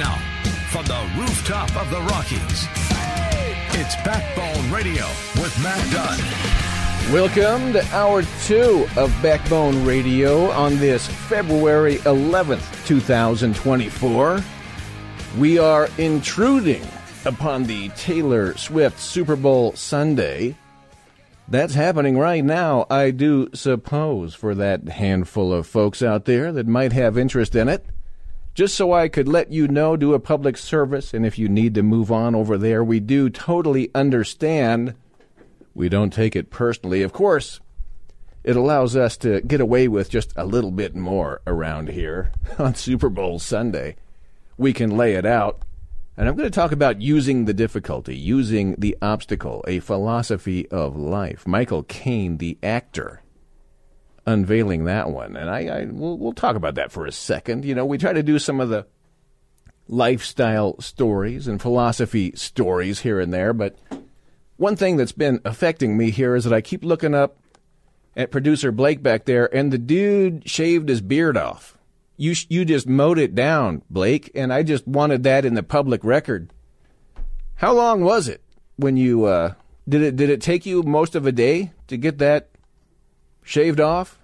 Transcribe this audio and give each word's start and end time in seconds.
now, 0.00 0.16
from 0.70 0.86
the 0.86 1.10
rooftop 1.18 1.76
of 1.76 1.90
the 1.90 2.00
Rockies, 2.00 2.66
it's 3.78 3.94
Backbone 3.96 4.72
Radio 4.72 5.04
with 5.36 5.54
Matt 5.62 5.92
Dunn. 5.92 7.12
Welcome 7.12 7.74
to 7.74 7.84
hour 7.94 8.22
two 8.46 8.88
of 8.96 9.14
Backbone 9.20 9.84
Radio 9.84 10.50
on 10.52 10.78
this 10.78 11.06
February 11.06 11.96
11th, 11.96 12.86
2024. 12.86 14.42
We 15.36 15.58
are 15.58 15.90
intruding 15.98 16.86
upon 17.26 17.64
the 17.64 17.90
Taylor 17.90 18.56
Swift 18.56 18.98
Super 18.98 19.36
Bowl 19.36 19.74
Sunday. 19.74 20.56
That's 21.46 21.74
happening 21.74 22.16
right 22.16 22.42
now, 22.42 22.86
I 22.88 23.10
do 23.10 23.50
suppose, 23.52 24.34
for 24.34 24.54
that 24.54 24.88
handful 24.88 25.52
of 25.52 25.66
folks 25.66 26.02
out 26.02 26.24
there 26.24 26.52
that 26.52 26.66
might 26.66 26.94
have 26.94 27.18
interest 27.18 27.54
in 27.54 27.68
it. 27.68 27.84
Just 28.54 28.74
so 28.74 28.92
I 28.92 29.08
could 29.08 29.28
let 29.28 29.52
you 29.52 29.68
know, 29.68 29.96
do 29.96 30.12
a 30.12 30.20
public 30.20 30.56
service, 30.56 31.14
and 31.14 31.24
if 31.24 31.38
you 31.38 31.48
need 31.48 31.74
to 31.74 31.82
move 31.82 32.10
on 32.10 32.34
over 32.34 32.58
there, 32.58 32.82
we 32.82 32.98
do 33.00 33.30
totally 33.30 33.90
understand. 33.94 34.94
We 35.74 35.88
don't 35.88 36.12
take 36.12 36.34
it 36.34 36.50
personally. 36.50 37.02
Of 37.02 37.12
course, 37.12 37.60
it 38.42 38.56
allows 38.56 38.96
us 38.96 39.16
to 39.18 39.40
get 39.42 39.60
away 39.60 39.86
with 39.86 40.10
just 40.10 40.32
a 40.36 40.44
little 40.44 40.72
bit 40.72 40.96
more 40.96 41.40
around 41.46 41.90
here 41.90 42.32
on 42.58 42.74
Super 42.74 43.08
Bowl 43.08 43.38
Sunday. 43.38 43.96
We 44.56 44.72
can 44.72 44.96
lay 44.96 45.14
it 45.14 45.26
out. 45.26 45.62
And 46.16 46.28
I'm 46.28 46.36
going 46.36 46.50
to 46.50 46.54
talk 46.54 46.72
about 46.72 47.00
using 47.00 47.44
the 47.44 47.54
difficulty, 47.54 48.16
using 48.16 48.74
the 48.76 48.96
obstacle, 49.00 49.64
a 49.66 49.80
philosophy 49.80 50.68
of 50.70 50.96
life. 50.96 51.46
Michael 51.46 51.84
Caine, 51.84 52.36
the 52.36 52.58
actor, 52.62 53.22
unveiling 54.26 54.84
that 54.84 55.10
one. 55.10 55.36
And 55.36 55.50
I, 55.50 55.60
I 55.66 55.84
we'll, 55.84 56.18
we'll 56.18 56.32
talk 56.32 56.56
about 56.56 56.74
that 56.76 56.92
for 56.92 57.06
a 57.06 57.12
second. 57.12 57.64
You 57.64 57.74
know, 57.74 57.84
we 57.84 57.98
try 57.98 58.12
to 58.12 58.22
do 58.22 58.38
some 58.38 58.60
of 58.60 58.68
the 58.68 58.86
lifestyle 59.88 60.80
stories 60.80 61.48
and 61.48 61.60
philosophy 61.60 62.32
stories 62.36 63.00
here 63.00 63.18
and 63.18 63.32
there, 63.32 63.52
but 63.52 63.76
one 64.60 64.76
thing 64.76 64.98
that's 64.98 65.12
been 65.12 65.40
affecting 65.44 65.96
me 65.96 66.10
here 66.10 66.36
is 66.36 66.44
that 66.44 66.52
I 66.52 66.60
keep 66.60 66.84
looking 66.84 67.14
up 67.14 67.38
at 68.14 68.30
producer 68.30 68.70
Blake 68.70 69.02
back 69.02 69.24
there, 69.24 69.52
and 69.54 69.72
the 69.72 69.78
dude 69.78 70.46
shaved 70.46 70.90
his 70.90 71.00
beard 71.00 71.38
off. 71.38 71.78
You 72.18 72.34
you 72.50 72.66
just 72.66 72.86
mowed 72.86 73.18
it 73.18 73.34
down, 73.34 73.80
Blake, 73.88 74.30
and 74.34 74.52
I 74.52 74.62
just 74.62 74.86
wanted 74.86 75.22
that 75.22 75.46
in 75.46 75.54
the 75.54 75.62
public 75.62 76.04
record. 76.04 76.52
How 77.54 77.72
long 77.72 78.04
was 78.04 78.28
it 78.28 78.42
when 78.76 78.98
you 78.98 79.24
uh, 79.24 79.54
did 79.88 80.02
it? 80.02 80.16
Did 80.16 80.28
it 80.28 80.42
take 80.42 80.66
you 80.66 80.82
most 80.82 81.14
of 81.14 81.24
a 81.24 81.32
day 81.32 81.72
to 81.86 81.96
get 81.96 82.18
that 82.18 82.50
shaved 83.50 83.80
off? 83.80 84.18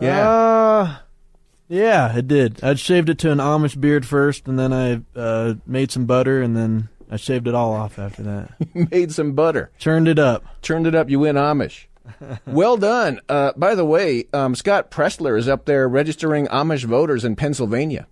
Yeah. 0.00 0.28
Uh, 0.28 0.96
yeah, 1.68 2.16
it 2.16 2.26
did. 2.26 2.64
I 2.64 2.74
shaved 2.74 3.10
it 3.10 3.18
to 3.20 3.30
an 3.30 3.38
Amish 3.38 3.78
beard 3.78 4.06
first, 4.06 4.48
and 4.48 4.58
then 4.58 4.72
I 4.72 5.02
uh, 5.18 5.54
made 5.66 5.90
some 5.90 6.06
butter, 6.06 6.40
and 6.40 6.56
then 6.56 6.88
I 7.10 7.16
shaved 7.16 7.46
it 7.46 7.54
all 7.54 7.72
off 7.72 7.98
after 7.98 8.22
that. 8.22 8.54
Made 8.90 9.12
some 9.12 9.32
butter. 9.32 9.70
Churned 9.78 10.08
it 10.08 10.18
up. 10.18 10.44
Turned 10.62 10.86
it 10.86 10.94
up. 10.94 11.08
You 11.10 11.20
went 11.20 11.38
Amish. 11.38 11.84
well 12.46 12.76
done. 12.76 13.20
Uh, 13.28 13.52
by 13.56 13.74
the 13.74 13.84
way, 13.84 14.24
um, 14.32 14.54
Scott 14.54 14.90
Presler 14.90 15.38
is 15.38 15.48
up 15.48 15.66
there 15.66 15.88
registering 15.88 16.46
Amish 16.46 16.84
voters 16.84 17.24
in 17.24 17.36
Pennsylvania, 17.36 18.06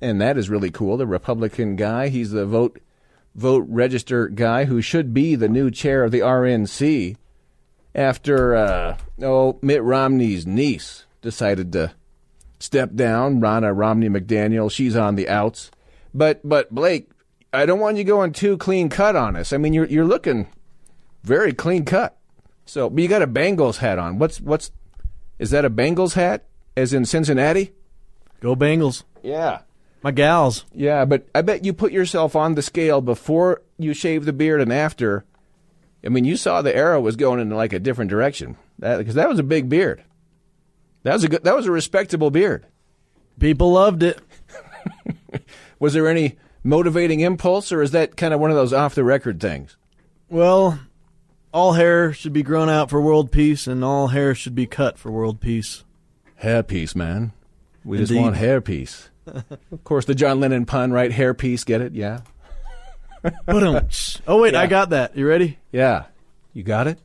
and 0.00 0.20
that 0.20 0.38
is 0.38 0.48
really 0.48 0.70
cool. 0.70 0.96
The 0.96 1.06
Republican 1.06 1.76
guy. 1.76 2.08
He's 2.08 2.30
the 2.30 2.46
vote 2.46 2.80
vote 3.34 3.64
register 3.68 4.28
guy 4.28 4.64
who 4.64 4.80
should 4.80 5.12
be 5.12 5.34
the 5.34 5.48
new 5.48 5.70
chair 5.70 6.02
of 6.02 6.10
the 6.10 6.20
RNC 6.20 7.16
after 7.94 8.54
uh, 8.54 8.96
oh 9.22 9.58
Mitt 9.62 9.82
Romney's 9.82 10.46
niece 10.46 11.04
decided 11.22 11.72
to 11.72 11.92
step 12.58 12.94
down. 12.94 13.40
Ronna 13.40 13.76
Romney 13.76 14.08
McDaniel. 14.08 14.70
She's 14.70 14.96
on 14.96 15.16
the 15.16 15.28
outs. 15.28 15.70
But 16.14 16.40
but 16.48 16.74
Blake, 16.74 17.10
I 17.52 17.66
don't 17.66 17.80
want 17.80 17.96
you 17.96 18.04
going 18.04 18.32
too 18.32 18.56
clean 18.56 18.88
cut 18.88 19.16
on 19.16 19.36
us. 19.36 19.52
I 19.52 19.56
mean, 19.56 19.72
you're 19.72 19.86
you're 19.86 20.04
looking 20.04 20.48
very 21.22 21.52
clean 21.52 21.84
cut. 21.84 22.16
So, 22.66 22.88
but 22.88 23.02
you 23.02 23.08
got 23.08 23.22
a 23.22 23.26
Bengals 23.26 23.78
hat 23.78 23.98
on. 23.98 24.18
What's 24.18 24.40
what's 24.40 24.70
is 25.38 25.50
that 25.50 25.64
a 25.64 25.70
Bengals 25.70 26.14
hat? 26.14 26.44
As 26.76 26.92
in 26.92 27.04
Cincinnati? 27.04 27.72
Go 28.40 28.54
Bengals. 28.54 29.02
Yeah. 29.22 29.62
My 30.02 30.12
gals. 30.12 30.64
Yeah, 30.72 31.04
but 31.04 31.26
I 31.34 31.42
bet 31.42 31.64
you 31.64 31.72
put 31.72 31.92
yourself 31.92 32.34
on 32.34 32.54
the 32.54 32.62
scale 32.62 33.00
before 33.00 33.62
you 33.76 33.92
shave 33.92 34.24
the 34.24 34.32
beard 34.32 34.60
and 34.60 34.72
after. 34.72 35.24
I 36.04 36.08
mean, 36.08 36.24
you 36.24 36.36
saw 36.36 36.62
the 36.62 36.74
arrow 36.74 37.00
was 37.00 37.16
going 37.16 37.40
in 37.40 37.50
like 37.50 37.72
a 37.72 37.78
different 37.78 38.10
direction. 38.10 38.56
Because 38.78 39.14
that 39.14 39.28
was 39.28 39.38
a 39.38 39.44
big 39.44 39.68
beard. 39.68 40.02
That 41.02 41.14
was 41.14 41.24
a 41.24 41.28
good. 41.28 41.44
That 41.44 41.56
was 41.56 41.66
a 41.66 41.72
respectable 41.72 42.30
beard. 42.30 42.66
People 43.38 43.72
loved 43.72 44.02
it. 44.02 44.18
Was 45.78 45.94
there 45.94 46.08
any 46.08 46.36
motivating 46.62 47.20
impulse, 47.20 47.72
or 47.72 47.82
is 47.82 47.92
that 47.92 48.16
kind 48.16 48.34
of 48.34 48.40
one 48.40 48.50
of 48.50 48.56
those 48.56 48.74
off 48.74 48.94
the 48.94 49.04
record 49.04 49.40
things? 49.40 49.78
Well, 50.28 50.78
all 51.52 51.72
hair 51.72 52.12
should 52.12 52.34
be 52.34 52.42
grown 52.42 52.68
out 52.68 52.90
for 52.90 53.00
world 53.00 53.32
peace, 53.32 53.66
and 53.66 53.82
all 53.82 54.08
hair 54.08 54.34
should 54.34 54.54
be 54.54 54.66
cut 54.66 54.98
for 54.98 55.10
world 55.10 55.40
peace. 55.40 55.84
Hair 56.36 56.64
piece, 56.64 56.94
man. 56.94 57.32
We 57.82 57.96
just 57.96 58.14
want 58.14 58.36
hair 58.36 58.60
piece. 58.60 59.08
of 59.26 59.84
course, 59.84 60.04
the 60.04 60.14
John 60.14 60.38
Lennon 60.38 60.66
pun, 60.66 60.92
right? 60.92 61.10
Hair 61.10 61.34
piece. 61.34 61.64
Get 61.64 61.80
it? 61.80 61.94
Yeah. 61.94 62.20
Oh 64.26 64.40
wait, 64.40 64.54
I 64.54 64.66
got 64.66 64.90
that. 64.90 65.16
You 65.16 65.26
ready? 65.26 65.58
Yeah. 65.72 66.04
You 66.52 66.62
got 66.62 66.86
it? 66.86 66.98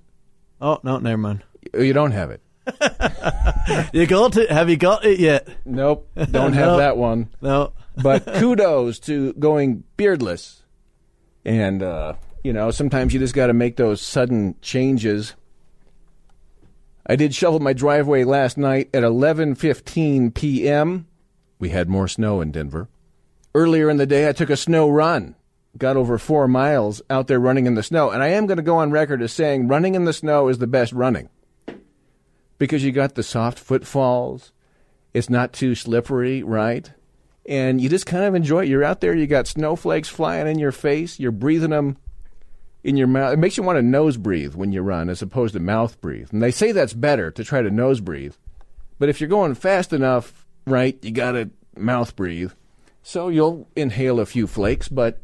Oh 0.61 0.79
no, 0.83 0.97
never 0.99 1.17
mind. 1.17 1.43
Oh, 1.73 1.81
You 1.81 1.93
don't 1.93 2.11
have 2.11 2.31
it. 2.31 2.41
You 3.93 4.05
got 4.05 4.37
it? 4.37 4.51
Have 4.51 4.69
you 4.69 4.77
got 4.77 5.05
it 5.05 5.19
yet? 5.19 5.47
Nope. 5.65 6.07
Don't 6.31 6.53
have 6.53 6.77
that 6.77 6.97
one. 6.97 7.29
No. 7.41 7.73
But 8.01 8.25
kudos 8.25 8.99
to 8.99 9.33
going 9.33 9.83
beardless. 9.97 10.63
And, 11.43 11.81
uh, 11.81 12.13
you 12.43 12.53
know, 12.53 12.69
sometimes 12.71 13.13
you 13.13 13.19
just 13.19 13.33
got 13.33 13.47
to 13.47 13.53
make 13.53 13.75
those 13.77 14.01
sudden 14.01 14.55
changes. 14.61 15.33
I 17.07 17.15
did 17.15 17.33
shovel 17.33 17.59
my 17.59 17.73
driveway 17.73 18.23
last 18.23 18.57
night 18.57 18.89
at 18.93 19.03
11:15 19.03 20.33
p.m. 20.33 21.07
We 21.59 21.69
had 21.69 21.89
more 21.89 22.07
snow 22.07 22.41
in 22.41 22.51
Denver. 22.51 22.87
Earlier 23.53 23.89
in 23.89 23.97
the 23.97 24.05
day, 24.05 24.27
I 24.27 24.31
took 24.33 24.49
a 24.49 24.57
snow 24.57 24.89
run. 24.89 25.35
Got 25.77 25.97
over 25.97 26.17
four 26.17 26.47
miles 26.47 27.01
out 27.09 27.27
there 27.27 27.39
running 27.39 27.65
in 27.65 27.75
the 27.75 27.83
snow. 27.83 28.09
And 28.09 28.23
I 28.23 28.27
am 28.29 28.45
going 28.45 28.57
to 28.57 28.63
go 28.63 28.77
on 28.77 28.91
record 28.91 29.21
as 29.21 29.33
saying 29.33 29.67
running 29.67 29.95
in 29.95 30.05
the 30.05 30.13
snow 30.13 30.47
is 30.47 30.59
the 30.59 30.67
best 30.67 30.93
running. 30.93 31.29
Because 32.57 32.83
you 32.83 32.91
got 32.91 33.15
the 33.15 33.23
soft 33.23 33.59
footfalls. 33.59 34.53
It's 35.13 35.29
not 35.29 35.53
too 35.53 35.75
slippery, 35.75 36.43
right? 36.43 36.89
And 37.45 37.79
you 37.79 37.89
just 37.89 38.05
kind 38.05 38.23
of 38.23 38.35
enjoy 38.35 38.63
it. 38.63 38.69
You're 38.69 38.83
out 38.83 39.01
there, 39.01 39.15
you 39.15 39.27
got 39.27 39.47
snowflakes 39.47 40.09
flying 40.09 40.47
in 40.47 40.59
your 40.59 40.71
face, 40.71 41.19
you're 41.19 41.31
breathing 41.31 41.69
them 41.69 41.97
in 42.83 42.97
your 42.97 43.07
mouth. 43.07 43.33
It 43.33 43.39
makes 43.39 43.57
you 43.57 43.63
want 43.63 43.77
to 43.77 43.81
nose 43.81 44.17
breathe 44.17 44.55
when 44.55 44.71
you 44.71 44.81
run 44.81 45.09
as 45.09 45.21
opposed 45.21 45.53
to 45.53 45.59
mouth 45.59 45.99
breathe. 46.01 46.29
And 46.31 46.41
they 46.41 46.51
say 46.51 46.71
that's 46.71 46.93
better 46.93 47.31
to 47.31 47.43
try 47.43 47.61
to 47.61 47.69
nose 47.69 47.99
breathe. 47.99 48.35
But 48.99 49.09
if 49.09 49.19
you're 49.19 49.29
going 49.29 49.55
fast 49.55 49.91
enough, 49.91 50.45
right, 50.65 50.97
you 51.01 51.11
got 51.11 51.33
to 51.33 51.49
mouth 51.75 52.15
breathe. 52.15 52.51
So 53.03 53.29
you'll 53.29 53.67
inhale 53.75 54.19
a 54.19 54.25
few 54.25 54.47
flakes, 54.47 54.87
but 54.87 55.19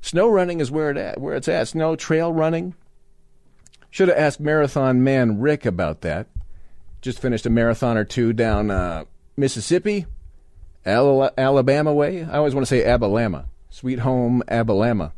snow 0.00 0.28
running 0.28 0.60
is 0.60 0.70
where 0.70 0.90
it 0.90 0.96
at, 0.96 1.20
where 1.20 1.34
it's 1.34 1.48
at. 1.48 1.68
Snow 1.68 1.96
trail 1.96 2.32
running. 2.32 2.74
Should 3.90 4.08
have 4.08 4.16
asked 4.16 4.40
marathon 4.40 5.02
man 5.02 5.40
Rick 5.40 5.66
about 5.66 6.02
that. 6.02 6.28
Just 7.00 7.18
finished 7.20 7.46
a 7.46 7.50
marathon 7.50 7.96
or 7.96 8.04
two 8.04 8.32
down 8.32 8.70
uh, 8.70 9.04
Mississippi, 9.36 10.06
Ala- 10.86 11.32
Alabama 11.36 11.92
way. 11.92 12.22
I 12.24 12.36
always 12.36 12.54
want 12.54 12.66
to 12.66 12.68
say 12.68 12.84
Abalama, 12.84 13.46
Sweet 13.68 14.00
Home 14.00 14.42
Abalama, 14.48 15.12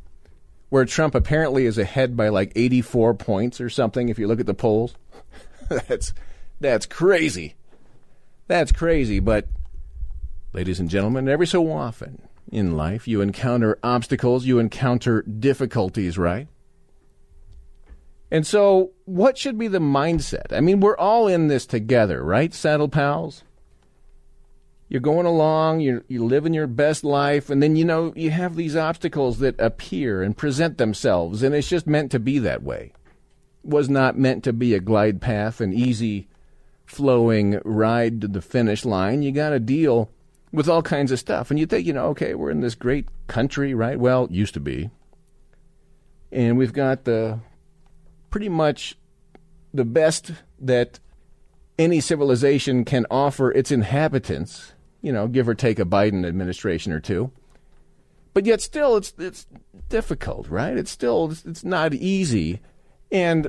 where 0.71 0.85
Trump 0.85 1.15
apparently 1.15 1.67
is 1.67 1.77
ahead 1.77 2.17
by 2.17 2.29
like 2.29 2.53
84 2.55 3.15
points 3.15 3.61
or 3.61 3.69
something. 3.69 4.09
If 4.09 4.19
you 4.19 4.27
look 4.27 4.41
at 4.41 4.47
the 4.47 4.55
polls, 4.55 4.95
that's 5.69 6.15
that's 6.61 6.87
crazy. 6.87 7.57
That's 8.47 8.73
crazy. 8.73 9.19
But, 9.19 9.49
ladies 10.53 10.81
and 10.81 10.89
gentlemen, 10.89 11.29
every 11.29 11.47
so 11.47 11.71
often 11.71 12.23
in 12.53 12.77
life 12.77 13.09
you 13.09 13.21
encounter 13.21 13.79
obstacles, 13.83 14.45
you 14.45 14.61
encounter 14.61 15.23
difficulties, 15.23 16.17
right? 16.17 16.47
And 18.31 18.47
so, 18.47 18.93
what 19.05 19.37
should 19.37 19.59
be 19.59 19.69
the 19.69 19.79
mindset? 19.79 20.53
I 20.53 20.61
mean, 20.61 20.81
we're 20.81 20.97
all 20.97 21.27
in 21.27 21.49
this 21.49 21.67
together, 21.67 22.23
right, 22.23 22.55
Saddle 22.55 22.89
Pals? 22.89 23.43
you're 24.93 25.01
going 25.01 25.25
along, 25.25 25.81
you're, 25.81 26.05
you're 26.07 26.23
living 26.23 26.53
your 26.53 26.67
best 26.67 27.03
life, 27.03 27.49
and 27.49 27.63
then, 27.63 27.77
you 27.77 27.85
know, 27.87 28.13
you 28.15 28.29
have 28.29 28.57
these 28.57 28.77
obstacles 28.77 29.39
that 29.39 29.59
appear 29.59 30.23
and 30.23 30.37
present 30.37 30.77
themselves, 30.77 31.43
and 31.43 31.55
it's 31.55 31.71
just 31.71 31.87
meant 31.87 32.11
to 32.11 32.19
be 32.19 32.39
that 32.39 32.63
way. 32.63 32.93
It 33.65 33.71
was 33.71 33.89
not 33.89 34.19
meant 34.19 34.45
to 34.45 34.53
be 34.53 34.75
a 34.75 34.81
glide 34.81 35.23
path, 35.23 35.63
an 35.63 35.73
easy 35.73 36.29
flowing 36.85 37.59
ride 37.65 38.21
to 38.21 38.29
the 38.29 38.43
finish 38.43 38.85
line. 38.85 39.23
You 39.23 39.33
got 39.33 39.49
to 39.49 39.59
deal 39.59 40.11
with 40.53 40.69
all 40.69 40.83
kinds 40.83 41.11
of 41.11 41.19
stuff. 41.19 41.51
And 41.51 41.59
you 41.59 41.67
think, 41.67 41.87
you 41.87 41.93
know, 41.93 42.07
okay, 42.09 42.35
we're 42.35 42.51
in 42.51 42.61
this 42.61 42.75
great 42.75 43.09
country, 43.27 43.75
right? 43.75 43.99
Well, 43.99 44.29
used 44.31 44.55
to 44.55 44.61
be. 44.61 44.91
And 46.31 46.57
we've 46.57 46.73
got 46.73 47.05
the 47.05 47.41
pretty 48.31 48.49
much 48.49 48.97
the 49.75 49.85
best 49.85 50.33
that 50.61 51.01
any 51.79 52.01
civilization 52.01 52.85
can 52.85 53.07
offer 53.11 53.51
its 53.51 53.71
inhabitants, 53.71 54.75
you 55.01 55.13
know, 55.13 55.27
give 55.27 55.49
or 55.49 55.55
take 55.55 55.79
a 55.79 55.85
Biden 55.85 56.27
administration 56.27 56.93
or 56.93 57.01
two. 57.01 57.31
But 58.35 58.47
yet 58.47 58.61
still 58.61 58.97
it's 58.97 59.13
it's 59.19 59.47
difficult, 59.89 60.49
right? 60.49 60.77
It's 60.77 60.91
still 60.91 61.33
it's, 61.33 61.45
it's 61.45 61.65
not 61.65 61.93
easy. 61.95 62.61
And 63.11 63.49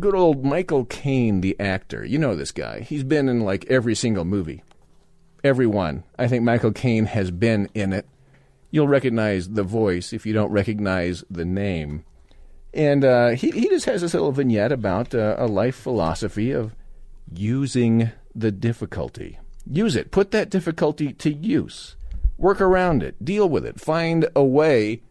good 0.00 0.14
old 0.14 0.44
Michael 0.44 0.84
Caine, 0.84 1.40
the 1.40 1.58
actor, 1.58 2.04
you 2.04 2.18
know 2.18 2.36
this 2.36 2.52
guy. 2.52 2.80
He's 2.80 3.02
been 3.02 3.28
in 3.28 3.40
like 3.40 3.64
every 3.68 3.94
single 3.94 4.24
movie. 4.24 4.62
Every 5.44 5.66
one. 5.66 6.04
I 6.18 6.26
think 6.26 6.42
Michael 6.42 6.72
Caine 6.72 7.04
has 7.04 7.30
been 7.30 7.68
in 7.74 7.92
it. 7.92 8.08
You'll 8.70 8.88
recognize 8.88 9.50
the 9.50 9.62
voice 9.62 10.14
if 10.14 10.24
you 10.24 10.32
don't 10.32 10.50
recognize 10.50 11.22
the 11.30 11.44
name. 11.44 12.04
And 12.72 13.04
uh, 13.04 13.28
he, 13.30 13.50
he 13.50 13.68
just 13.68 13.84
has 13.84 14.00
this 14.00 14.14
little 14.14 14.32
vignette 14.32 14.72
about 14.72 15.14
uh, 15.14 15.36
a 15.38 15.46
life 15.46 15.76
philosophy 15.76 16.50
of 16.50 16.74
using 17.32 18.10
the 18.34 18.50
difficulty. 18.50 19.38
Use 19.70 19.94
it. 19.94 20.10
Put 20.10 20.30
that 20.32 20.50
difficulty 20.50 21.12
to 21.12 21.32
use. 21.32 21.94
Work 22.36 22.60
around 22.60 23.02
it. 23.02 23.22
Deal 23.24 23.48
with 23.48 23.64
it. 23.64 23.78
Find 23.78 24.26
a 24.34 24.42
way. 24.42 25.02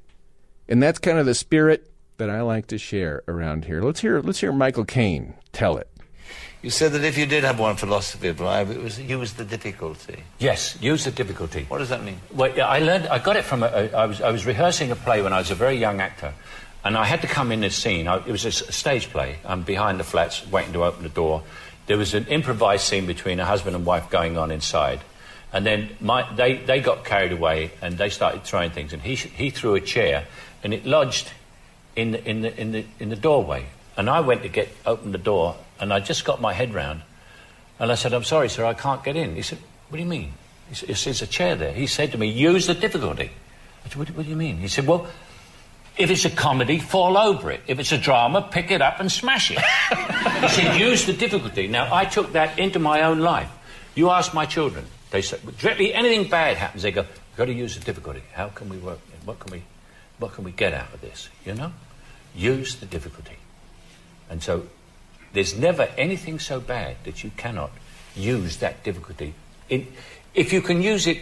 And 0.68 0.82
that's 0.82 1.00
kind 1.00 1.20
of 1.20 1.26
the 1.26 1.36
spirit 1.36 1.90
that 2.18 2.30
I 2.30 2.42
like 2.42 2.68
to 2.68 2.78
share 2.78 3.24
around 3.28 3.66
here. 3.66 3.82
Let's 3.82 4.02
hear 4.02 4.22
let's 4.22 4.40
hear 4.40 4.52
Michael 4.52 4.86
Caine 4.86 5.36
tell 5.52 5.78
it. 5.78 5.90
You 6.64 6.70
said 6.70 6.94
that 6.94 7.04
if 7.04 7.18
you 7.18 7.26
did 7.26 7.44
have 7.44 7.60
one 7.60 7.76
philosophy 7.76 8.30
of 8.30 8.40
life, 8.40 8.70
it 8.70 8.82
was 8.82 8.98
use 8.98 9.34
the 9.34 9.44
difficulty. 9.44 10.24
Yes, 10.40 10.78
use 10.82 11.04
the 11.04 11.12
difficulty. 11.12 11.66
What 11.68 11.80
does 11.80 11.90
that 11.90 12.06
mean? 12.06 12.22
Well, 12.34 12.54
I 12.62 12.80
learned. 12.80 13.08
I 13.08 13.20
got 13.20 13.36
it 13.36 13.44
from. 13.44 13.64
A, 13.64 13.68
a, 13.68 13.92
I 13.92 14.06
was. 14.06 14.22
I 14.22 14.32
was 14.32 14.46
rehearsing 14.46 14.90
a 14.90 14.96
play 14.96 15.22
when 15.22 15.34
I 15.34 15.40
was 15.40 15.52
a 15.52 15.56
very 15.56 15.76
young 15.76 16.00
actor, 16.00 16.34
and 16.86 16.96
I 16.96 17.04
had 17.04 17.22
to 17.22 17.28
come 17.28 17.52
in 17.52 17.60
this 17.60 17.76
scene. 17.76 18.08
I, 18.08 18.26
it 18.26 18.32
was 18.32 18.46
a 18.46 18.52
stage 18.52 19.10
play. 19.10 19.40
I'm 19.44 19.64
behind 19.64 20.00
the 20.00 20.06
flats, 20.06 20.48
waiting 20.50 20.72
to 20.72 20.86
open 20.86 21.04
the 21.04 21.10
door. 21.10 21.44
There 21.88 21.98
was 21.98 22.14
an 22.14 22.28
improvised 22.28 22.86
scene 22.86 23.06
between 23.08 23.42
a 23.42 23.46
husband 23.46 23.76
and 23.76 23.86
wife 23.86 24.10
going 24.10 24.38
on 24.38 24.50
inside, 24.50 25.02
and 25.52 25.66
then 25.66 25.90
my, 26.00 26.34
they 26.34 26.56
they 26.56 26.80
got 26.80 27.04
carried 27.04 27.34
away 27.34 27.72
and 27.82 27.98
they 27.98 28.10
started 28.10 28.46
throwing 28.46 28.72
things, 28.72 28.94
and 28.94 29.02
he 29.02 29.16
he 29.16 29.50
threw 29.50 29.76
a 29.76 29.82
chair, 29.82 30.28
and 30.64 30.74
it 30.74 30.86
lodged 30.86 31.30
in 31.98 32.12
the, 32.12 32.24
in 32.24 32.42
the 32.42 32.58
in 32.58 32.72
the 32.72 32.86
in 33.00 33.10
the 33.10 33.18
doorway, 33.18 33.66
and 33.98 34.10
I 34.10 34.22
went 34.22 34.44
to 34.44 34.50
get 34.50 34.70
open 34.86 35.12
the 35.12 35.18
door, 35.18 35.58
and 35.80 35.94
I 35.94 36.00
just 36.00 36.26
got 36.26 36.42
my 36.42 36.54
head 36.54 36.74
round, 36.74 37.02
and 37.80 37.92
I 37.92 37.96
said, 37.96 38.14
"I'm 38.14 38.24
sorry, 38.24 38.50
sir, 38.50 38.66
I 38.66 38.74
can't 38.74 39.04
get 39.04 39.16
in." 39.16 39.36
He 39.36 39.42
said, 39.42 39.60
"What 39.90 39.98
do 39.98 40.04
you 40.04 40.10
mean?" 40.10 40.34
He 40.70 40.76
said, 40.76 40.90
"There's 40.90 41.22
a 41.22 41.28
chair 41.28 41.56
there." 41.56 41.74
He 41.74 41.88
said 41.88 42.12
to 42.12 42.18
me, 42.18 42.28
"Use 42.28 42.68
the 42.68 42.74
difficulty." 42.74 43.32
I 43.86 43.90
said, 43.90 43.98
"What, 43.98 44.10
what 44.12 44.24
do 44.24 44.30
you 44.30 44.38
mean?" 44.38 44.58
He 44.58 44.68
said, 44.68 44.88
"Well." 44.88 45.08
If 45.96 46.10
it's 46.10 46.26
a 46.26 46.32
comedy, 46.32 46.80
fall 46.80 47.18
over 47.20 47.52
it. 47.52 47.62
If 47.68 47.78
it's 47.78 47.92
a 47.92 48.00
drama, 48.00 48.50
pick 48.52 48.72
it 48.72 48.82
up 48.82 49.00
and 49.00 49.12
smash 49.12 49.52
it. 49.52 49.60
he 50.42 50.48
said, 50.48 50.80
use 50.80 51.06
the 51.06 51.14
difficulty. 51.14 51.68
Now, 51.68 51.94
I 51.94 52.06
took 52.06 52.32
that 52.34 52.58
into 52.58 52.80
my 52.80 53.04
own 53.04 53.20
life. 53.20 53.52
You 53.94 54.10
ask 54.10 54.34
my 54.34 54.48
children, 54.48 54.86
they 55.12 55.22
say, 55.22 55.38
directly 55.60 55.94
anything 55.94 56.28
bad 56.30 56.58
happens, 56.58 56.82
they 56.82 56.92
go, 56.92 57.02
we've 57.02 57.38
got 57.38 57.46
to 57.46 57.54
use 57.54 57.78
the 57.78 57.86
difficulty. 57.86 58.24
How 58.34 58.48
can 58.48 58.70
we 58.70 58.78
work? 58.78 58.98
What 59.24 59.40
can 59.40 59.52
we, 59.52 59.64
what 60.18 60.34
can 60.34 60.44
we 60.44 60.52
get 60.52 60.74
out 60.74 60.92
of 60.94 61.02
this? 61.02 61.30
You 61.46 61.54
know? 61.54 61.72
Use 62.36 62.78
the 62.78 62.88
difficulty. 62.88 63.38
And 64.32 64.42
so 64.42 64.66
there's 65.34 65.58
never 65.58 65.90
anything 65.98 66.40
so 66.40 66.60
bad 66.60 66.98
that 67.04 67.24
you 67.24 67.32
cannot 67.36 67.72
use 68.16 68.58
that 68.58 68.84
difficulty. 68.84 69.34
In, 69.70 69.88
if 70.34 70.54
you 70.54 70.62
can 70.62 70.82
use 70.82 71.08
it 71.08 71.22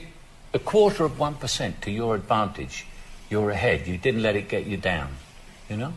a 0.54 0.60
quarter 0.60 1.06
of 1.06 1.14
1% 1.14 1.82
to 1.82 1.92
your 1.92 2.16
advantage, 2.16 2.86
you're 3.30 3.50
ahead. 3.50 3.88
You 3.88 3.98
didn't 3.98 4.22
let 4.22 4.36
it 4.36 4.50
get 4.50 4.66
you 4.66 4.78
down. 4.78 5.16
You 5.70 5.78
know? 5.78 5.94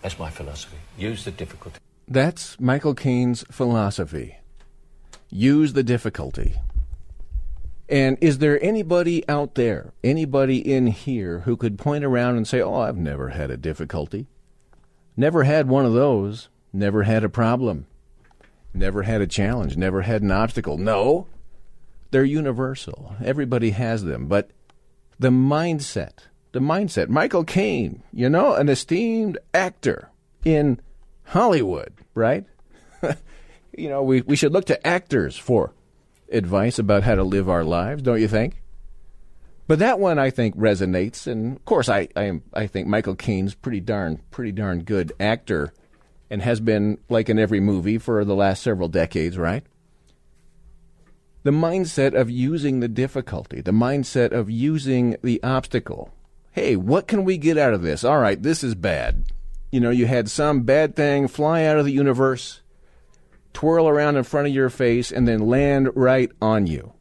That's 0.00 0.18
my 0.18 0.30
philosophy. 0.30 0.78
Use 0.96 1.24
the 1.24 1.30
difficulty. 1.30 1.78
That's 2.08 2.58
Michael 2.58 2.94
Caine's 2.94 3.44
philosophy. 3.50 4.38
Use 5.30 5.74
the 5.74 5.82
difficulty. 5.82 6.56
And 7.88 8.16
is 8.20 8.38
there 8.38 8.62
anybody 8.64 9.26
out 9.28 9.54
there, 9.54 9.92
anybody 10.02 10.58
in 10.58 10.86
here, 10.86 11.40
who 11.40 11.56
could 11.56 11.78
point 11.78 12.04
around 12.04 12.36
and 12.36 12.48
say, 12.48 12.62
Oh, 12.62 12.80
I've 12.80 12.96
never 12.96 13.28
had 13.28 13.50
a 13.50 13.56
difficulty? 13.56 14.26
Never 15.16 15.44
had 15.44 15.68
one 15.68 15.84
of 15.84 15.92
those. 15.92 16.48
Never 16.72 17.02
had 17.02 17.24
a 17.24 17.28
problem. 17.28 17.86
Never 18.74 19.02
had 19.02 19.20
a 19.20 19.26
challenge. 19.26 19.76
Never 19.76 20.02
had 20.02 20.22
an 20.22 20.30
obstacle. 20.30 20.78
No. 20.78 21.26
They're 22.10 22.24
universal. 22.24 23.14
Everybody 23.22 23.70
has 23.70 24.04
them. 24.04 24.26
But 24.26 24.50
the 25.18 25.30
mindset, 25.30 26.28
the 26.52 26.60
mindset. 26.60 27.08
Michael 27.08 27.44
Caine, 27.44 28.02
you 28.12 28.28
know, 28.28 28.54
an 28.54 28.68
esteemed 28.68 29.38
actor 29.52 30.10
in 30.44 30.80
Hollywood, 31.24 31.92
right? 32.14 32.46
you 33.76 33.88
know, 33.88 34.02
we, 34.02 34.22
we 34.22 34.36
should 34.36 34.52
look 34.52 34.66
to 34.66 34.86
actors 34.86 35.36
for 35.36 35.72
advice 36.30 36.78
about 36.78 37.02
how 37.02 37.14
to 37.14 37.22
live 37.22 37.48
our 37.48 37.64
lives, 37.64 38.02
don't 38.02 38.20
you 38.20 38.28
think? 38.28 38.61
But 39.66 39.78
that 39.78 39.98
one 39.98 40.18
I 40.18 40.30
think 40.30 40.56
resonates, 40.56 41.26
and 41.26 41.56
of 41.56 41.64
course 41.64 41.88
I 41.88 42.08
I, 42.16 42.24
am, 42.24 42.42
I 42.52 42.66
think 42.66 42.88
Michael 42.88 43.14
Caine's 43.14 43.54
pretty 43.54 43.80
darn 43.80 44.20
pretty 44.30 44.52
darn 44.52 44.82
good 44.82 45.12
actor, 45.20 45.72
and 46.30 46.42
has 46.42 46.60
been 46.60 46.98
like 47.08 47.28
in 47.28 47.38
every 47.38 47.60
movie 47.60 47.98
for 47.98 48.24
the 48.24 48.34
last 48.34 48.62
several 48.62 48.88
decades, 48.88 49.38
right? 49.38 49.64
The 51.44 51.50
mindset 51.50 52.14
of 52.14 52.30
using 52.30 52.80
the 52.80 52.88
difficulty, 52.88 53.60
the 53.60 53.72
mindset 53.72 54.32
of 54.32 54.50
using 54.50 55.16
the 55.22 55.42
obstacle. 55.42 56.12
Hey, 56.52 56.76
what 56.76 57.08
can 57.08 57.24
we 57.24 57.38
get 57.38 57.56
out 57.56 57.74
of 57.74 57.82
this? 57.82 58.04
All 58.04 58.18
right, 58.18 58.40
this 58.40 58.62
is 58.62 58.74
bad. 58.74 59.24
You 59.70 59.80
know, 59.80 59.90
you 59.90 60.06
had 60.06 60.30
some 60.30 60.62
bad 60.62 60.94
thing 60.94 61.28
fly 61.28 61.64
out 61.64 61.78
of 61.78 61.84
the 61.84 61.92
universe 61.92 62.60
twirl 63.52 63.88
around 63.88 64.16
in 64.16 64.24
front 64.24 64.46
of 64.48 64.54
your 64.54 64.70
face, 64.70 65.12
and 65.12 65.26
then 65.26 65.46
land 65.46 65.90
right 65.94 66.30
on 66.40 66.66
you. 66.66 66.92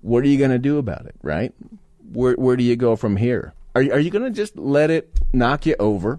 What 0.00 0.24
are 0.24 0.28
you 0.28 0.38
going 0.38 0.50
to 0.50 0.58
do 0.58 0.78
about 0.78 1.06
it, 1.06 1.14
right? 1.22 1.52
Where, 2.12 2.34
where 2.34 2.56
do 2.56 2.64
you 2.64 2.76
go 2.76 2.96
from 2.96 3.16
here? 3.16 3.54
Are, 3.74 3.82
are 3.82 3.98
you 3.98 4.10
going 4.10 4.24
to 4.24 4.30
just 4.30 4.56
let 4.56 4.90
it 4.90 5.10
knock 5.32 5.66
you 5.66 5.76
over? 5.78 6.18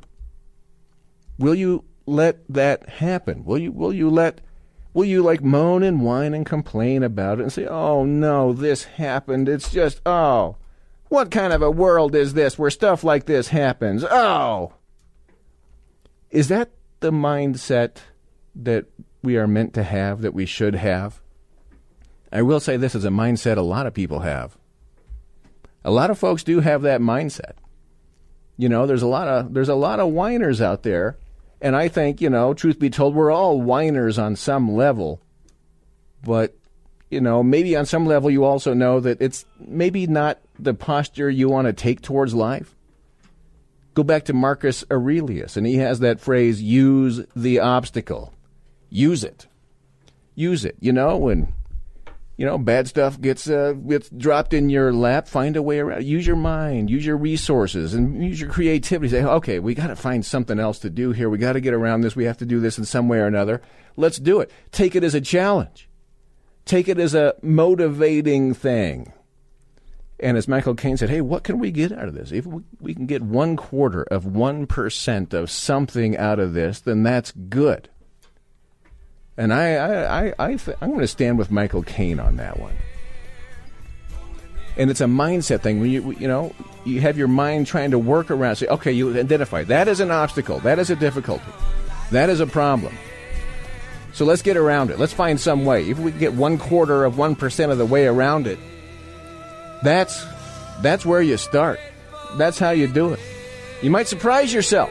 Will 1.37 1.55
you 1.55 1.83
let 2.05 2.47
that 2.49 2.87
happen? 2.87 3.43
Will 3.43 3.57
you, 3.57 3.71
will 3.71 3.93
you 3.93 4.09
let, 4.09 4.41
will 4.93 5.05
you 5.05 5.21
like 5.21 5.43
moan 5.43 5.83
and 5.83 6.01
whine 6.01 6.33
and 6.33 6.45
complain 6.45 7.03
about 7.03 7.39
it 7.39 7.43
and 7.43 7.53
say, 7.53 7.65
oh 7.65 8.05
no, 8.05 8.53
this 8.53 8.83
happened. 8.83 9.49
It's 9.49 9.71
just, 9.71 10.01
oh, 10.05 10.57
what 11.09 11.31
kind 11.31 11.51
of 11.51 11.61
a 11.61 11.71
world 11.71 12.15
is 12.15 12.33
this 12.33 12.57
where 12.57 12.69
stuff 12.69 13.03
like 13.03 13.25
this 13.25 13.49
happens? 13.49 14.03
Oh. 14.03 14.73
Is 16.29 16.47
that 16.47 16.71
the 17.01 17.11
mindset 17.11 17.97
that 18.55 18.85
we 19.21 19.35
are 19.35 19.47
meant 19.47 19.73
to 19.73 19.83
have, 19.83 20.21
that 20.21 20.33
we 20.33 20.45
should 20.45 20.75
have? 20.75 21.21
I 22.31 22.41
will 22.41 22.59
say 22.59 22.77
this 22.77 22.95
is 22.95 23.05
a 23.05 23.09
mindset 23.09 23.57
a 23.57 23.61
lot 23.61 23.87
of 23.87 23.93
people 23.93 24.19
have. 24.19 24.57
A 25.83 25.91
lot 25.91 26.09
of 26.09 26.19
folks 26.19 26.43
do 26.43 26.59
have 26.59 26.83
that 26.83 27.01
mindset. 27.01 27.53
You 28.57 28.69
know, 28.69 28.85
there's 28.85 29.01
a 29.01 29.07
lot 29.07 29.27
of 29.27 29.53
there's 29.53 29.69
a 29.69 29.75
lot 29.75 29.99
of 29.99 30.11
whiners 30.11 30.61
out 30.61 30.83
there, 30.83 31.17
and 31.61 31.75
I 31.75 31.87
think, 31.87 32.21
you 32.21 32.29
know, 32.29 32.53
truth 32.53 32.79
be 32.79 32.89
told, 32.89 33.15
we're 33.15 33.31
all 33.31 33.61
whiners 33.61 34.19
on 34.19 34.35
some 34.35 34.71
level. 34.71 35.19
But, 36.23 36.55
you 37.09 37.19
know, 37.19 37.41
maybe 37.41 37.75
on 37.75 37.85
some 37.85 38.05
level 38.05 38.29
you 38.29 38.43
also 38.43 38.73
know 38.75 38.99
that 38.99 39.21
it's 39.21 39.45
maybe 39.59 40.05
not 40.05 40.39
the 40.59 40.75
posture 40.75 41.29
you 41.29 41.49
want 41.49 41.65
to 41.65 41.73
take 41.73 42.01
towards 42.01 42.35
life. 42.35 42.75
Go 43.95 44.03
back 44.03 44.25
to 44.25 44.33
Marcus 44.33 44.85
Aurelius, 44.91 45.57
and 45.57 45.65
he 45.65 45.77
has 45.77 45.99
that 45.99 46.19
phrase, 46.19 46.61
use 46.61 47.25
the 47.35 47.59
obstacle 47.59 48.33
use 48.91 49.23
it. 49.23 49.47
Use 50.35 50.65
it. 50.65 50.75
You 50.79 50.91
know, 50.91 51.17
when 51.17 51.51
you 52.41 52.47
know 52.47 52.57
bad 52.57 52.87
stuff 52.87 53.21
gets 53.21 53.47
uh, 53.47 53.73
gets 53.73 54.09
dropped 54.09 54.51
in 54.51 54.71
your 54.71 54.91
lap, 54.91 55.27
find 55.27 55.55
a 55.55 55.61
way 55.61 55.77
around. 55.77 56.03
Use 56.03 56.25
your 56.25 56.35
mind, 56.35 56.89
use 56.89 57.05
your 57.05 57.15
resources, 57.15 57.93
and 57.93 58.25
use 58.25 58.41
your 58.41 58.49
creativity. 58.49 59.11
Say, 59.11 59.23
okay, 59.23 59.59
we 59.59 59.75
got 59.75 59.87
to 59.87 59.95
find 59.95 60.25
something 60.25 60.59
else 60.59 60.79
to 60.79 60.89
do 60.89 61.11
here. 61.11 61.29
We 61.29 61.37
got 61.37 61.53
to 61.53 61.61
get 61.61 61.75
around 61.75 62.01
this. 62.01 62.15
We 62.15 62.25
have 62.25 62.39
to 62.39 62.45
do 62.47 62.59
this 62.59 62.79
in 62.79 62.85
some 62.85 63.07
way 63.07 63.19
or 63.19 63.27
another. 63.27 63.61
Let's 63.95 64.17
do 64.17 64.39
it. 64.39 64.49
Take 64.71 64.95
it 64.95 65.03
as 65.03 65.13
a 65.13 65.21
challenge. 65.21 65.87
Take 66.65 66.87
it 66.87 66.97
as 66.97 67.13
a 67.13 67.35
motivating 67.43 68.55
thing. 68.55 69.13
And 70.19 70.35
as 70.35 70.47
Michael 70.47 70.73
Caine 70.73 70.97
said, 70.97 71.11
hey, 71.11 71.21
what 71.21 71.43
can 71.43 71.59
we 71.59 71.69
get 71.69 71.91
out 71.91 72.07
of 72.07 72.15
this? 72.15 72.31
If 72.31 72.47
we 72.79 72.95
can 72.95 73.05
get 73.05 73.21
one 73.21 73.55
quarter 73.55 74.01
of 74.01 74.23
1% 74.23 75.33
of 75.35 75.51
something 75.51 76.17
out 76.17 76.39
of 76.39 76.55
this, 76.55 76.79
then 76.79 77.03
that's 77.03 77.33
good. 77.33 77.87
And 79.37 79.53
I, 79.53 79.75
I, 79.75 80.27
I, 80.27 80.33
I 80.39 80.55
th- 80.55 80.77
I'm 80.81 80.89
going 80.89 81.01
to 81.01 81.07
stand 81.07 81.37
with 81.37 81.51
Michael 81.51 81.83
Caine 81.83 82.19
on 82.19 82.37
that 82.37 82.59
one. 82.59 82.73
And 84.77 84.89
it's 84.89 85.01
a 85.01 85.05
mindset 85.05 85.61
thing. 85.61 85.79
When 85.79 85.89
you, 85.89 86.11
you 86.11 86.27
know, 86.27 86.53
you 86.85 87.01
have 87.01 87.17
your 87.17 87.27
mind 87.27 87.67
trying 87.67 87.91
to 87.91 87.99
work 87.99 88.31
around. 88.31 88.55
Say, 88.55 88.67
okay, 88.67 88.91
you 88.91 89.17
identify 89.17 89.63
that 89.65 89.87
is 89.87 89.99
an 89.99 90.11
obstacle. 90.11 90.59
That 90.59 90.79
is 90.79 90.89
a 90.89 90.95
difficulty. 90.95 91.51
That 92.11 92.29
is 92.29 92.39
a 92.39 92.47
problem. 92.47 92.93
So 94.13 94.25
let's 94.25 94.41
get 94.41 94.57
around 94.57 94.89
it. 94.89 94.99
Let's 94.99 95.13
find 95.13 95.39
some 95.39 95.65
way. 95.65 95.89
If 95.89 95.99
we 95.99 96.11
get 96.11 96.33
one 96.33 96.57
quarter 96.57 97.05
of 97.05 97.17
one 97.17 97.35
percent 97.35 97.71
of 97.71 97.77
the 97.77 97.85
way 97.85 98.07
around 98.07 98.47
it, 98.47 98.59
that's 99.83 100.25
that's 100.81 101.05
where 101.05 101.21
you 101.21 101.37
start. 101.37 101.79
That's 102.37 102.59
how 102.59 102.71
you 102.71 102.87
do 102.87 103.13
it. 103.13 103.19
You 103.81 103.89
might 103.89 104.07
surprise 104.07 104.53
yourself 104.53 104.89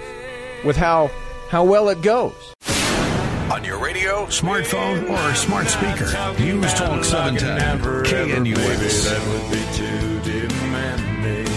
with 0.64 0.76
how 0.76 1.10
how 1.48 1.64
well 1.64 1.88
it 1.90 2.00
goes. 2.02 2.34
Radio, 3.80 4.26
smartphone, 4.26 5.08
or 5.08 5.34
smart 5.34 5.66
speaker, 5.66 6.04
News 6.38 6.74
Talk 6.74 7.02
710, 7.02 8.44
KNUS. 8.44 9.04
That 9.08 9.22
would 9.26 9.50
be 9.50 9.64
too 9.74 10.20
demanding. 10.20 11.48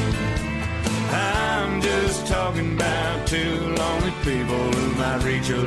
I'm 1.11 1.81
just 1.81 2.25
talking 2.25 2.75
about 2.75 3.27
two 3.27 3.59
lonely 3.75 4.11
people 4.23 4.71
who 4.71 4.95
might 4.95 5.23
reach 5.25 5.49
a 5.49 5.57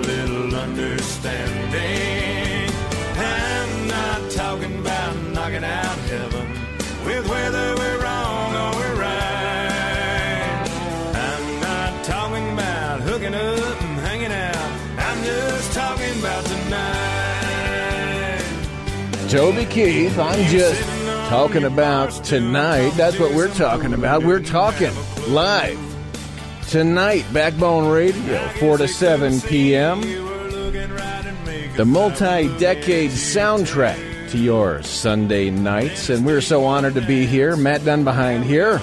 Toby 19.36 19.66
Keith, 19.66 20.18
I'm 20.18 20.42
just 20.46 20.82
talking 21.28 21.64
about 21.64 22.10
tonight. 22.24 22.88
That's 22.96 23.18
what 23.18 23.34
we're 23.34 23.52
talking 23.52 23.92
about. 23.92 24.24
We're 24.24 24.40
talking 24.40 24.94
live 25.28 25.78
tonight, 26.70 27.26
Backbone 27.34 27.92
Radio, 27.92 28.48
4 28.58 28.78
to 28.78 28.88
7 28.88 29.42
p.m. 29.42 30.00
The 31.76 31.84
multi 31.86 32.48
decade 32.56 33.10
soundtrack 33.10 34.30
to 34.30 34.38
your 34.38 34.82
Sunday 34.82 35.50
nights. 35.50 36.08
And 36.08 36.24
we're 36.24 36.40
so 36.40 36.64
honored 36.64 36.94
to 36.94 37.02
be 37.02 37.26
here. 37.26 37.56
Matt 37.56 37.84
Dunn 37.84 38.04
behind 38.04 38.42
here. 38.42 38.80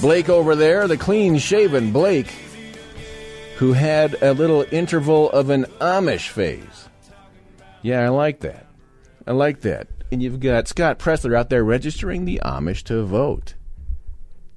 Blake 0.00 0.30
over 0.30 0.56
there, 0.56 0.88
the 0.88 0.96
clean 0.96 1.36
shaven 1.36 1.92
Blake, 1.92 2.32
who 3.58 3.74
had 3.74 4.16
a 4.22 4.32
little 4.32 4.64
interval 4.72 5.30
of 5.30 5.50
an 5.50 5.66
Amish 5.78 6.30
phase. 6.30 6.88
Yeah, 7.82 8.00
I 8.00 8.08
like 8.08 8.40
that. 8.40 8.71
I 9.26 9.32
like 9.32 9.60
that. 9.60 9.88
And 10.10 10.22
you've 10.22 10.40
got 10.40 10.68
Scott 10.68 10.98
Presler 10.98 11.36
out 11.36 11.48
there 11.48 11.64
registering 11.64 12.24
the 12.24 12.40
Amish 12.44 12.82
to 12.84 13.02
vote. 13.04 13.54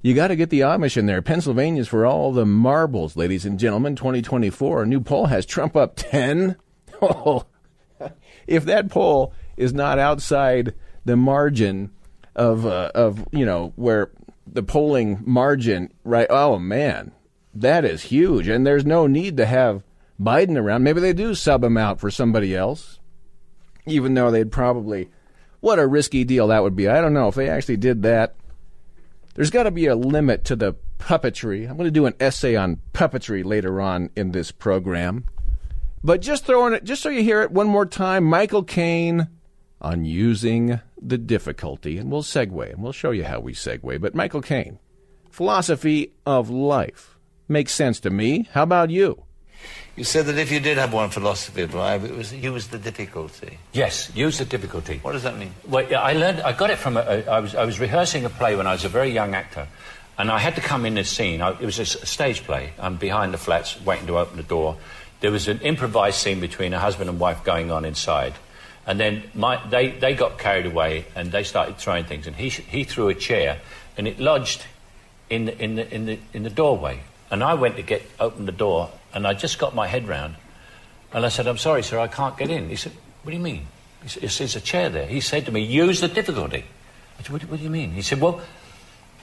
You 0.02 0.14
got 0.14 0.28
to 0.28 0.36
get 0.36 0.50
the 0.50 0.60
Amish 0.60 0.96
in 0.96 1.06
there. 1.06 1.22
Pennsylvania's 1.22 1.88
for 1.88 2.06
all 2.06 2.32
the 2.32 2.46
marbles, 2.46 3.16
ladies 3.16 3.44
and 3.44 3.58
gentlemen. 3.58 3.96
2024. 3.96 4.82
A 4.82 4.86
new 4.86 5.00
poll 5.00 5.26
has 5.26 5.46
Trump 5.46 5.76
up 5.76 5.94
10. 5.96 6.56
Oh, 7.02 7.44
if 8.46 8.64
that 8.64 8.88
poll 8.88 9.34
is 9.58 9.74
not 9.74 9.98
outside 9.98 10.72
the 11.04 11.14
margin 11.14 11.90
of 12.34 12.64
uh, 12.64 12.90
of 12.94 13.26
you 13.32 13.44
know 13.44 13.72
where 13.76 14.10
the 14.46 14.62
polling 14.62 15.22
margin, 15.26 15.92
right? 16.04 16.26
Oh 16.30 16.58
man, 16.58 17.12
that 17.54 17.84
is 17.84 18.04
huge, 18.04 18.48
and 18.48 18.66
there's 18.66 18.86
no 18.86 19.06
need 19.06 19.36
to 19.36 19.46
have 19.46 19.82
Biden 20.20 20.56
around. 20.56 20.84
Maybe 20.84 21.00
they 21.00 21.12
do 21.12 21.34
sub 21.34 21.62
him 21.62 21.76
out 21.76 22.00
for 22.00 22.10
somebody 22.10 22.56
else, 22.56 22.98
even 23.86 24.14
though 24.14 24.30
they'd 24.30 24.52
probably. 24.52 25.10
What 25.60 25.78
a 25.78 25.86
risky 25.86 26.24
deal 26.24 26.48
that 26.48 26.62
would 26.62 26.76
be. 26.76 26.88
I 26.88 27.00
don't 27.00 27.14
know 27.14 27.28
if 27.28 27.34
they 27.34 27.48
actually 27.48 27.78
did 27.78 28.02
that. 28.02 28.36
There's 29.34 29.50
got 29.50 29.64
to 29.64 29.70
be 29.70 29.86
a 29.86 29.96
limit 29.96 30.44
to 30.46 30.56
the 30.56 30.74
puppetry. 30.98 31.68
I'm 31.68 31.76
going 31.76 31.86
to 31.86 31.90
do 31.90 32.06
an 32.06 32.14
essay 32.20 32.56
on 32.56 32.80
puppetry 32.92 33.44
later 33.44 33.80
on 33.80 34.10
in 34.16 34.32
this 34.32 34.50
program. 34.50 35.24
But 36.02 36.20
just 36.20 36.44
throwing 36.44 36.72
it, 36.72 36.84
just 36.84 37.02
so 37.02 37.08
you 37.08 37.22
hear 37.22 37.42
it 37.42 37.50
one 37.50 37.66
more 37.66 37.86
time, 37.86 38.24
Michael 38.24 38.62
Caine 38.62 39.28
on 39.80 40.04
using 40.04 40.80
the 41.00 41.18
difficulty, 41.18 41.98
and 41.98 42.10
we'll 42.10 42.22
segue, 42.22 42.70
and 42.72 42.82
we'll 42.82 42.92
show 42.92 43.10
you 43.10 43.24
how 43.24 43.40
we 43.40 43.52
segue. 43.52 44.00
But 44.00 44.14
Michael 44.14 44.40
Caine, 44.40 44.78
philosophy 45.30 46.12
of 46.24 46.48
life 46.48 47.18
makes 47.48 47.72
sense 47.72 48.00
to 48.00 48.10
me. 48.10 48.48
How 48.52 48.62
about 48.62 48.90
you? 48.90 49.25
You 49.96 50.04
said 50.04 50.26
that 50.26 50.36
if 50.36 50.52
you 50.52 50.60
did 50.60 50.76
have 50.76 50.92
one 50.92 51.08
philosophy 51.08 51.62
of 51.62 51.74
life, 51.74 52.04
it 52.04 52.14
was 52.14 52.30
use 52.30 52.68
the 52.68 52.78
difficulty. 52.78 53.58
Yes, 53.72 54.14
use 54.14 54.36
the 54.36 54.44
difficulty. 54.44 54.98
What 55.00 55.12
does 55.12 55.22
that 55.22 55.38
mean? 55.38 55.54
Well, 55.66 55.86
I 55.96 56.12
learned. 56.12 56.42
I 56.42 56.52
got 56.52 56.68
it 56.68 56.76
from. 56.76 56.98
A, 56.98 57.00
a, 57.00 57.24
I 57.24 57.40
was. 57.40 57.54
I 57.54 57.64
was 57.64 57.80
rehearsing 57.80 58.26
a 58.26 58.28
play 58.28 58.56
when 58.56 58.66
I 58.66 58.72
was 58.72 58.84
a 58.84 58.90
very 58.90 59.08
young 59.08 59.34
actor, 59.34 59.66
and 60.18 60.30
I 60.30 60.38
had 60.38 60.54
to 60.56 60.60
come 60.60 60.84
in 60.84 60.94
this 60.94 61.08
scene. 61.08 61.40
I, 61.40 61.52
it 61.52 61.64
was 61.64 61.78
a 61.78 61.86
stage 61.86 62.44
play. 62.44 62.74
I'm 62.78 62.96
behind 62.96 63.32
the 63.32 63.38
flats, 63.38 63.80
waiting 63.86 64.06
to 64.08 64.18
open 64.18 64.36
the 64.36 64.42
door. 64.42 64.76
There 65.20 65.30
was 65.30 65.48
an 65.48 65.60
improvised 65.60 66.18
scene 66.18 66.40
between 66.40 66.74
a 66.74 66.78
husband 66.78 67.08
and 67.08 67.18
wife 67.18 67.42
going 67.42 67.70
on 67.70 67.86
inside, 67.86 68.34
and 68.86 69.00
then 69.00 69.22
my, 69.32 69.66
they 69.70 69.92
they 69.92 70.14
got 70.14 70.38
carried 70.38 70.66
away 70.66 71.06
and 71.14 71.32
they 71.32 71.42
started 71.42 71.78
throwing 71.78 72.04
things, 72.04 72.26
and 72.26 72.36
he 72.36 72.50
he 72.50 72.84
threw 72.84 73.08
a 73.08 73.14
chair, 73.14 73.60
and 73.96 74.06
it 74.06 74.20
lodged 74.20 74.66
in 75.30 75.46
the, 75.46 75.58
in 75.58 75.76
the 75.76 75.94
in 75.94 76.04
the 76.04 76.18
in 76.34 76.42
the 76.42 76.50
doorway, 76.50 77.00
and 77.30 77.42
I 77.42 77.54
went 77.54 77.76
to 77.76 77.82
get 77.82 78.02
open 78.20 78.44
the 78.44 78.52
door, 78.52 78.90
and 79.16 79.26
I 79.26 79.32
just 79.32 79.58
got 79.58 79.74
my 79.74 79.86
head 79.86 80.06
round, 80.06 80.36
and 81.12 81.24
I 81.24 81.30
said, 81.30 81.46
"I'm 81.48 81.56
sorry, 81.56 81.82
sir, 81.82 81.98
I 81.98 82.06
can't 82.06 82.36
get 82.36 82.50
in." 82.50 82.68
He 82.68 82.76
said, 82.76 82.92
"What 83.22 83.30
do 83.30 83.36
you 83.36 83.42
mean?" 83.42 83.66
He 84.04 84.20
"There's 84.20 84.54
a 84.54 84.60
chair 84.60 84.90
there." 84.90 85.06
He 85.06 85.20
said 85.20 85.46
to 85.46 85.52
me, 85.52 85.62
"Use 85.62 86.02
the 86.02 86.08
difficulty." 86.08 86.64
I 87.18 87.22
said, 87.22 87.32
"What, 87.32 87.40
do- 87.40 87.46
what 87.48 87.56
do 87.56 87.64
you 87.64 87.70
mean?" 87.70 87.92
He 87.92 88.02
said, 88.02 88.20
"Well." 88.20 88.40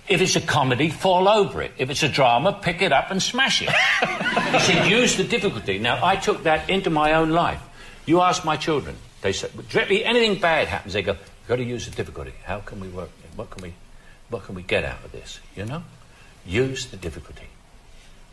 If 0.06 0.20
it's 0.20 0.36
a 0.36 0.42
comedy, 0.42 0.90
fall 0.90 1.30
over 1.30 1.62
it. 1.62 1.72
If 1.78 1.90
it's 1.90 2.04
a 2.04 2.10
drama, 2.10 2.60
pick 2.62 2.82
it 2.82 2.92
up 2.92 3.10
and 3.10 3.24
smash 3.24 3.62
it. 3.62 3.70
he 3.70 4.60
said, 4.60 4.92
use 4.92 5.16
the 5.16 5.24
difficulty. 5.24 5.80
Now, 5.80 6.06
I 6.06 6.18
took 6.18 6.44
that 6.44 6.70
into 6.70 6.90
my 6.90 7.14
own 7.14 7.30
life. 7.30 7.62
You 8.06 8.20
ask 8.20 8.44
my 8.44 8.58
children, 8.58 8.98
they 9.22 9.32
said, 9.32 9.52
directly 9.70 10.04
anything 10.04 10.42
bad 10.42 10.68
happens, 10.68 10.92
they 10.92 11.04
go, 11.04 11.16
got 11.48 11.56
to 11.56 11.64
use 11.64 11.86
the 11.86 11.96
difficulty. 11.96 12.34
How 12.44 12.60
can 12.60 12.82
we 12.82 12.90
work? 12.90 13.12
What 13.38 13.50
can 13.50 13.64
we, 13.64 13.74
what 14.30 14.44
can 14.44 14.56
we 14.56 14.64
get 14.64 14.84
out 14.84 15.06
of 15.06 15.14
this? 15.14 15.40
You 15.56 15.64
know? 15.64 15.84
Use 16.46 16.88
the 16.88 16.98
difficulty. 16.98 17.48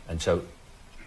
And 0.09 0.21
so, 0.21 0.43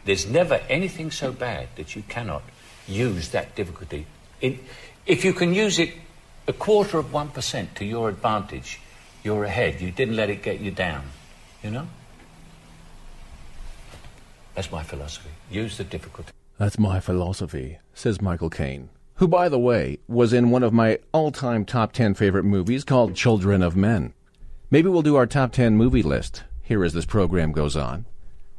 there's 0.05 0.27
never 0.27 0.61
anything 0.69 1.11
so 1.11 1.33
bad 1.33 1.69
that 1.77 1.97
you 1.97 2.03
cannot 2.03 2.43
use 2.87 3.31
that 3.31 3.55
difficulty. 3.55 4.07
In, 4.41 4.59
if 5.07 5.25
you 5.25 5.33
can 5.33 5.55
use 5.55 5.79
it 5.79 5.95
a 6.47 6.53
quarter 6.53 6.99
of 6.99 7.07
1% 7.07 7.75
to 7.75 7.85
your 7.85 8.09
advantage, 8.09 8.81
you're 9.23 9.45
ahead. 9.45 9.81
You 9.81 9.91
didn't 9.91 10.17
let 10.17 10.31
it 10.31 10.43
get 10.43 10.61
you 10.61 10.71
down. 10.71 11.05
You 11.63 11.71
know? 11.71 11.89
That's 14.55 14.71
my 14.71 14.83
philosophy. 14.83 15.31
Use 15.51 15.79
the 15.79 15.85
difficulty. 15.85 16.31
That's 16.59 16.79
my 16.79 17.01
philosophy, 17.01 17.79
says 17.95 18.21
Michael 18.21 18.51
Caine, 18.51 18.91
who, 19.17 19.27
by 19.27 19.49
the 19.49 19.59
way, 19.59 19.99
was 20.07 20.33
in 20.33 20.51
one 20.51 20.63
of 20.63 20.73
my 20.73 20.99
all 21.13 21.33
time 21.33 21.65
top 21.65 21.93
10 21.93 22.15
favorite 22.15 22.45
movies 22.45 22.85
called 22.85 23.17
Children 23.17 23.63
of 23.63 23.75
Men. 23.75 24.13
Maybe 24.71 24.89
we'll 24.89 25.03
do 25.03 25.17
our 25.17 25.27
top 25.27 25.53
10 25.53 25.77
movie 25.77 26.03
list 26.03 26.45
here 26.63 26.85
as 26.85 26.93
this 26.93 27.05
program 27.05 27.53
goes 27.53 27.77
on. 27.77 28.07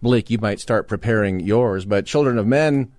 Blake, 0.01 0.29
you 0.29 0.37
might 0.37 0.59
start 0.59 0.87
preparing 0.87 1.39
yours, 1.39 1.85
but 1.85 2.05
Children 2.05 2.37
of 2.37 2.45
Men, 2.45 2.91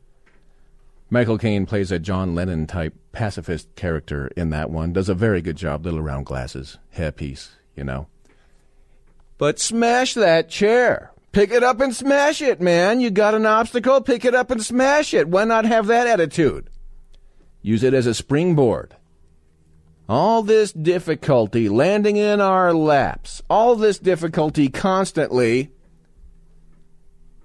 Michael 1.08 1.38
Caine 1.38 1.66
plays 1.66 1.92
a 1.92 1.98
John 1.98 2.34
Lennon 2.34 2.66
type 2.66 2.94
pacifist 3.12 3.74
character 3.76 4.28
in 4.36 4.50
that 4.50 4.70
one. 4.70 4.92
Does 4.92 5.08
a 5.08 5.14
very 5.14 5.40
good 5.40 5.56
job, 5.56 5.84
little 5.84 6.02
round 6.02 6.26
glasses, 6.26 6.78
hairpiece, 6.96 7.50
you 7.76 7.84
know. 7.84 8.08
But 9.38 9.58
smash 9.58 10.14
that 10.14 10.48
chair. 10.48 11.12
Pick 11.32 11.50
it 11.50 11.62
up 11.62 11.80
and 11.80 11.94
smash 11.94 12.40
it, 12.40 12.60
man. 12.60 13.00
You 13.00 13.10
got 13.10 13.34
an 13.34 13.44
obstacle, 13.44 14.00
pick 14.00 14.24
it 14.24 14.34
up 14.34 14.50
and 14.50 14.64
smash 14.64 15.12
it. 15.12 15.28
Why 15.28 15.44
not 15.44 15.66
have 15.66 15.86
that 15.86 16.06
attitude? 16.06 16.70
Use 17.60 17.82
it 17.82 17.94
as 17.94 18.06
a 18.06 18.14
springboard. 18.14 18.96
All 20.08 20.42
this 20.42 20.72
difficulty 20.72 21.68
landing 21.68 22.16
in 22.16 22.40
our 22.40 22.72
laps, 22.72 23.42
all 23.50 23.76
this 23.76 23.98
difficulty 23.98 24.68
constantly. 24.68 25.72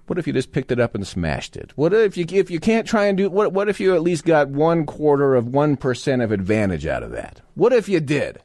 What 0.06 0.18
if 0.18 0.26
you 0.26 0.32
just 0.32 0.52
picked 0.52 0.72
it 0.72 0.80
up 0.80 0.94
and 0.94 1.06
smashed 1.06 1.56
it? 1.56 1.72
What 1.76 1.94
if 1.94 2.16
you 2.16 2.26
if 2.28 2.50
you 2.50 2.60
can't 2.60 2.86
try 2.86 3.06
and 3.06 3.16
do 3.16 3.30
what 3.30 3.52
what 3.52 3.68
if 3.68 3.80
you 3.80 3.94
at 3.94 4.02
least 4.02 4.24
got 4.24 4.48
one 4.48 4.84
quarter 4.84 5.34
of 5.34 5.46
one 5.46 5.76
percent 5.76 6.22
of 6.22 6.32
advantage 6.32 6.86
out 6.86 7.02
of 7.02 7.12
that? 7.12 7.40
What 7.54 7.72
if 7.72 7.88
you 7.88 8.00
did? 8.00 8.42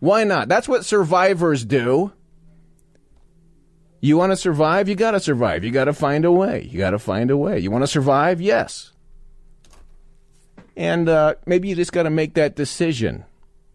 Why 0.00 0.24
not? 0.24 0.48
That's 0.48 0.68
what 0.68 0.84
survivors 0.84 1.64
do. 1.64 2.12
You 4.00 4.18
want 4.18 4.32
to 4.32 4.36
survive? 4.36 4.88
You 4.88 4.94
got 4.94 5.12
to 5.12 5.20
survive. 5.20 5.64
You 5.64 5.70
got 5.70 5.86
to 5.86 5.92
find 5.92 6.24
a 6.24 6.32
way. 6.32 6.68
You 6.70 6.78
got 6.78 6.90
to 6.90 6.98
find 6.98 7.30
a 7.30 7.36
way. 7.36 7.58
You 7.58 7.70
want 7.70 7.82
to 7.82 7.88
survive? 7.88 8.40
Yes. 8.40 8.92
And 10.76 11.08
uh, 11.08 11.36
maybe 11.46 11.68
you 11.68 11.74
just 11.74 11.92
got 11.92 12.02
to 12.02 12.10
make 12.10 12.34
that 12.34 12.54
decision. 12.54 13.24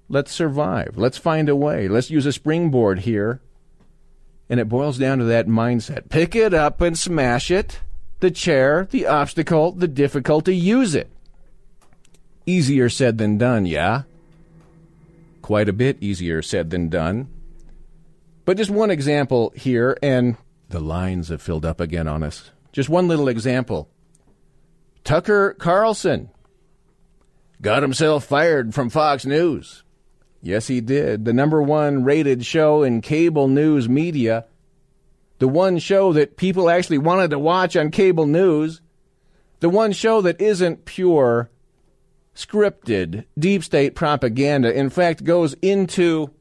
Let's 0.08 0.32
survive. 0.32 0.94
Let's 0.96 1.18
find 1.18 1.50
a 1.50 1.56
way. 1.56 1.88
Let's 1.88 2.12
use 2.12 2.26
a 2.26 2.32
springboard 2.32 3.00
here. 3.00 3.42
And 4.52 4.60
it 4.60 4.68
boils 4.68 4.98
down 4.98 5.20
to 5.20 5.24
that 5.24 5.48
mindset. 5.48 6.10
Pick 6.10 6.36
it 6.36 6.54
up 6.54 6.82
and 6.82 7.00
smash 7.00 7.50
it. 7.50 7.80
The 8.20 8.30
chair, 8.30 8.86
the 8.92 9.08
obstacle, 9.08 9.72
the 9.72 9.88
difficulty, 9.88 10.56
use 10.56 10.94
it. 10.94 11.10
Easier 12.46 12.90
said 12.90 13.18
than 13.18 13.38
done, 13.38 13.66
yeah? 13.66 14.04
Quite 15.42 15.70
a 15.70 15.74
bit 15.74 15.98
easier 16.02 16.42
said 16.42 16.70
than 16.70 16.90
done. 16.90 17.30
But 18.44 18.58
just 18.58 18.70
one 18.70 18.92
example 18.92 19.54
here, 19.56 19.98
and 20.04 20.36
the 20.68 20.82
lines 20.82 21.30
have 21.30 21.42
filled 21.42 21.66
up 21.66 21.80
again 21.80 22.10
on 22.10 22.22
us. 22.22 22.52
Just 22.74 22.90
one 22.90 23.08
little 23.08 23.30
example. 23.30 23.90
Tucker 25.06 25.54
Carlson 25.54 26.30
got 27.62 27.84
himself 27.84 28.26
fired 28.26 28.74
from 28.74 28.90
Fox 28.90 29.26
News. 29.26 29.84
Yes, 30.42 30.68
he 30.68 30.82
did. 30.82 31.26
The 31.26 31.34
number 31.34 31.62
one 31.62 32.04
rated 32.04 32.46
show 32.46 32.84
in 32.84 33.02
cable 33.02 33.48
news 33.48 33.88
media. 33.88 34.46
The 35.40 35.48
one 35.48 35.78
show 35.80 36.14
that 36.14 36.38
people 36.38 36.70
actually 36.70 36.98
wanted 36.98 37.30
to 37.32 37.40
watch 37.40 37.76
on 37.76 37.92
cable 37.92 38.26
news. 38.26 38.82
The 39.60 39.70
one 39.70 39.92
show 39.92 40.22
that 40.22 40.42
isn't 40.42 40.86
pure 40.86 41.50
scripted 42.36 43.26
deep 43.38 43.64
state 43.64 43.96
propaganda. 43.96 44.74
In 44.74 44.90
fact, 44.90 45.24
goes 45.24 45.54
into 45.62 46.32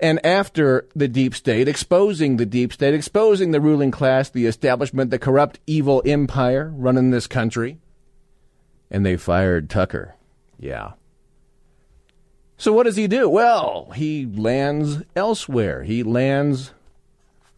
and 0.00 0.24
after 0.24 0.86
the 0.94 1.08
deep 1.08 1.34
state, 1.34 1.66
exposing 1.66 2.36
the 2.36 2.46
deep 2.46 2.72
state, 2.72 2.94
exposing 2.94 3.50
the 3.50 3.60
ruling 3.60 3.90
class, 3.90 4.30
the 4.30 4.46
establishment, 4.46 5.10
the 5.10 5.18
corrupt, 5.18 5.58
evil 5.66 6.02
empire 6.06 6.72
running 6.74 7.10
this 7.10 7.26
country. 7.26 7.78
And 8.90 9.04
they 9.04 9.16
fired 9.16 9.68
Tucker. 9.68 10.14
Yeah. 10.58 10.92
So 12.58 12.72
what 12.72 12.82
does 12.82 12.96
he 12.96 13.06
do? 13.06 13.28
Well, 13.28 13.92
he 13.94 14.26
lands 14.26 15.02
elsewhere. 15.14 15.84
He 15.84 16.02
lands 16.02 16.72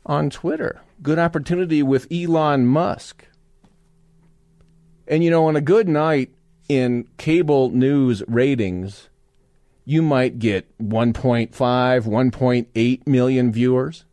on 0.04 0.28
Twitter. 0.28 0.82
Good 1.02 1.18
opportunity 1.18 1.82
with 1.82 2.06
Elon 2.12 2.66
Musk. 2.66 3.24
And 5.08 5.24
you 5.24 5.30
know, 5.30 5.46
on 5.46 5.56
a 5.56 5.62
good 5.62 5.88
night 5.88 6.34
in 6.68 7.08
cable 7.16 7.70
news 7.70 8.22
ratings, 8.28 9.08
you 9.86 10.02
might 10.02 10.38
get 10.38 10.66
1.5, 10.78 11.50
1.8 11.50 13.06
million 13.06 13.52
viewers. 13.52 14.04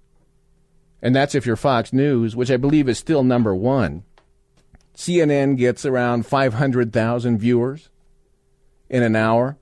And 1.02 1.14
that's 1.14 1.36
if 1.36 1.46
you're 1.46 1.58
Fox 1.58 1.92
News, 1.92 2.36
which 2.36 2.50
I 2.50 2.58
believe 2.58 2.88
is 2.88 2.98
still 2.98 3.24
number 3.24 3.54
one. 3.54 4.04
CNN 4.96 5.58
gets 5.58 5.86
around 5.86 6.26
500,000 6.26 7.38
viewers 7.38 7.90
in 8.90 9.04
an 9.04 9.16
hour. 9.16 9.58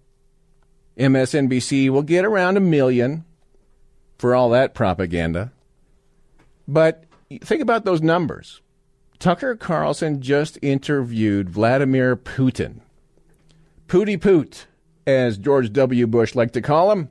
MSNBC 0.98 1.90
will 1.90 2.04
get 2.04 2.26
around 2.26 2.58
a 2.58 2.62
million 2.62 3.26
for 4.18 4.34
all 4.36 4.50
that 4.52 4.74
propaganda. 4.74 5.52
But 6.68 7.04
think 7.42 7.62
about 7.62 7.86
those 7.86 8.02
numbers. 8.02 8.62
Tucker 9.20 9.56
Carlson 9.56 10.22
just 10.22 10.58
interviewed 10.62 11.50
Vladimir 11.50 12.16
Putin. 12.16 12.82
Pooty 13.88 14.18
Poot, 14.18 14.68
as 15.06 15.38
George 15.38 15.72
W. 15.74 16.08
Bush 16.08 16.36
liked 16.36 16.54
to 16.54 16.62
call 16.62 16.92
him. 16.92 17.10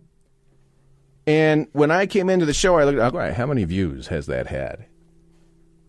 And 1.27 1.69
when 1.73 1.91
I 1.91 2.07
came 2.07 2.29
into 2.29 2.47
the 2.47 2.53
show, 2.53 2.77
I 2.77 2.85
looked, 2.85 2.99
all 2.99 3.11
right, 3.11 3.33
how 3.33 3.47
many 3.47 3.65
views 3.65 4.09
has 4.09 4.27
that 4.27 4.49
had? 4.49 4.87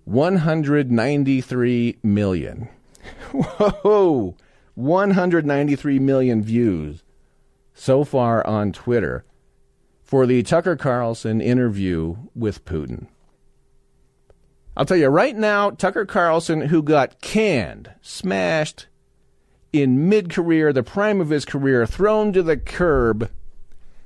193 0.05 1.97
million. 2.03 2.69
Whoa! 3.31 4.35
193 4.75 5.99
million 5.99 6.43
views 6.43 7.03
so 7.75 8.03
far 8.03 8.45
on 8.47 8.71
Twitter 8.71 9.23
for 10.01 10.25
the 10.25 10.41
Tucker 10.41 10.75
Carlson 10.75 11.41
interview 11.41 12.15
with 12.33 12.65
Putin. 12.65 13.07
I'll 14.77 14.85
tell 14.85 14.97
you 14.97 15.07
right 15.07 15.35
now, 15.35 15.69
Tucker 15.69 16.05
Carlson, 16.05 16.61
who 16.61 16.81
got 16.81 17.21
canned, 17.21 17.91
smashed 18.01 18.87
in 19.71 20.09
mid 20.09 20.29
career, 20.29 20.73
the 20.73 20.83
prime 20.83 21.21
of 21.21 21.29
his 21.29 21.45
career, 21.45 21.85
thrown 21.85 22.33
to 22.33 22.41
the 22.41 22.57
curb 22.57 23.29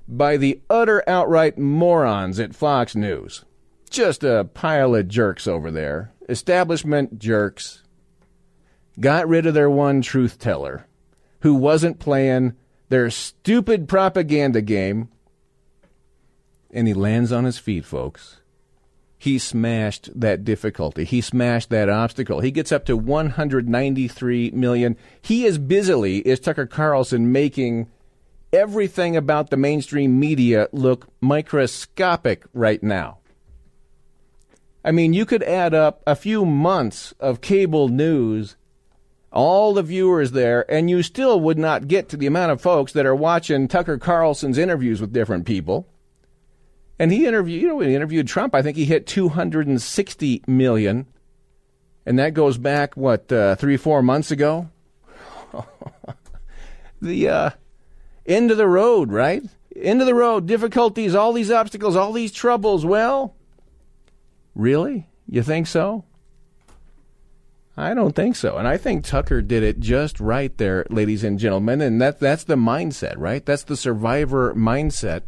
by 0.07 0.35
the 0.35 0.59
utter 0.69 1.03
outright 1.07 1.57
morons 1.57 2.39
at 2.39 2.55
Fox 2.55 2.95
News. 2.95 3.45
Just 3.89 4.23
a 4.23 4.49
pile 4.53 4.95
of 4.95 5.07
jerks 5.07 5.47
over 5.47 5.71
there. 5.71 6.11
Establishment 6.27 7.19
jerks. 7.19 7.83
Got 8.99 9.27
rid 9.27 9.45
of 9.45 9.53
their 9.53 9.69
one 9.69 10.01
truth 10.01 10.39
teller 10.39 10.85
who 11.41 11.55
wasn't 11.55 11.99
playing 11.99 12.53
their 12.89 13.09
stupid 13.09 13.87
propaganda 13.87 14.61
game. 14.61 15.09
And 16.71 16.87
he 16.87 16.93
lands 16.93 17.31
on 17.31 17.45
his 17.45 17.57
feet, 17.57 17.85
folks 17.85 18.39
he 19.19 19.37
smashed 19.37 20.09
that 20.19 20.45
difficulty. 20.45 21.03
He 21.03 21.19
smashed 21.19 21.69
that 21.69 21.89
obstacle. 21.89 22.39
He 22.39 22.51
gets 22.51 22.71
up 22.71 22.85
to 22.85 22.95
193 22.95 24.51
million. 24.51 24.95
He 25.21 25.45
is 25.45 25.57
busily, 25.57 26.19
is 26.19 26.39
Tucker 26.39 26.65
Carlson, 26.65 27.33
making 27.33 27.89
everything 28.53 29.17
about 29.17 29.49
the 29.49 29.57
mainstream 29.57 30.17
media 30.19 30.69
look 30.71 31.09
microscopic 31.19 32.45
right 32.53 32.81
now. 32.81 33.17
I 34.85 34.91
mean, 34.91 35.11
you 35.11 35.25
could 35.25 35.43
add 35.43 35.73
up 35.73 36.01
a 36.07 36.15
few 36.15 36.45
months 36.45 37.13
of 37.19 37.41
cable 37.41 37.89
news, 37.89 38.55
all 39.31 39.73
the 39.73 39.83
viewers 39.83 40.31
there, 40.31 40.69
and 40.71 40.89
you 40.89 41.03
still 41.03 41.39
would 41.39 41.57
not 41.57 41.87
get 41.87 42.09
to 42.09 42.17
the 42.17 42.25
amount 42.25 42.51
of 42.51 42.61
folks 42.61 42.93
that 42.93 43.05
are 43.05 43.15
watching 43.15 43.67
Tucker 43.67 43.97
Carlson's 43.97 44.57
interviews 44.57 45.01
with 45.01 45.13
different 45.13 45.45
people. 45.45 45.87
And 46.97 47.11
he 47.11 47.25
interviewed, 47.25 47.61
you 47.61 47.67
know, 47.67 47.79
he 47.79 47.95
interviewed 47.95 48.27
Trump, 48.27 48.53
I 48.53 48.61
think 48.61 48.75
he 48.75 48.85
hit 48.85 49.07
260 49.07 50.43
million. 50.47 51.05
And 52.05 52.17
that 52.17 52.33
goes 52.33 52.57
back, 52.57 52.97
what, 52.97 53.31
uh, 53.31 53.55
three, 53.55 53.77
four 53.77 54.01
months 54.01 54.31
ago? 54.31 54.69
the 57.01 57.29
uh, 57.29 57.49
end 58.25 58.51
of 58.51 58.57
the 58.57 58.67
road, 58.67 59.11
right? 59.11 59.43
End 59.75 60.01
of 60.01 60.07
the 60.07 60.15
road, 60.15 60.47
difficulties, 60.47 61.13
all 61.13 61.31
these 61.31 61.51
obstacles, 61.51 61.95
all 61.95 62.11
these 62.11 62.31
troubles. 62.31 62.85
Well, 62.85 63.35
really? 64.55 65.07
You 65.27 65.43
think 65.43 65.67
so? 65.67 66.03
I 67.79 67.93
don't 67.93 68.15
think 68.15 68.35
so. 68.35 68.57
And 68.57 68.67
I 68.67 68.77
think 68.77 69.05
Tucker 69.05 69.41
did 69.41 69.63
it 69.63 69.79
just 69.79 70.19
right 70.19 70.55
there, 70.57 70.85
ladies 70.89 71.23
and 71.23 71.39
gentlemen. 71.39 71.81
And 71.81 72.01
that, 72.01 72.19
that's 72.19 72.43
the 72.43 72.55
mindset, 72.55 73.15
right? 73.17 73.45
That's 73.45 73.63
the 73.63 73.77
survivor 73.77 74.53
mindset 74.53 75.21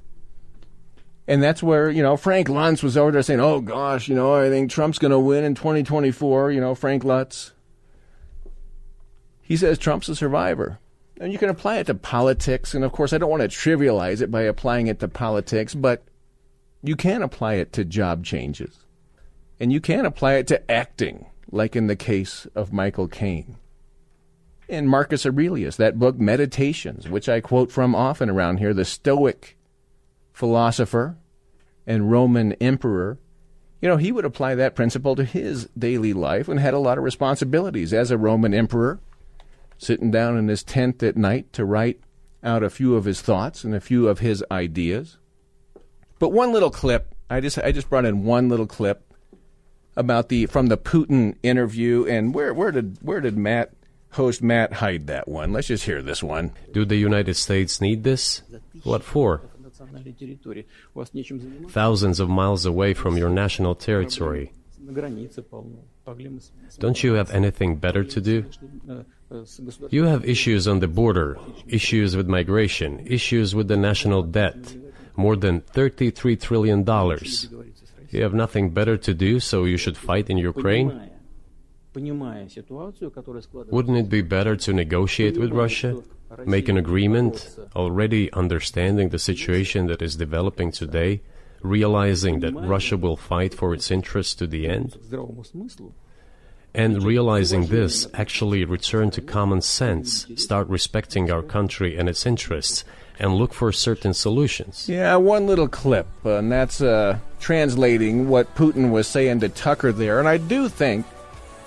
and 1.27 1.41
that's 1.41 1.61
where, 1.61 1.89
you 1.89 2.03
know, 2.03 2.17
Frank 2.17 2.47
Luntz 2.47 2.83
was 2.83 2.97
over 2.97 3.11
there 3.11 3.21
saying, 3.21 3.39
oh, 3.39 3.61
gosh, 3.61 4.09
you 4.09 4.15
know, 4.15 4.35
I 4.35 4.49
think 4.49 4.69
Trump's 4.69 4.99
going 4.99 5.11
to 5.11 5.19
win 5.19 5.45
in 5.45 5.55
2024. 5.55 6.51
You 6.51 6.59
know, 6.59 6.75
Frank 6.75 7.03
Luntz. 7.03 7.51
He 9.41 9.55
says 9.55 9.77
Trump's 9.77 10.09
a 10.09 10.15
survivor. 10.15 10.79
And 11.19 11.31
you 11.31 11.37
can 11.37 11.49
apply 11.49 11.77
it 11.77 11.87
to 11.87 11.93
politics. 11.93 12.73
And 12.73 12.83
of 12.83 12.91
course, 12.91 13.13
I 13.13 13.17
don't 13.17 13.29
want 13.29 13.43
to 13.43 13.47
trivialize 13.47 14.21
it 14.21 14.29
by 14.31 14.41
applying 14.41 14.87
it 14.87 14.99
to 14.99 15.07
politics, 15.07 15.73
but 15.73 16.03
you 16.83 16.97
can 16.97 17.21
apply 17.21 17.53
it 17.55 17.71
to 17.73 17.85
job 17.85 18.25
changes. 18.25 18.79
And 19.59 19.71
you 19.71 19.79
can 19.79 20.05
apply 20.05 20.33
it 20.33 20.47
to 20.47 20.71
acting, 20.71 21.27
like 21.51 21.75
in 21.75 21.87
the 21.87 21.95
case 21.95 22.47
of 22.55 22.73
Michael 22.73 23.07
Caine. 23.07 23.57
And 24.69 24.89
Marcus 24.89 25.25
Aurelius, 25.25 25.75
that 25.75 25.99
book, 25.99 26.17
Meditations, 26.17 27.09
which 27.09 27.27
I 27.27 27.41
quote 27.41 27.71
from 27.71 27.93
often 27.93 28.29
around 28.29 28.57
here, 28.57 28.73
the 28.73 28.85
Stoic 28.85 29.57
philosopher 30.31 31.17
and 31.85 32.09
Roman 32.09 32.53
emperor, 32.53 33.19
you 33.81 33.89
know, 33.89 33.97
he 33.97 34.11
would 34.11 34.25
apply 34.25 34.55
that 34.55 34.75
principle 34.75 35.15
to 35.15 35.25
his 35.25 35.67
daily 35.77 36.13
life 36.13 36.47
and 36.47 36.59
had 36.59 36.73
a 36.73 36.79
lot 36.79 36.97
of 36.97 37.03
responsibilities 37.03 37.93
as 37.93 38.11
a 38.11 38.17
Roman 38.17 38.53
emperor, 38.53 38.99
sitting 39.77 40.11
down 40.11 40.37
in 40.37 40.47
his 40.47 40.63
tent 40.63 41.03
at 41.03 41.17
night 41.17 41.51
to 41.53 41.65
write 41.65 41.99
out 42.43 42.63
a 42.63 42.69
few 42.69 42.95
of 42.95 43.05
his 43.05 43.21
thoughts 43.21 43.63
and 43.63 43.75
a 43.75 43.81
few 43.81 44.07
of 44.07 44.19
his 44.19 44.43
ideas. 44.49 45.17
But 46.19 46.29
one 46.29 46.53
little 46.53 46.71
clip, 46.71 47.13
I 47.29 47.41
just 47.41 47.57
I 47.57 47.71
just 47.71 47.89
brought 47.89 48.05
in 48.05 48.23
one 48.23 48.47
little 48.47 48.67
clip 48.67 49.10
about 49.95 50.29
the 50.29 50.45
from 50.45 50.67
the 50.67 50.77
Putin 50.77 51.35
interview 51.43 52.05
and 52.05 52.33
where 52.33 52.53
where 52.53 52.71
did 52.71 52.97
where 53.01 53.21
did 53.21 53.37
Matt 53.37 53.71
host 54.11 54.41
Matt 54.41 54.73
hide 54.73 55.07
that 55.07 55.27
one? 55.27 55.53
Let's 55.53 55.67
just 55.67 55.85
hear 55.85 56.01
this 56.01 56.21
one. 56.23 56.51
Do 56.71 56.85
the 56.85 56.97
United 56.97 57.35
States 57.35 57.81
need 57.81 58.03
this? 58.03 58.41
What 58.83 59.03
for? 59.03 59.41
thousands 61.69 62.19
of 62.19 62.29
miles 62.29 62.65
away 62.65 62.93
from 62.93 63.17
your 63.17 63.29
national 63.29 63.75
territory. 63.75 64.51
Don't 66.79 67.03
you 67.03 67.13
have 67.13 67.31
anything 67.31 67.75
better 67.77 68.03
to 68.03 68.21
do? 68.21 68.45
You 69.89 70.03
have 70.05 70.25
issues 70.25 70.67
on 70.67 70.79
the 70.79 70.87
border, 70.87 71.37
issues 71.67 72.15
with 72.17 72.27
migration, 72.27 73.05
issues 73.05 73.55
with 73.55 73.67
the 73.67 73.77
national 73.77 74.23
debt, 74.23 74.75
more 75.15 75.35
than 75.35 75.61
$33 75.61 76.39
trillion. 76.41 76.83
You 78.11 78.23
have 78.23 78.33
nothing 78.33 78.71
better 78.71 78.97
to 78.97 79.13
do, 79.13 79.39
so 79.39 79.65
you 79.65 79.77
should 79.77 79.97
fight 79.97 80.29
in 80.29 80.37
Ukraine? 80.37 81.09
Wouldn't 81.93 83.97
it 83.97 84.09
be 84.09 84.21
better 84.21 84.55
to 84.55 84.73
negotiate 84.73 85.37
with 85.37 85.51
Russia? 85.51 86.01
make 86.45 86.69
an 86.69 86.77
agreement, 86.77 87.57
already 87.75 88.31
understanding 88.33 89.09
the 89.09 89.19
situation 89.19 89.87
that 89.87 90.01
is 90.01 90.15
developing 90.15 90.71
today, 90.71 91.21
realizing 91.61 92.39
that 92.39 92.53
Russia 92.53 92.97
will 92.97 93.17
fight 93.17 93.53
for 93.53 93.73
its 93.73 93.91
interests 93.91 94.35
to 94.35 94.47
the 94.47 94.67
end? 94.67 94.97
And 96.73 97.03
realizing 97.03 97.67
this, 97.67 98.07
actually 98.13 98.63
return 98.63 99.11
to 99.11 99.21
common 99.21 99.61
sense, 99.61 100.25
start 100.37 100.69
respecting 100.69 101.29
our 101.29 101.43
country 101.43 101.97
and 101.97 102.07
its 102.07 102.25
interests, 102.25 102.85
and 103.21 103.35
look 103.35 103.53
for 103.53 103.71
certain 103.71 104.15
solutions. 104.15 104.89
Yeah, 104.89 105.15
one 105.15 105.45
little 105.45 105.67
clip, 105.67 106.07
uh, 106.25 106.37
and 106.37 106.51
that's 106.51 106.81
uh, 106.81 107.19
translating 107.39 108.27
what 108.27 108.53
Putin 108.55 108.89
was 108.89 109.07
saying 109.07 109.41
to 109.41 109.49
Tucker 109.49 109.91
there. 109.91 110.17
And 110.17 110.27
I 110.27 110.37
do 110.37 110.67
think 110.67 111.05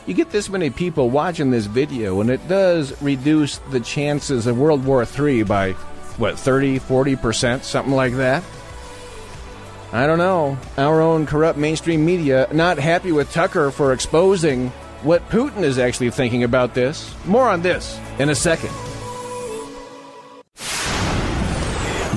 you 0.05 0.14
get 0.14 0.31
this 0.31 0.49
many 0.49 0.69
people 0.69 1.11
watching 1.11 1.53
this 1.53 1.67
video, 1.67 2.21
and 2.21 2.29
it 2.29 2.47
does 2.49 3.01
reduce 3.01 3.59
the 3.71 3.79
chances 3.79 4.49
of 4.49 4.59
World 4.59 4.85
War 4.85 5.07
III 5.07 5.45
by, 5.45 5.73
what, 6.19 6.37
30, 6.37 6.81
40%, 6.81 7.62
something 7.62 7.95
like 7.95 8.14
that? 8.14 8.43
I 9.93 10.09
don't 10.09 10.19
know. 10.19 10.59
Our 10.77 11.01
own 11.01 11.25
corrupt 11.25 11.57
mainstream 11.57 12.05
media 12.05 12.49
not 12.53 12.79
happy 12.79 13.12
with 13.12 13.31
Tucker 13.33 13.71
for 13.71 13.93
exposing 13.93 14.71
what 15.05 15.29
Putin 15.29 15.62
is 15.62 15.79
actually 15.79 16.11
thinking 16.11 16.43
about 16.43 16.75
this. 16.75 17.14
More 17.27 17.49
on 17.49 17.62
this 17.62 17.97
in 18.19 18.29
a 18.29 18.35
second. 18.35 18.75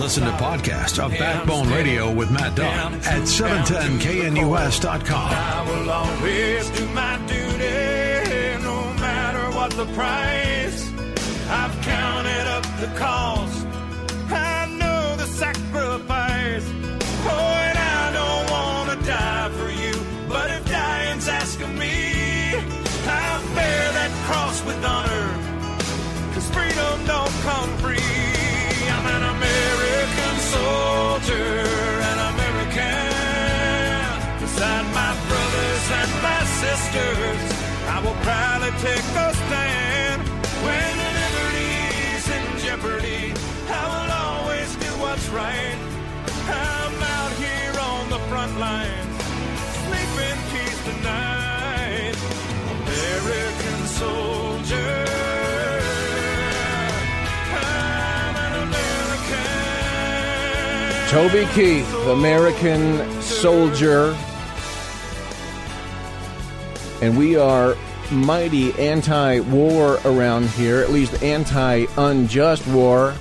Listen 0.07 0.23
to 0.23 0.31
podcasts 0.37 1.03
of 1.03 1.11
Backbone 1.11 1.67
Radio 1.67 2.09
with 2.09 2.31
Matt 2.31 2.55
Dunn 2.55 2.93
at 2.93 3.23
710knus.com. 3.23 5.31
I 5.33 5.63
will 5.67 5.91
always 5.91 6.69
do 6.69 6.87
my 6.95 7.17
duty, 7.27 8.57
no 8.63 8.93
matter 9.01 9.51
what 9.53 9.71
the 9.71 9.85
price. 9.87 10.89
I've 11.49 11.81
counted 11.81 12.47
up 12.47 12.63
the 12.79 12.87
cost. 12.97 13.67
I 14.29 14.67
know 14.79 15.17
the 15.17 15.25
sacrifice. 15.25 16.65
Oh, 17.25 17.57
and 17.67 17.77
I 17.77 18.11
don't 18.13 18.49
want 18.49 18.91
to 18.97 19.05
die 19.05 19.49
for 19.57 19.69
you, 19.69 19.93
but 20.29 20.49
if 20.51 20.65
dying's 20.71 21.27
asking 21.27 21.77
me, 21.77 22.55
I'll 22.55 23.43
bear 23.55 23.91
that 23.91 24.11
cross 24.23 24.63
with 24.63 24.81
honor. 24.85 25.33
Cause 26.33 26.49
freedom 26.51 27.05
don't 27.05 27.33
come 27.43 27.77
free. 27.79 27.96
Soldier, 31.17 31.65
an 32.11 32.19
American. 32.33 33.09
Beside 34.39 34.85
my 34.93 35.13
brothers 35.27 35.85
and 35.99 36.11
my 36.21 36.43
sisters, 36.61 37.41
I 37.87 37.99
will 38.03 38.17
proudly 38.21 38.71
take 38.81 39.07
a 39.25 39.33
stand. 39.33 40.21
When 40.65 40.93
liberty's 41.17 42.25
in 42.37 42.45
jeopardy, 42.65 43.33
I 43.69 43.83
will 43.91 44.11
always 44.25 44.69
do 44.75 44.91
what's 45.01 45.27
right. 45.29 45.77
I'm 46.49 47.03
out 47.17 47.31
here 47.43 47.75
on 47.79 48.09
the 48.09 48.19
front 48.29 48.57
lines, 48.59 49.17
sleep 49.85 50.13
in 50.29 50.37
peace 50.51 50.81
tonight. 50.85 52.15
American 52.71 53.87
soldier. 53.87 54.96
Toby 61.09 61.45
Keith, 61.53 61.89
American 62.07 63.21
soldier. 63.21 64.13
And 67.01 67.17
we 67.17 67.37
are 67.37 67.77
mighty 68.11 68.73
anti 68.73 69.39
war 69.39 70.01
around 70.03 70.49
here, 70.49 70.79
at 70.79 70.91
least 70.91 71.23
anti 71.23 71.85
unjust 71.95 72.67
war. 72.67 73.13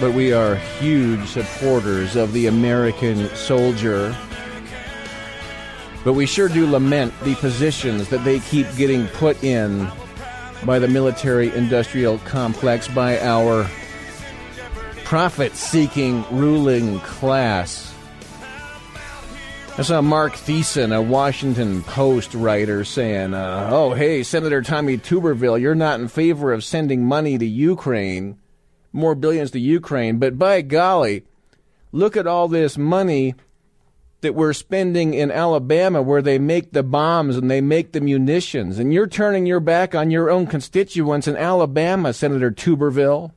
But 0.00 0.12
we 0.12 0.32
are 0.32 0.56
huge 0.56 1.24
supporters 1.28 2.16
of 2.16 2.32
the 2.32 2.48
American 2.48 3.28
soldier. 3.36 4.16
But 6.04 6.14
we 6.14 6.26
sure 6.26 6.48
do 6.48 6.68
lament 6.68 7.14
the 7.22 7.36
positions 7.36 8.08
that 8.08 8.24
they 8.24 8.40
keep 8.40 8.66
getting 8.74 9.06
put 9.06 9.44
in 9.44 9.88
by 10.66 10.80
the 10.80 10.88
military 10.88 11.54
industrial 11.54 12.18
complex, 12.18 12.88
by 12.88 13.20
our 13.20 13.70
profit 15.08 15.56
seeking 15.56 16.22
ruling 16.30 17.00
class. 17.00 17.94
I 19.78 19.82
saw 19.82 20.02
Mark 20.02 20.34
Thiessen, 20.34 20.94
a 20.94 21.00
Washington 21.00 21.82
Post 21.82 22.34
writer, 22.34 22.84
saying, 22.84 23.32
uh, 23.32 23.70
Oh, 23.72 23.94
hey, 23.94 24.22
Senator 24.22 24.60
Tommy 24.60 24.98
Tuberville, 24.98 25.58
you're 25.58 25.74
not 25.74 25.98
in 25.98 26.08
favor 26.08 26.52
of 26.52 26.62
sending 26.62 27.06
money 27.06 27.38
to 27.38 27.46
Ukraine, 27.46 28.38
more 28.92 29.14
billions 29.14 29.50
to 29.52 29.58
Ukraine, 29.58 30.18
but 30.18 30.38
by 30.38 30.60
golly, 30.60 31.24
look 31.90 32.14
at 32.14 32.26
all 32.26 32.46
this 32.46 32.76
money 32.76 33.34
that 34.20 34.34
we're 34.34 34.52
spending 34.52 35.14
in 35.14 35.30
Alabama 35.30 36.02
where 36.02 36.20
they 36.20 36.38
make 36.38 36.72
the 36.72 36.82
bombs 36.82 37.38
and 37.38 37.50
they 37.50 37.62
make 37.62 37.92
the 37.92 38.02
munitions, 38.02 38.78
and 38.78 38.92
you're 38.92 39.06
turning 39.06 39.46
your 39.46 39.60
back 39.60 39.94
on 39.94 40.10
your 40.10 40.28
own 40.28 40.46
constituents 40.46 41.26
in 41.26 41.34
Alabama, 41.34 42.12
Senator 42.12 42.50
Tuberville. 42.50 43.32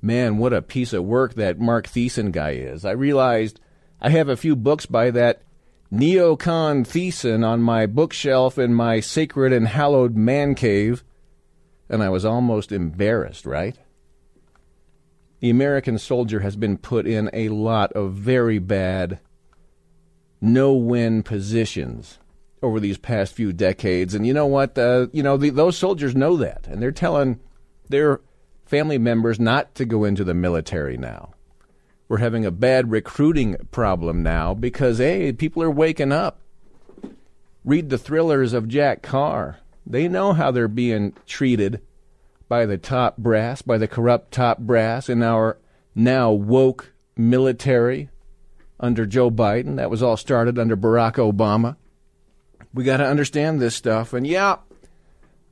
Man, 0.00 0.38
what 0.38 0.52
a 0.52 0.62
piece 0.62 0.92
of 0.92 1.04
work 1.04 1.34
that 1.34 1.58
Mark 1.58 1.88
Thiessen 1.88 2.30
guy 2.30 2.50
is. 2.50 2.84
I 2.84 2.92
realized 2.92 3.60
I 4.00 4.10
have 4.10 4.28
a 4.28 4.36
few 4.36 4.54
books 4.54 4.86
by 4.86 5.10
that 5.10 5.42
neocon 5.92 6.86
Thiessen 6.86 7.44
on 7.44 7.60
my 7.62 7.86
bookshelf 7.86 8.58
in 8.58 8.74
my 8.74 9.00
sacred 9.00 9.52
and 9.52 9.66
hallowed 9.66 10.14
man 10.14 10.54
cave, 10.54 11.02
and 11.88 12.02
I 12.02 12.10
was 12.10 12.24
almost 12.24 12.70
embarrassed, 12.70 13.44
right? 13.44 13.76
The 15.40 15.50
American 15.50 15.98
soldier 15.98 16.40
has 16.40 16.56
been 16.56 16.78
put 16.78 17.06
in 17.06 17.30
a 17.32 17.48
lot 17.48 17.92
of 17.92 18.12
very 18.12 18.58
bad, 18.58 19.20
no 20.40 20.72
win 20.74 21.22
positions 21.22 22.18
over 22.62 22.80
these 22.80 22.98
past 22.98 23.34
few 23.34 23.52
decades. 23.52 24.14
And 24.14 24.26
you 24.26 24.34
know 24.34 24.46
what? 24.46 24.76
Uh, 24.76 25.06
you 25.12 25.22
know, 25.22 25.36
the, 25.36 25.50
those 25.50 25.78
soldiers 25.78 26.14
know 26.14 26.36
that, 26.36 26.66
and 26.66 26.82
they're 26.82 26.92
telling 26.92 27.40
their 27.88 28.20
family 28.68 28.98
members 28.98 29.40
not 29.40 29.74
to 29.74 29.84
go 29.84 30.04
into 30.04 30.24
the 30.24 30.34
military 30.34 30.96
now. 30.96 31.32
We're 32.06 32.18
having 32.18 32.44
a 32.44 32.50
bad 32.50 32.90
recruiting 32.90 33.56
problem 33.70 34.22
now 34.22 34.54
because, 34.54 34.98
hey, 34.98 35.32
people 35.32 35.62
are 35.62 35.70
waking 35.70 36.12
up. 36.12 36.40
Read 37.64 37.90
the 37.90 37.98
thrillers 37.98 38.52
of 38.52 38.68
Jack 38.68 39.02
Carr. 39.02 39.58
They 39.86 40.06
know 40.06 40.34
how 40.34 40.50
they're 40.50 40.68
being 40.68 41.14
treated 41.26 41.80
by 42.48 42.66
the 42.66 42.78
top 42.78 43.16
brass, 43.16 43.62
by 43.62 43.78
the 43.78 43.88
corrupt 43.88 44.32
top 44.32 44.58
brass 44.58 45.08
in 45.08 45.22
our 45.22 45.58
now 45.94 46.30
woke 46.30 46.92
military 47.16 48.08
under 48.80 49.04
Joe 49.06 49.30
Biden. 49.30 49.76
That 49.76 49.90
was 49.90 50.02
all 50.02 50.16
started 50.16 50.58
under 50.58 50.76
Barack 50.76 51.14
Obama. 51.14 51.76
We 52.72 52.84
got 52.84 52.98
to 52.98 53.06
understand 53.06 53.60
this 53.60 53.74
stuff. 53.74 54.12
And 54.12 54.26
yeah, 54.26 54.56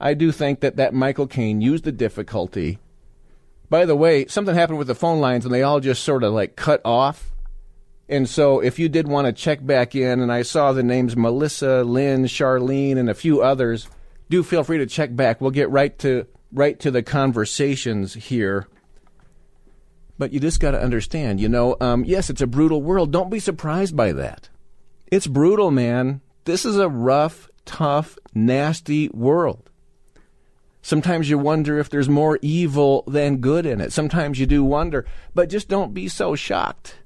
I 0.00 0.14
do 0.14 0.32
think 0.32 0.60
that 0.60 0.76
that 0.76 0.94
Michael 0.94 1.26
Caine 1.26 1.60
used 1.60 1.84
the 1.84 1.92
difficulty. 1.92 2.78
By 3.68 3.84
the 3.84 3.96
way, 3.96 4.26
something 4.26 4.54
happened 4.54 4.78
with 4.78 4.86
the 4.86 4.94
phone 4.94 5.20
lines 5.20 5.44
and 5.44 5.52
they 5.52 5.62
all 5.62 5.80
just 5.80 6.04
sort 6.04 6.22
of 6.22 6.32
like 6.32 6.56
cut 6.56 6.80
off. 6.84 7.32
And 8.08 8.28
so 8.28 8.60
if 8.60 8.78
you 8.78 8.88
did 8.88 9.08
want 9.08 9.26
to 9.26 9.32
check 9.32 9.64
back 9.64 9.96
in, 9.96 10.20
and 10.20 10.30
I 10.30 10.42
saw 10.42 10.72
the 10.72 10.84
names 10.84 11.16
Melissa, 11.16 11.82
Lynn, 11.82 12.26
Charlene, 12.26 12.98
and 12.98 13.10
a 13.10 13.14
few 13.14 13.42
others, 13.42 13.88
do 14.30 14.44
feel 14.44 14.62
free 14.62 14.78
to 14.78 14.86
check 14.86 15.14
back. 15.14 15.40
We'll 15.40 15.50
get 15.50 15.70
right 15.70 15.96
to 16.00 16.26
right 16.52 16.78
to 16.80 16.90
the 16.90 17.02
conversations 17.02 18.14
here. 18.14 18.68
But 20.18 20.32
you 20.32 20.40
just 20.40 20.60
got 20.60 20.70
to 20.70 20.80
understand, 20.80 21.40
you 21.40 21.48
know, 21.48 21.76
um, 21.80 22.04
yes, 22.04 22.30
it's 22.30 22.40
a 22.40 22.46
brutal 22.46 22.80
world. 22.80 23.12
Don't 23.12 23.30
be 23.30 23.40
surprised 23.40 23.96
by 23.96 24.12
that. 24.12 24.48
It's 25.08 25.26
brutal, 25.26 25.70
man. 25.70 26.22
This 26.44 26.64
is 26.64 26.78
a 26.78 26.88
rough, 26.88 27.50
tough, 27.64 28.16
nasty 28.34 29.08
world. 29.08 29.68
Sometimes 30.86 31.28
you 31.28 31.36
wonder 31.36 31.80
if 31.80 31.90
there's 31.90 32.08
more 32.08 32.38
evil 32.42 33.02
than 33.08 33.38
good 33.38 33.66
in 33.66 33.80
it. 33.80 33.92
Sometimes 33.92 34.38
you 34.38 34.46
do 34.46 34.62
wonder, 34.62 35.04
but 35.34 35.50
just 35.50 35.66
don't 35.66 35.92
be 35.92 36.06
so 36.06 36.36
shocked 36.36 36.98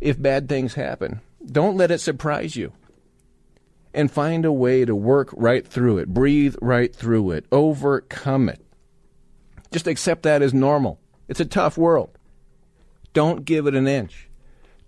if 0.00 0.18
bad 0.18 0.48
things 0.48 0.72
happen. 0.72 1.20
Don't 1.44 1.76
let 1.76 1.90
it 1.90 1.98
surprise 1.98 2.56
you. 2.56 2.72
And 3.92 4.10
find 4.10 4.46
a 4.46 4.52
way 4.52 4.86
to 4.86 4.94
work 4.94 5.28
right 5.36 5.68
through 5.68 5.98
it, 5.98 6.14
breathe 6.14 6.56
right 6.62 6.96
through 6.96 7.32
it, 7.32 7.44
overcome 7.52 8.48
it. 8.48 8.64
Just 9.70 9.86
accept 9.86 10.22
that 10.22 10.40
as 10.40 10.54
normal. 10.54 10.98
It's 11.28 11.40
a 11.40 11.44
tough 11.44 11.76
world. 11.76 12.16
Don't 13.12 13.44
give 13.44 13.66
it 13.66 13.74
an 13.74 13.86
inch. 13.86 14.30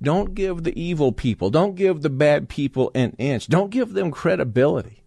Don't 0.00 0.34
give 0.34 0.62
the 0.62 0.80
evil 0.80 1.12
people, 1.12 1.50
don't 1.50 1.74
give 1.74 2.00
the 2.00 2.08
bad 2.08 2.48
people 2.48 2.90
an 2.94 3.14
inch. 3.18 3.48
Don't 3.48 3.68
give 3.68 3.92
them 3.92 4.10
credibility. 4.10 5.02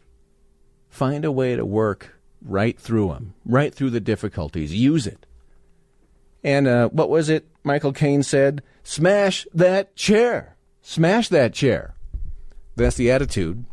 Find 0.89 1.25
a 1.25 1.31
way 1.31 1.55
to 1.55 1.65
work 1.65 2.14
right 2.45 2.79
through 2.79 3.09
them, 3.09 3.33
right 3.45 3.73
through 3.73 3.89
the 3.89 3.99
difficulties. 3.99 4.73
Use 4.73 5.07
it. 5.07 5.25
And 6.43 6.67
uh, 6.67 6.89
what 6.89 7.09
was 7.09 7.29
it 7.29 7.47
Michael 7.63 7.91
Caine 7.91 8.23
said? 8.23 8.61
Smash 8.83 9.47
that 9.53 9.95
chair. 9.95 10.55
Smash 10.81 11.29
that 11.29 11.53
chair. 11.53 11.95
That's 12.75 12.95
the 12.95 13.09
attitude. 13.09 13.65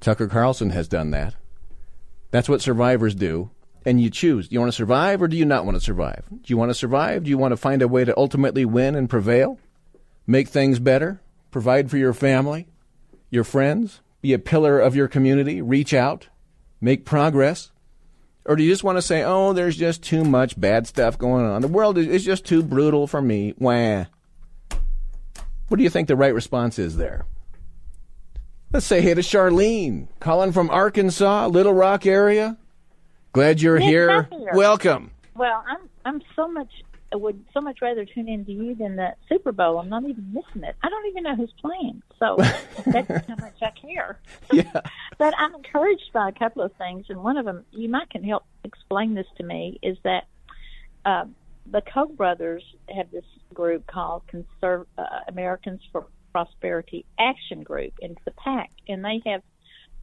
Tucker 0.00 0.28
Carlson 0.28 0.70
has 0.70 0.88
done 0.88 1.10
that. 1.12 1.34
That's 2.30 2.48
what 2.48 2.60
survivors 2.60 3.14
do. 3.14 3.50
And 3.86 4.00
you 4.00 4.10
choose. 4.10 4.48
Do 4.48 4.54
you 4.54 4.60
want 4.60 4.72
to 4.72 4.76
survive 4.76 5.22
or 5.22 5.28
do 5.28 5.36
you 5.36 5.46
not 5.46 5.64
want 5.64 5.76
to 5.76 5.80
survive? 5.80 6.24
Do 6.30 6.44
you 6.46 6.58
want 6.58 6.70
to 6.70 6.74
survive? 6.74 7.24
Do 7.24 7.30
you 7.30 7.38
want 7.38 7.52
to 7.52 7.56
find 7.56 7.80
a 7.80 7.88
way 7.88 8.04
to 8.04 8.16
ultimately 8.16 8.66
win 8.66 8.94
and 8.94 9.08
prevail? 9.08 9.58
Make 10.26 10.48
things 10.48 10.78
better? 10.78 11.22
Provide 11.50 11.90
for 11.90 11.96
your 11.96 12.12
family? 12.12 12.68
Your 13.30 13.44
friends? 13.44 14.00
be 14.20 14.32
a 14.32 14.38
pillar 14.38 14.78
of 14.78 14.94
your 14.94 15.08
community, 15.08 15.62
reach 15.62 15.94
out, 15.94 16.28
make 16.80 17.04
progress? 17.04 17.70
Or 18.46 18.56
do 18.56 18.62
you 18.62 18.70
just 18.70 18.84
want 18.84 18.98
to 18.98 19.02
say, 19.02 19.22
oh, 19.22 19.52
there's 19.52 19.76
just 19.76 20.02
too 20.02 20.24
much 20.24 20.58
bad 20.58 20.86
stuff 20.86 21.18
going 21.18 21.44
on? 21.44 21.62
The 21.62 21.68
world 21.68 21.98
is, 21.98 22.24
just 22.24 22.44
too 22.44 22.62
brutal 22.62 23.06
for 23.06 23.20
me. 23.20 23.54
Wah. 23.58 24.06
What 25.68 25.76
do 25.76 25.82
you 25.82 25.90
think 25.90 26.08
the 26.08 26.16
right 26.16 26.34
response 26.34 26.78
is 26.78 26.96
there? 26.96 27.26
Let's 28.72 28.86
say 28.86 29.00
hey 29.00 29.14
to 29.14 29.20
Charlene, 29.20 30.08
calling 30.20 30.52
from 30.52 30.70
Arkansas, 30.70 31.48
Little 31.48 31.74
Rock 31.74 32.06
area. 32.06 32.56
Glad 33.32 33.60
you're 33.60 33.78
here. 33.78 34.22
Happier. 34.22 34.50
Welcome. 34.54 35.10
Well, 35.34 35.64
I'm 35.68 35.88
I'm 36.04 36.22
so 36.34 36.48
much 36.48 36.70
I 37.12 37.16
would 37.16 37.44
so 37.52 37.60
much 37.60 37.82
rather 37.82 38.04
tune 38.04 38.28
in 38.28 38.44
to 38.44 38.52
you 38.52 38.74
than 38.74 38.96
the 38.96 39.14
Super 39.28 39.52
Bowl. 39.52 39.78
I'm 39.78 39.88
not 39.88 40.04
even 40.04 40.32
missing 40.32 40.62
it. 40.62 40.76
I 40.82 40.88
don't 40.88 41.06
even 41.06 41.24
know 41.24 41.34
who's 41.34 41.52
playing, 41.60 42.02
so 42.18 42.36
that's 42.86 43.26
how 43.26 43.36
much 43.36 43.56
I 43.62 43.70
care. 43.70 44.20
Yeah. 44.52 44.80
But 45.18 45.34
I'm 45.38 45.54
encouraged 45.54 46.10
by 46.12 46.28
a 46.28 46.32
couple 46.32 46.62
of 46.62 46.72
things, 46.76 47.06
and 47.08 47.22
one 47.22 47.36
of 47.36 47.44
them 47.44 47.64
you 47.72 47.88
might 47.88 48.10
can 48.10 48.24
help 48.24 48.44
explain 48.64 49.14
this 49.14 49.26
to 49.36 49.44
me 49.44 49.78
is 49.82 49.96
that 50.02 50.24
uh, 51.04 51.24
the 51.70 51.82
Koch 51.82 52.16
brothers 52.16 52.62
have 52.94 53.10
this 53.10 53.24
group 53.54 53.86
called 53.86 54.22
Conserv- 54.26 54.86
uh, 54.98 55.20
Americans 55.28 55.80
for 55.92 56.06
Prosperity 56.32 57.04
Action 57.18 57.62
Group, 57.62 57.92
and 58.02 58.12
it's 58.12 58.26
a 58.26 58.30
PAC, 58.32 58.70
and 58.88 59.04
they 59.04 59.20
have 59.26 59.42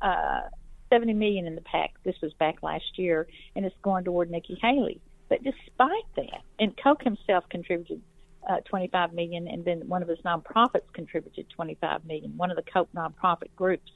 uh, 0.01 0.49
70 0.89 1.13
million 1.13 1.45
in 1.45 1.55
the 1.55 1.61
PAC. 1.61 1.93
This 2.03 2.15
was 2.21 2.33
back 2.33 2.63
last 2.63 2.97
year, 2.97 3.27
and 3.55 3.65
it's 3.65 3.75
going 3.81 4.03
toward 4.03 4.31
Nikki 4.31 4.57
Haley. 4.61 5.01
But 5.29 5.43
despite 5.43 6.05
that, 6.15 6.41
and 6.59 6.75
Koch 6.77 7.01
himself 7.03 7.43
contributed 7.49 8.01
uh, 8.47 8.61
25 8.65 9.13
million, 9.13 9.47
and 9.47 9.65
then 9.65 9.87
one 9.87 10.01
of 10.01 10.07
his 10.07 10.19
nonprofits 10.19 10.91
contributed 10.93 11.49
25 11.49 12.05
million. 12.05 12.35
One 12.37 12.49
of 12.49 12.57
the 12.57 12.63
Koch 12.63 12.87
nonprofit 12.95 13.49
groups. 13.55 13.91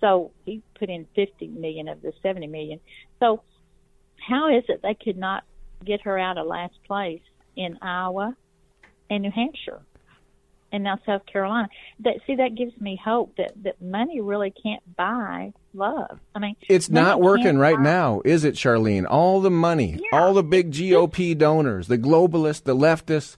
So 0.00 0.32
he 0.44 0.62
put 0.78 0.90
in 0.90 1.06
50 1.14 1.48
million 1.48 1.88
of 1.88 2.02
the 2.02 2.12
70 2.22 2.46
million. 2.48 2.80
So 3.20 3.42
how 4.28 4.48
is 4.54 4.64
it 4.68 4.80
they 4.82 4.94
could 4.94 5.16
not 5.16 5.44
get 5.84 6.02
her 6.02 6.18
out 6.18 6.38
of 6.38 6.46
last 6.46 6.74
place 6.86 7.22
in 7.56 7.78
Iowa 7.80 8.36
and 9.10 9.22
New 9.22 9.30
Hampshire? 9.30 9.80
And 10.74 10.82
now 10.82 10.98
South 11.06 11.24
Carolina. 11.26 11.68
That 12.00 12.14
see, 12.26 12.34
that 12.34 12.56
gives 12.56 12.78
me 12.80 13.00
hope 13.02 13.36
that 13.36 13.52
that 13.62 13.80
money 13.80 14.20
really 14.20 14.50
can't 14.50 14.82
buy 14.96 15.52
love. 15.72 16.18
I 16.34 16.40
mean, 16.40 16.56
It's 16.68 16.90
not 16.90 17.20
working 17.20 17.58
right 17.58 17.76
buy- 17.76 17.82
now, 17.84 18.22
is 18.24 18.42
it, 18.42 18.56
Charlene? 18.56 19.06
All 19.08 19.40
the 19.40 19.52
money, 19.52 20.00
all 20.12 20.34
the 20.34 20.42
big 20.42 20.72
GOP 20.72 21.38
donors, 21.38 21.86
the 21.86 21.96
globalists, 21.96 22.64
the 22.64 22.74
leftists, 22.74 23.36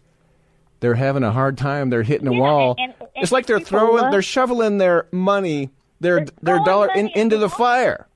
they're 0.81 0.95
having 0.95 1.23
a 1.23 1.31
hard 1.33 1.59
time. 1.59 1.91
They're 1.91 2.05
hitting 2.05 2.27
a 2.27 2.33
Yeah, 2.33 2.41
wall. 2.41 2.75
and- 2.79 2.95
and- 2.99 3.09
it's 3.17 3.33
like 3.33 3.45
they're 3.45 3.61
throwing, 3.61 4.05
love- 4.05 4.13
they're 4.13 4.23
shoveling 4.23 4.79
their 4.79 5.07
money, 5.13 5.69
their 6.01 6.25
their 6.41 6.61
dollar 6.65 6.89
in, 6.95 7.09
into 7.09 7.37
the 7.37 7.51
fire. 7.51 8.09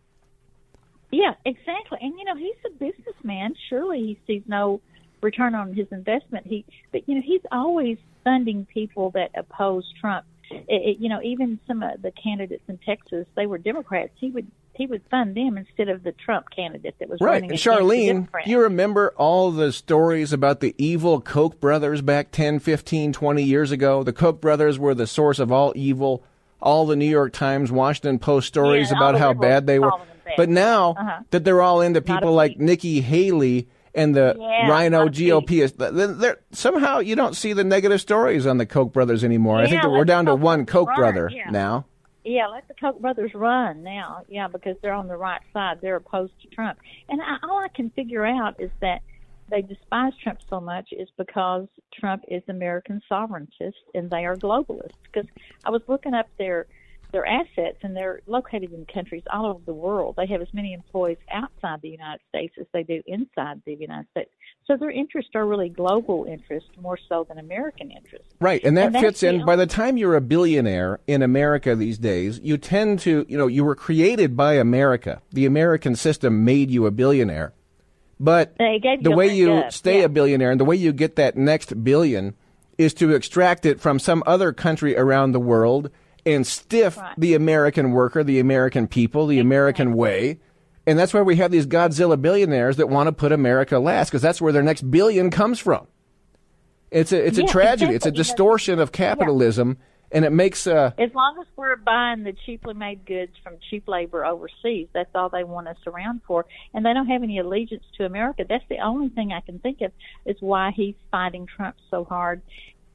Yeah, 1.11 1.35
exactly. 1.45 1.99
And 2.01 2.15
you 2.19 2.25
know, 2.25 2.37
he's 2.37 2.55
a 2.67 2.71
businessman. 2.71 3.55
Surely 3.69 3.99
he 4.01 4.19
sees 4.27 4.43
no 4.47 4.81
return 5.23 5.55
on 5.55 5.73
his 5.75 5.87
investment. 5.91 6.47
He, 6.47 6.65
but 6.93 7.09
you 7.09 7.17
know, 7.17 7.23
he's 7.25 7.43
always 7.53 7.99
funding 8.25 8.67
people 8.73 9.11
that 9.13 9.31
oppose 9.35 9.91
Trump. 10.01 10.25
It, 10.51 10.65
it, 10.69 10.97
you 10.99 11.09
know, 11.09 11.21
even 11.23 11.61
some 11.67 11.83
of 11.83 12.03
the 12.03 12.11
candidates 12.13 12.65
in 12.69 12.79
Texas, 12.79 13.27
they 13.37 13.47
were 13.47 13.59
Democrats. 13.59 14.11
He 14.17 14.31
would 14.31 14.51
he 14.75 14.87
would 14.87 15.03
fund 15.11 15.37
them 15.37 15.59
instead 15.59 15.89
of 15.89 16.03
the 16.03 16.13
Trump 16.13 16.47
candidate 16.55 16.95
that 17.01 17.09
was 17.09 17.21
Right. 17.21 17.43
running 17.43 17.51
And 17.51 17.59
Charlene, 17.59 18.29
do 18.45 18.51
you 18.51 18.61
remember 18.63 19.13
all 19.17 19.51
the 19.51 19.73
stories 19.73 20.33
about 20.33 20.61
the 20.61 20.75
evil 20.79 21.21
Koch 21.21 21.61
brothers 21.61 22.01
back 22.01 22.31
10, 22.31 22.61
15, 22.61 23.13
20 23.13 23.43
years 23.43 23.73
ago? 23.73 24.03
The 24.03 24.13
Koch 24.13 24.41
brothers 24.41 24.79
were 24.79 24.95
the 24.95 25.07
source 25.07 25.39
of 25.39 25.53
all 25.53 25.73
evil. 25.77 26.25
All 26.63 26.87
the 26.87 26.97
New 26.97 27.09
York 27.09 27.33
Times, 27.33 27.71
Washington 27.73 28.19
Post 28.19 28.49
stories 28.49 28.91
Yeah, 28.91 28.97
about 28.99 29.19
how 29.19 29.33
bad 29.35 29.67
they 29.67 29.79
were. 29.79 29.93
But 30.37 30.49
now 30.49 30.95
Uh-huh. 30.99 31.21
that 31.31 31.45
they're 31.45 31.63
all 31.63 31.81
into 31.81 32.01
people 32.03 32.33
like 32.33 32.59
Nikki 32.59 33.01
Haley 33.01 33.69
and 33.95 34.15
the 34.15 34.37
Yeah, 34.39 34.69
RINO 34.71 35.09
GOP, 35.09 35.63
is- 35.63 35.73
th- 35.73 35.93
th- 35.93 36.11
they're- 36.17 36.41
somehow 36.53 36.99
you 36.99 37.17
don't 37.17 37.35
see 37.35 37.53
the 37.53 37.65
negative 37.65 38.01
stories 38.01 38.47
on 38.47 38.59
the 38.59 38.67
Koch 38.67 38.93
brothers 38.93 39.25
anymore. 39.25 39.59
I 39.59 39.67
think 39.67 39.83
that 39.83 39.91
we're 39.91 40.05
down 40.05 40.27
to 40.27 40.35
one 40.35 40.67
Koch 40.67 40.89
run, 40.89 40.97
brother 40.97 41.31
yeah. 41.33 41.51
now. 41.51 41.87
Yeah, 42.25 42.49
let 42.49 42.69
the 42.69 42.75
Koch 42.75 43.01
brothers 43.01 43.33
run 43.35 43.83
now. 43.83 44.23
Yeah, 44.29 44.47
because 44.49 44.77
they're 44.83 44.93
on 44.93 45.09
the 45.09 45.17
right 45.17 45.41
side. 45.53 45.79
They're 45.81 45.97
opposed 45.97 46.33
to 46.43 46.49
Trump. 46.49 46.79
And 47.09 47.21
I, 47.23 47.37
all 47.43 47.59
I 47.59 47.69
can 47.69 47.91
figure 47.91 48.27
out 48.27 48.61
is 48.61 48.71
that 48.81 49.01
they 49.49 49.63
despise 49.63 50.13
Trump 50.23 50.39
so 50.49 50.61
much 50.61 50.91
is 50.93 51.09
because 51.17 51.67
Trump 51.93 52.23
is 52.29 52.43
American 52.49 53.01
sovereigntist 53.11 53.73
and 53.95 54.09
they 54.11 54.25
are 54.27 54.37
globalists. 54.37 54.91
Because 55.03 55.29
I 55.65 55.71
was 55.71 55.83
looking 55.89 56.15
up 56.15 56.27
their 56.39 56.67
their 57.13 57.27
assets 57.27 57.79
and 57.83 57.97
they're 57.97 58.21
located 58.27 58.73
in 58.73 58.87
countries 58.87 59.23
all 59.33 59.47
over 59.47 59.61
the 59.67 59.75
world. 59.75 60.15
They 60.17 60.27
have 60.27 60.41
as 60.41 60.53
many 60.53 60.73
employees 60.73 61.19
outside 61.33 61.81
the 61.83 61.89
United 61.89 62.21
States 62.29 62.55
as 62.61 62.67
they 62.73 62.83
do 62.83 63.03
inside 63.07 63.63
the 63.65 63.75
United 63.75 64.07
States. 64.11 64.31
So 64.67 64.77
their 64.77 64.91
interests 64.91 65.33
are 65.35 65.47
really 65.47 65.69
global 65.69 66.25
interests 66.25 66.71
more 66.81 66.99
so 67.09 67.25
than 67.29 67.39
American 67.39 67.91
interests. 67.91 68.29
Right, 68.41 68.63
and 68.65 68.77
that 68.77 68.95
And 68.95 69.01
fits 69.01 69.23
in. 69.23 69.45
By 69.45 69.57
the 69.57 69.67
time 69.67 69.97
you're 69.97 70.17
a 70.17 70.21
billionaire 70.21 71.01
in 71.07 71.23
America 71.23 71.75
these 71.75 71.99
days, 71.99 72.41
you 72.43 72.57
tend 72.57 73.01
to, 73.01 73.27
you 73.29 73.37
know, 73.37 73.47
you 73.47 73.65
were 73.65 73.75
created 73.75 74.37
by 74.37 74.55
America. 74.55 75.23
The 75.33 75.47
American 75.47 75.97
system 75.97 76.45
made 76.45 76.71
you 76.71 76.87
a 76.87 76.91
billionaire. 76.91 77.53
But 78.21 78.57
the 78.59 79.13
way 79.15 79.35
you 79.35 79.55
up, 79.55 79.73
stay 79.73 80.01
yeah. 80.01 80.05
a 80.05 80.09
billionaire 80.09 80.51
and 80.51 80.61
the 80.61 80.65
way 80.65 80.77
you 80.77 80.93
get 80.93 81.17
that 81.17 81.37
next 81.37 81.83
billion 81.83 82.35
is 82.77 82.95
to 82.95 83.15
extract 83.15 83.67
it 83.67 83.81
from 83.81 83.99
some 83.99 84.23
other 84.27 84.53
country 84.53 84.97
around 84.97 85.33
the 85.33 85.41
world 85.41 85.91
and 86.27 86.47
stiff 86.47 86.99
the 87.17 87.35
American 87.35 87.93
worker, 87.93 88.23
the 88.23 88.39
American 88.41 88.87
people, 88.87 89.27
the 89.27 89.39
American 89.39 89.95
way. 89.95 90.39
And 90.87 90.99
that's 90.99 91.15
why 91.15 91.23
we 91.23 91.37
have 91.37 91.51
these 91.51 91.67
Godzilla 91.67 92.21
billionaires 92.21 92.77
that 92.79 92.89
want 92.89 93.07
to 93.07 93.13
put 93.13 93.33
America 93.33 93.79
last 93.79 94.11
because 94.11 94.23
that's 94.23 94.41
where 94.41 94.53
their 94.53 94.63
next 94.63 94.91
billion 94.91 95.31
comes 95.31 95.59
from. 95.59 95.87
It's 96.91 97.13
a 97.13 97.25
it's 97.25 97.39
a 97.39 97.43
Yeah, 97.43 97.47
tragedy. 97.47 97.95
It's 97.95 98.07
a 98.07 98.09
exactly. 98.09 98.11
You 98.11 98.13
know, 98.13 98.23
distortion 98.25 98.79
of 98.81 98.91
capitalism, 98.93 99.79
and 100.11 100.25
it 100.25 100.31
makes 100.31 100.67
uh, 100.67 100.91
As 100.99 101.15
long 101.15 101.37
as 101.41 101.47
we're 101.55 101.77
buying 101.77 102.25
the 102.25 102.33
cheaply 102.45 102.75
made 102.75 103.07
goods 103.07 103.33
from 103.45 103.59
cheap 103.69 103.87
labor 103.87 104.25
overseas, 104.25 104.89
that's 104.93 105.11
all 105.15 105.29
they 105.29 105.45
want 105.45 105.69
us 105.69 105.77
around 105.87 106.23
for. 106.27 106.47
And 106.75 106.85
they 106.85 106.93
don't 106.93 107.07
have 107.07 107.23
any 107.23 107.39
allegiance 107.39 107.85
to 107.99 108.07
America. 108.07 108.45
That's 108.49 108.65
the 108.69 108.79
only 108.79 109.09
thing 109.11 109.33
I 109.33 109.41
can 109.41 109.61
think 109.61 109.83
of 109.83 109.93
is 110.27 110.37
why 110.41 110.73
he's 110.75 110.97
fighting 111.13 111.47
Trump 111.47 111.77
so 111.91 112.05
hard. 112.05 112.43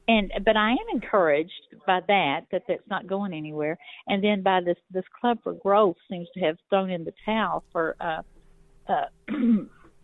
And 0.08 0.30
but 0.44 0.56
I 0.56 0.72
am 0.72 0.76
encouraged 0.92 1.52
by 1.86 2.00
that 2.08 2.40
that 2.52 2.62
that's 2.68 2.86
not 2.90 3.06
going 3.06 3.32
anywhere. 3.32 3.78
And 4.08 4.22
then 4.22 4.42
by 4.42 4.60
this 4.60 4.76
this 4.90 5.04
Club 5.20 5.38
for 5.42 5.52
Growth 5.54 5.96
seems 6.10 6.28
to 6.34 6.40
have 6.40 6.56
thrown 6.70 6.90
in 6.90 7.04
the 7.04 7.12
towel 7.24 7.64
for 7.72 7.96
uh 8.00 8.22
uh, 8.88 9.06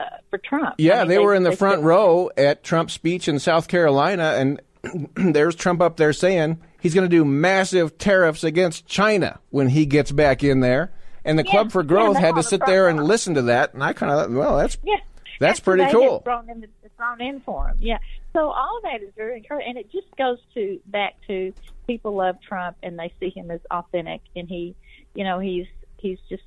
uh 0.00 0.04
for 0.30 0.38
Trump. 0.38 0.74
yeah, 0.78 0.96
I 0.96 0.98
mean, 1.00 1.08
they, 1.08 1.18
were 1.18 1.34
in 1.34 1.42
the 1.42 1.56
front 1.56 1.78
said- 1.80 1.84
row 1.86 2.30
at 2.36 2.64
Trump's 2.64 2.92
speech 2.94 3.28
in 3.28 3.38
South 3.38 3.68
Carolina, 3.68 4.34
and 4.36 4.60
there's 5.34 5.54
Trump 5.54 5.80
up 5.80 5.96
there 5.96 6.12
saying 6.12 6.60
he's 6.80 6.94
going 6.94 7.08
to 7.08 7.16
do 7.16 7.24
massive 7.24 7.98
tariffs 7.98 8.42
against 8.42 8.86
China 8.86 9.38
when 9.50 9.68
he 9.68 9.86
gets 9.86 10.10
back 10.10 10.42
in 10.42 10.60
there. 10.60 10.92
And 11.24 11.38
the 11.38 11.44
Yeah, 11.44 11.50
Club 11.52 11.72
for 11.72 11.84
Growth 11.84 12.14
they're 12.14 12.22
had 12.22 12.30
to 12.30 12.36
the 12.36 12.42
sit 12.42 12.66
there 12.66 12.88
and 12.88 13.04
listen 13.04 13.34
to 13.34 13.42
that, 13.42 13.74
and 13.74 13.84
I 13.84 13.92
kind 13.92 14.10
of 14.10 14.32
well, 14.32 14.56
that's 14.56 14.76
Yeah. 14.82 14.96
that's 15.38 15.60
pretty 15.60 15.88
cool. 15.92 16.18
Thrown, 16.20 16.50
in, 16.50 16.66
thrown 16.96 17.20
in 17.20 17.40
for 17.42 17.68
him, 17.68 17.76
yeah. 17.80 17.98
So 18.32 18.50
all 18.50 18.78
of 18.78 18.82
that 18.82 19.02
is 19.06 19.12
very 19.16 19.36
encouraging, 19.36 19.68
and 19.68 19.78
it 19.78 19.92
just 19.92 20.08
goes 20.16 20.38
to 20.54 20.80
back 20.86 21.14
to 21.28 21.52
people 21.86 22.14
love 22.16 22.36
Trump 22.46 22.76
and 22.82 22.98
they 22.98 23.12
see 23.20 23.30
him 23.30 23.50
as 23.50 23.60
authentic, 23.70 24.20
and 24.36 24.48
he, 24.48 24.74
you 25.14 25.24
know, 25.24 25.38
he's 25.38 25.66
he's 25.98 26.18
just, 26.28 26.42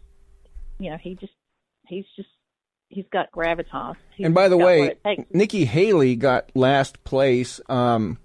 you 0.79 0.89
know, 0.89 0.97
he 0.97 1.15
just 1.15 1.33
he's 1.87 2.05
just 2.15 2.29
he's 2.89 3.05
got 3.11 3.31
gravitas. 3.31 3.95
He's 4.15 4.25
And 4.25 4.35
by 4.35 4.47
the 4.49 4.57
way. 4.57 4.95
Nikki 5.31 5.65
Haley 5.65 6.15
got 6.15 6.51
last 6.55 7.03
place. 7.03 7.59
Um, 7.69 8.17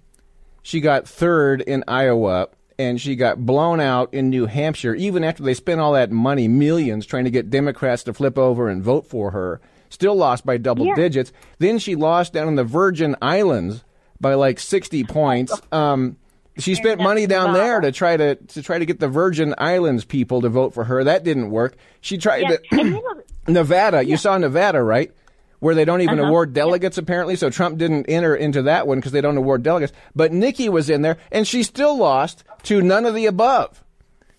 she 0.63 0.79
got 0.81 1.07
third 1.07 1.61
in 1.61 1.83
Iowa, 1.87 2.49
and 2.77 2.99
she 3.01 3.15
got 3.15 3.45
blown 3.45 3.79
out 3.79 4.13
in 4.13 4.29
New 4.29 4.45
Hampshire, 4.45 4.93
even 4.95 5.23
after 5.23 5.41
they 5.43 5.53
spent 5.55 5.81
all 5.81 5.93
that 5.93 6.11
money, 6.11 6.47
millions, 6.47 7.05
trying 7.05 7.25
to 7.25 7.31
get 7.31 7.49
Democrats 7.49 8.03
to 8.03 8.13
flip 8.13 8.37
over 8.37 8.69
and 8.69 8.83
vote 8.83 9.05
for 9.07 9.31
her. 9.31 9.59
Still 9.89 10.15
lost 10.15 10.45
by 10.45 10.57
double 10.57 10.85
Yeah. 10.85 10.95
digits. 10.95 11.33
Then 11.59 11.77
she 11.79 11.95
lost 11.95 12.31
down 12.33 12.47
in 12.47 12.55
the 12.55 12.63
Virgin 12.63 13.15
Islands 13.21 13.83
by 14.21 14.35
like 14.35 14.59
60 14.59 15.03
points. 15.05 15.51
Um, 15.73 16.17
she 16.57 16.75
spent 16.75 16.99
money 17.01 17.27
down 17.27 17.53
there 17.53 17.79
to 17.79 17.91
try 17.91 18.17
to 18.17 18.35
to 18.35 18.61
try 18.61 18.77
to 18.79 18.85
get 18.85 18.99
the 18.99 19.07
Virgin 19.07 19.55
Islands 19.57 20.05
people 20.05 20.41
to 20.41 20.49
vote 20.49 20.73
for 20.73 20.83
her. 20.83 21.03
That 21.03 21.23
didn't 21.23 21.49
work. 21.51 21.75
She 22.01 22.17
tried 22.17 22.41
yeah. 22.43 22.49
to 22.57 22.61
and 22.71 22.89
you 22.89 22.93
know, 23.47 23.53
Nevada. 23.61 24.03
You 24.05 24.17
saw 24.17 24.37
Nevada, 24.37 24.83
right? 24.83 25.11
Where 25.59 25.75
they 25.75 25.85
don't 25.85 26.01
even 26.01 26.19
Uh-huh. 26.19 26.27
award 26.27 26.53
delegates, 26.53 26.97
apparently. 26.97 27.35
So 27.35 27.49
Trump 27.49 27.77
didn't 27.77 28.07
enter 28.07 28.35
into 28.35 28.63
that 28.63 28.87
one 28.87 28.97
because 28.97 29.11
they 29.11 29.21
don't 29.21 29.37
award 29.37 29.63
delegates. 29.63 29.93
But 30.15 30.31
Nikki 30.33 30.69
was 30.69 30.89
in 30.89 31.01
there, 31.03 31.17
and 31.31 31.47
she 31.47 31.63
still 31.63 31.97
lost 31.97 32.43
to 32.63 32.81
none 32.81 33.05
of 33.05 33.13
the 33.15 33.27
above. 33.27 33.83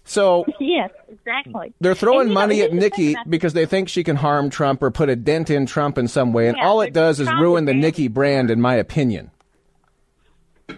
So 0.05 0.45
yes, 0.61 0.91
exactly. 1.09 1.73
they're 1.81 1.95
throwing 1.95 2.23
And, 2.23 2.29
you 2.31 2.35
know, 2.35 2.41
money 2.41 2.63
at 2.63 2.73
Nikki 2.73 3.15
because 3.29 3.53
they 3.53 3.67
think 3.67 3.89
she 3.89 4.03
can 4.03 4.17
harm 4.17 4.51
Trump 4.51 4.83
or 4.83 4.91
put 4.91 5.09
a 5.09 5.15
dent 5.17 5.49
in 5.49 5.65
Trump 5.67 5.97
in 5.97 6.09
some 6.09 6.33
way. 6.33 6.49
And 6.49 6.57
Yeah, 6.57 6.67
all 6.67 6.81
it 6.81 6.93
does 6.93 7.21
is 7.21 7.29
ruin 7.29 7.65
the 7.67 7.75
Nikki 7.75 8.09
brand, 8.09 8.51
in 8.51 8.61
my 8.61 8.75
opinion. 8.75 9.31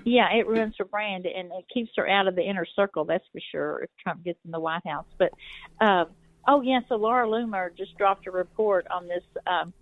Yeah, 0.05 0.33
it 0.33 0.47
ruins 0.47 0.75
her 0.79 0.85
brand 0.85 1.27
and 1.27 1.51
it 1.53 1.65
keeps 1.73 1.91
her 1.97 2.09
out 2.09 2.29
of 2.29 2.35
the 2.35 2.43
inner 2.43 2.67
circle. 2.77 3.05
That's 3.05 3.25
for 3.33 3.41
sure. 3.53 3.85
If 3.85 3.91
Trump 4.03 4.25
gets 4.25 4.39
in 4.45 4.51
the 4.51 4.61
White 4.61 4.87
House, 4.87 5.07
but 5.19 5.33
uh, 5.81 6.07
oh 6.47 6.61
yeah, 6.63 6.81
so 6.89 6.97
Laura 6.97 7.27
Loomer 7.27 7.77
just 7.77 7.97
dropped 7.97 8.27
a 8.27 8.31
report 8.31 8.87
on 8.91 9.09
this 9.09 9.25
um, 9.47 9.73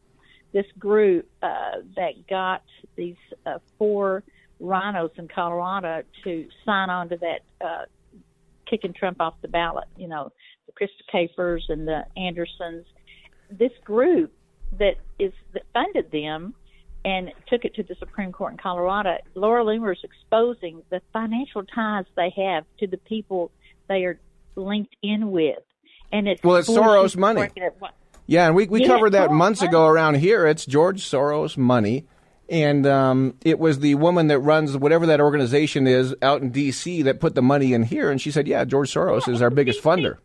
this 0.53 0.67
group 0.79 1.29
uh, 1.43 1.79
that 1.97 2.27
got 2.29 2.63
these 2.97 3.17
uh, 3.47 3.59
four 3.79 4.23
RINOs 4.61 5.19
in 5.19 5.29
Colorado 5.29 6.03
to 6.25 6.49
sign 6.65 6.91
on 6.91 7.09
to 7.09 7.17
that 7.17 7.41
uh, 7.65 7.85
kicking 8.69 8.93
Trump 8.93 9.21
off 9.21 9.35
the 9.43 9.49
ballot. 9.49 9.89
You 9.97 10.09
know, 10.09 10.33
the 10.67 10.73
Krista 10.73 11.03
Kafers 11.13 11.63
and 11.69 11.87
the 11.87 12.05
Andersons. 12.17 12.87
This 13.51 13.73
group 13.85 14.33
that 14.79 14.97
is 15.19 15.33
that 15.53 15.65
funded 15.75 16.11
them 16.11 16.55
and 17.05 17.33
took 17.49 17.65
it 17.65 17.75
to 17.75 17.83
the 17.83 17.95
Supreme 17.97 18.33
Court 18.33 18.53
in 18.53 18.59
Colorado. 18.59 19.19
Laura 19.35 19.65
Loomer 19.65 19.93
is 19.93 19.99
exposing 20.05 20.83
the 20.91 21.01
financial 21.13 21.65
ties 21.65 22.05
they 22.17 22.31
have 22.37 22.65
to 22.79 22.87
the 22.87 22.97
people 22.99 23.51
they 23.89 24.05
are 24.05 24.19
linked 24.57 24.95
in 25.03 25.31
with, 25.31 25.59
and 26.13 26.29
it's 26.29 26.43
Well, 26.43 26.57
it's 26.57 26.69
Soros 26.69 27.17
money. 27.17 27.41
working 27.41 27.63
at 27.65 27.81
one- 27.81 27.91
Yeah, 28.27 28.47
and 28.47 28.55
we 28.55 28.67
we 28.67 28.83
Yeah, 28.83 28.87
covered 28.89 29.11
that 29.11 29.31
Soros 29.31 29.37
months 29.37 29.61
money. 29.61 29.69
ago 29.71 29.87
around 29.87 30.15
here. 30.17 30.47
It's 30.47 30.65
George 30.65 31.03
Soros 31.03 31.57
money, 31.57 32.05
and 32.49 32.87
um, 32.87 33.35
it 33.45 33.59
was 33.59 33.81
the 33.81 33.97
woman 33.97 34.29
that 34.29 34.39
runs 34.39 34.77
whatever 34.79 35.07
that 35.07 35.21
organization 35.21 35.87
is 35.89 36.15
out 36.23 36.41
in 36.41 36.51
D.C. 36.51 37.03
that 37.03 37.19
put 37.19 37.35
the 37.35 37.43
money 37.43 37.73
in 37.73 37.83
here, 37.83 38.11
and 38.11 38.21
she 38.21 38.31
said, 38.31 38.47
"Yeah, 38.47 38.65
George 38.65 38.93
Soros 38.95 39.29
is 39.29 39.43
our 39.43 39.51
biggest 39.51 39.83
funder." 39.83 40.19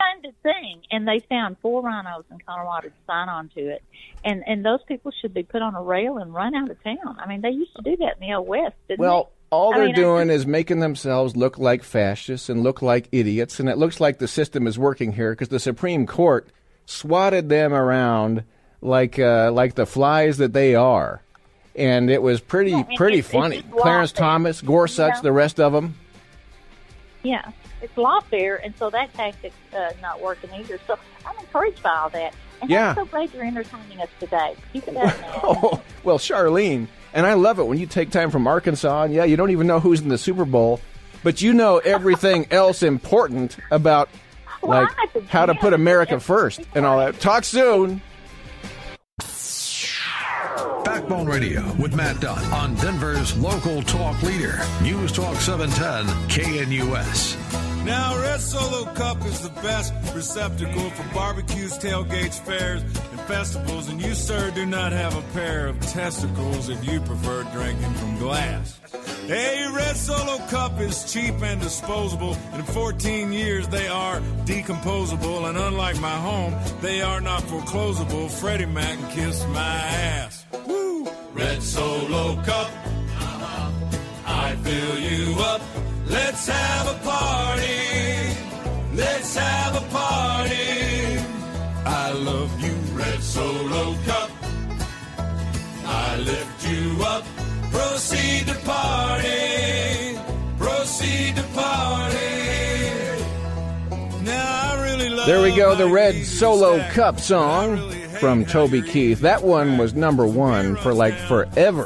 Thing, 0.43 0.81
and 0.91 1.07
they 1.07 1.19
found 1.29 1.57
four 1.61 1.81
RINOs 1.83 2.23
in 2.31 2.39
Colorado 2.45 2.89
to 2.89 2.93
sign 3.05 3.29
on 3.29 3.49
to 3.55 3.59
it, 3.69 3.83
and 4.23 4.43
and 4.47 4.63
those 4.65 4.81
people 4.87 5.11
should 5.21 5.33
be 5.33 5.43
put 5.43 5.61
on 5.61 5.75
a 5.75 5.81
rail 5.81 6.17
and 6.17 6.33
run 6.33 6.55
out 6.55 6.69
of 6.69 6.81
town. 6.83 7.17
I 7.19 7.27
mean, 7.27 7.41
they 7.41 7.49
used 7.51 7.75
to 7.75 7.81
do 7.81 7.95
that 7.97 8.17
in 8.21 8.27
the 8.27 8.33
old 8.35 8.47
west, 8.47 8.75
didn't 8.87 8.99
Well, 8.99 9.25
they? 9.25 9.29
all 9.49 9.71
they're 9.73 9.85
mean, 9.85 9.95
doing 9.95 10.29
is 10.29 10.45
making 10.45 10.79
themselves 10.79 11.35
look 11.35 11.57
like 11.57 11.83
fascists 11.83 12.49
and 12.49 12.63
look 12.63 12.81
like 12.81 13.07
idiots, 13.11 13.59
and 13.59 13.69
it 13.69 13.77
looks 13.77 13.99
like 13.99 14.19
the 14.19 14.27
system 14.27 14.67
is 14.67 14.77
working 14.79 15.13
here 15.13 15.31
because 15.31 15.49
the 15.49 15.59
Supreme 15.59 16.05
Court 16.05 16.49
swatted 16.85 17.49
them 17.49 17.73
around 17.73 18.43
like 18.81 19.17
uh, 19.19 19.51
like 19.51 19.75
the 19.75 19.85
flies 19.85 20.37
that 20.37 20.53
they 20.53 20.75
are, 20.75 21.21
and 21.75 22.09
it 22.09 22.21
was 22.21 22.39
pretty 22.41 22.71
Yeah, 22.71 22.83
pretty 22.95 23.19
it's- 23.19 23.25
it's 23.25 23.31
funny. 23.31 23.61
just 23.61 23.71
Clarence 23.71 24.11
Thomas, 24.11 24.61
Gorsuch, 24.61 25.07
you 25.09 25.13
know? 25.15 25.21
the 25.21 25.31
rest 25.31 25.59
of 25.59 25.73
them. 25.73 25.95
Yeah, 27.23 27.51
it's 27.81 27.93
lawfare, 27.93 28.59
and 28.63 28.75
so 28.77 28.89
that 28.89 29.13
tactic's 29.13 29.55
uh, 29.75 29.91
not 30.01 30.21
working 30.21 30.49
either. 30.53 30.79
So 30.87 30.97
I'm 31.25 31.37
encouraged 31.37 31.81
by 31.83 31.95
all 31.95 32.09
that. 32.09 32.33
And 32.61 32.69
Yeah. 32.69 32.89
I'm 32.89 32.95
so 32.95 33.05
glad 33.05 33.33
you're 33.33 33.45
entertaining 33.45 34.01
us 34.01 34.09
today. 34.19 34.55
Keep 34.73 34.87
it 34.89 34.97
up. 34.97 35.15
Oh, 35.43 35.81
well, 36.03 36.17
Charlene, 36.17 36.87
and 37.13 37.25
I 37.25 37.33
love 37.35 37.59
it 37.59 37.63
when 37.65 37.77
you 37.77 37.85
take 37.85 38.09
time 38.11 38.31
from 38.31 38.47
Arkansas, 38.47 39.03
and 39.03 39.13
yeah, 39.13 39.23
you 39.25 39.37
don't 39.37 39.51
even 39.51 39.67
know 39.67 39.79
who's 39.79 40.01
in 40.01 40.09
the 40.09 40.17
Super 40.17 40.45
Bowl, 40.45 40.79
but 41.23 41.41
you 41.41 41.53
know 41.53 41.77
everything 41.77 42.47
else 42.51 42.81
important 42.83 43.57
about 43.71 44.09
like 44.63 44.89
the 45.13 45.21
how 45.27 45.45
to 45.45 45.53
put 45.55 45.73
America 45.73 46.19
first 46.19 46.61
and 46.73 46.85
all 46.85 46.97
that. 46.97 47.19
Talk 47.19 47.43
soon. 47.43 48.01
Backbone 50.83 51.27
Radio 51.27 51.61
with 51.75 51.95
Matt 51.95 52.19
Dunn 52.19 52.43
on 52.51 52.75
Denver's 52.75 53.37
local 53.37 53.81
talk 53.83 54.21
leader, 54.23 54.59
News 54.81 55.11
Talk 55.11 55.35
710 55.35 56.05
KNUS. 56.29 57.85
Now, 57.85 58.19
Red 58.19 58.41
Solo 58.41 58.91
Cup 58.95 59.23
is 59.25 59.39
the 59.41 59.49
best 59.61 59.93
receptacle 60.13 60.89
for 60.89 61.13
barbecues, 61.13 61.77
tailgates, 61.77 62.37
fairs, 62.39 62.81
and 62.81 63.21
festivals. 63.21 63.87
And 63.87 64.01
you, 64.01 64.13
sir, 64.13 64.51
do 64.51 64.65
not 64.65 64.91
have 64.91 65.15
a 65.15 65.21
pair 65.33 65.67
of 65.67 65.79
testicles 65.79 66.67
if 66.67 66.83
you 66.85 66.99
prefer 67.01 67.43
drinking 67.43 67.93
from 67.93 68.17
glass. 68.17 68.77
Hey, 69.27 69.65
Red 69.73 69.95
Solo 69.95 70.37
Cup 70.47 70.79
is 70.81 71.11
cheap 71.11 71.35
and 71.41 71.61
disposable. 71.61 72.35
In 72.55 72.63
14 72.63 73.31
years, 73.31 73.67
they 73.69 73.87
are 73.87 74.19
decomposable. 74.45 75.47
And 75.47 75.57
unlike 75.57 75.99
my 76.01 76.15
home, 76.15 76.55
they 76.81 77.01
are 77.01 77.21
not 77.21 77.43
foreclosable. 77.43 78.29
Freddie 78.29 78.65
Mac 78.65 78.97
can 78.97 79.11
kiss 79.11 79.45
my 79.47 79.61
ass. 79.61 80.46
Red 81.37 81.61
Solo 81.61 82.35
Cup. 82.37 82.71
Uh-huh. 83.21 83.71
I 84.25 84.55
fill 84.63 84.97
you 84.97 85.39
up. 85.39 85.61
Let's 86.07 86.47
have 86.47 86.87
a 86.87 86.97
party. 87.05 88.35
Let's 88.95 89.35
have 89.35 89.75
a 89.75 89.85
party. 89.91 91.19
I 91.85 92.11
love 92.11 92.59
you, 92.59 92.73
Red 92.97 93.21
Solo 93.21 93.95
Cup. 94.05 94.31
I 95.85 96.17
lift 96.17 96.67
you 96.71 97.03
up. 97.03 97.23
Proceed 97.71 98.47
to 98.47 98.55
party. 98.65 100.17
Proceed 100.57 101.35
to 101.35 101.43
party. 101.53 102.25
Now 104.23 104.73
I 104.73 104.83
really 104.83 105.09
love 105.09 105.27
There 105.27 105.43
we 105.43 105.55
go, 105.55 105.75
the 105.75 105.87
Red 105.87 106.25
Solo. 106.25 106.79
Cup 106.89 107.19
song 107.19 108.06
from 108.19 108.45
Toby 108.45 108.81
Keith. 108.81 109.21
That 109.21 109.43
one 109.43 109.77
was 109.77 109.93
number 109.93 110.25
one 110.25 110.75
for 110.77 110.93
like 110.93 111.13
forever 111.13 111.85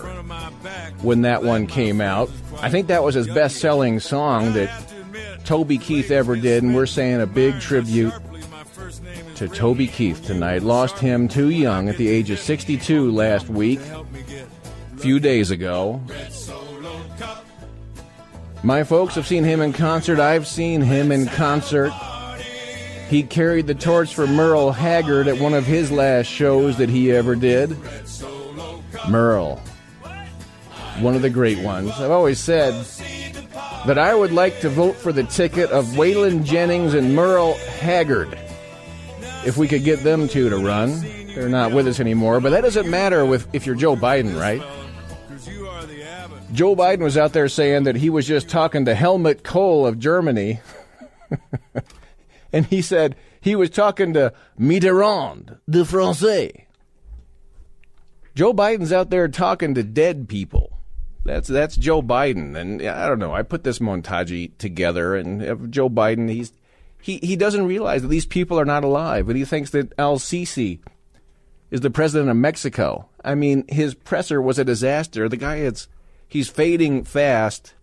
when 1.01 1.21
that 1.21 1.43
one 1.43 1.67
came 1.67 2.01
out. 2.01 2.29
I 2.59 2.69
think 2.69 2.87
that 2.87 3.03
was 3.03 3.15
his 3.15 3.27
best 3.27 3.57
selling 3.57 3.99
song 3.99 4.53
that 4.53 4.69
Toby 5.45 5.77
Keith 5.77 6.11
ever 6.11 6.35
did, 6.35 6.63
and 6.63 6.75
we're 6.75 6.85
saying 6.85 7.21
a 7.21 7.27
big 7.27 7.59
tribute 7.59 8.13
to 9.35 9.47
Toby 9.47 9.87
Keith 9.87 10.23
tonight. 10.25 10.61
Lost 10.61 10.99
him 10.99 11.27
too 11.27 11.49
young 11.49 11.89
at 11.89 11.97
the 11.97 12.07
age 12.07 12.29
of 12.29 12.39
62 12.39 13.11
last 13.11 13.49
week, 13.49 13.79
a 13.79 14.97
few 14.97 15.19
days 15.19 15.51
ago. 15.51 16.01
My 18.63 18.83
folks 18.83 19.15
have 19.15 19.25
seen 19.25 19.43
him 19.43 19.61
in 19.61 19.73
concert. 19.73 20.19
I've 20.19 20.47
seen 20.47 20.81
him 20.81 21.11
in 21.11 21.25
concert. 21.25 21.91
He 23.11 23.23
carried 23.23 23.67
the 23.67 23.75
torch 23.75 24.15
for 24.15 24.25
Merle 24.25 24.71
Haggard 24.71 25.27
at 25.27 25.37
one 25.37 25.53
of 25.53 25.65
his 25.65 25.91
last 25.91 26.27
shows 26.27 26.77
that 26.77 26.87
he 26.87 27.11
ever 27.11 27.35
did. 27.35 27.77
Merle, 29.09 29.61
one 31.01 31.15
of 31.15 31.21
the 31.21 31.29
great 31.29 31.59
ones. 31.59 31.91
I've 31.91 32.09
always 32.09 32.39
said 32.39 32.73
that 33.85 33.97
I 33.97 34.15
would 34.15 34.31
like 34.31 34.61
to 34.61 34.69
vote 34.69 34.95
for 34.95 35.11
the 35.11 35.25
ticket 35.25 35.69
of 35.71 35.87
Waylon 35.87 36.45
Jennings 36.45 36.93
and 36.93 37.13
Merle 37.13 37.55
Haggard 37.81 38.39
if 39.45 39.57
we 39.57 39.67
could 39.67 39.83
get 39.83 40.03
them 40.03 40.29
two 40.29 40.49
to 40.49 40.57
run. 40.57 41.01
They're 41.35 41.49
not 41.49 41.73
with 41.73 41.89
us 41.89 41.99
anymore, 41.99 42.39
but 42.39 42.51
that 42.51 42.61
doesn't 42.61 42.89
matter 42.89 43.25
with 43.25 43.45
if 43.53 43.65
you're 43.65 43.75
Joe 43.75 43.97
Biden, 43.97 44.39
right? 44.39 44.61
Joe 46.53 46.77
Biden 46.77 47.01
was 47.01 47.17
out 47.17 47.33
there 47.33 47.49
saying 47.49 47.83
that 47.83 47.97
he 47.97 48.09
was 48.09 48.25
just 48.25 48.47
talking 48.47 48.85
to 48.85 48.95
Helmut 48.95 49.43
Kohl 49.43 49.85
of 49.85 49.99
Germany. 49.99 50.61
and 52.53 52.65
he 52.65 52.81
said 52.81 53.15
he 53.39 53.55
was 53.55 53.69
talking 53.69 54.13
to 54.13 54.33
Mitterrand, 54.59 55.57
the 55.67 55.85
Francais. 55.85 56.67
Joe 58.35 58.53
Biden's 58.53 58.93
out 58.93 59.09
there 59.09 59.27
talking 59.27 59.73
to 59.73 59.83
dead 59.83 60.29
people. 60.29 60.77
That's 61.23 61.47
that's 61.47 61.75
Joe 61.75 62.01
Biden, 62.01 62.55
and 62.55 62.81
I 62.81 63.07
don't 63.07 63.19
know. 63.19 63.33
I 63.33 63.43
put 63.43 63.63
this 63.63 63.79
montage 63.79 64.57
together, 64.57 65.15
and 65.15 65.71
Joe 65.71 65.89
Biden, 65.89 66.29
he's 66.29 66.51
he 67.01 67.17
he 67.17 67.35
doesn't 67.35 67.67
realize 67.67 68.01
that 68.01 68.07
these 68.07 68.25
people 68.25 68.59
are 68.59 68.65
not 68.65 68.83
alive, 68.83 69.29
and 69.29 69.37
he 69.37 69.45
thinks 69.45 69.69
that 69.71 69.93
Al 69.99 70.17
Sisi 70.17 70.79
is 71.69 71.81
the 71.81 71.91
president 71.91 72.31
of 72.31 72.37
Mexico. 72.37 73.07
I 73.23 73.35
mean, 73.35 73.65
his 73.69 73.93
presser 73.93 74.41
was 74.41 74.57
a 74.57 74.65
disaster. 74.65 75.29
The 75.29 75.37
guy 75.37 75.57
is 75.57 75.87
he's 76.27 76.49
fading 76.49 77.03
fast, 77.03 77.75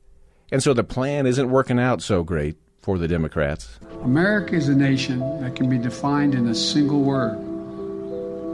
and 0.51 0.61
so 0.61 0.75
the 0.75 0.83
plan 0.83 1.25
isn't 1.25 1.51
working 1.51 1.79
out 1.79 2.03
so 2.03 2.25
great 2.25 2.57
for 2.81 2.99
the 2.99 3.09
Democrats. 3.09 3.79
America 4.03 4.55
is 4.55 4.69
a 4.69 4.75
nation 4.75 5.21
that 5.41 5.57
can 5.57 5.69
be 5.69 5.79
defined 5.79 6.35
in 6.35 6.47
a 6.49 6.55
single 6.55 7.03
word. 7.03 7.37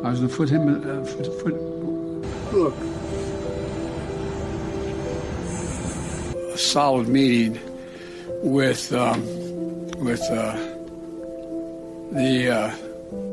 I 0.05 0.11
was 0.11 0.21
going 0.21 0.31
to 0.31 0.37
put 0.37 0.49
him. 0.51 0.69
Uh, 0.69 1.05
foot, 1.05 1.41
foot, 1.41 1.55
look. 2.53 2.75
A 6.53 6.59
solid 6.59 7.09
meeting 7.09 7.59
with 8.43 8.93
um, 8.93 9.23
with 10.05 10.21
uh, 10.31 10.53
the 12.13 12.51
uh, 12.51 12.77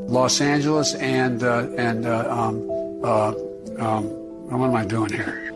Los 0.08 0.40
Angeles 0.40 0.96
and 0.96 1.44
uh, 1.44 1.68
and 1.78 2.06
uh, 2.06 2.28
um, 2.30 3.02
uh, 3.04 3.34
um, 3.80 4.06
what 4.50 4.68
am 4.68 4.76
I 4.76 4.86
doing 4.86 5.12
here? 5.12 5.54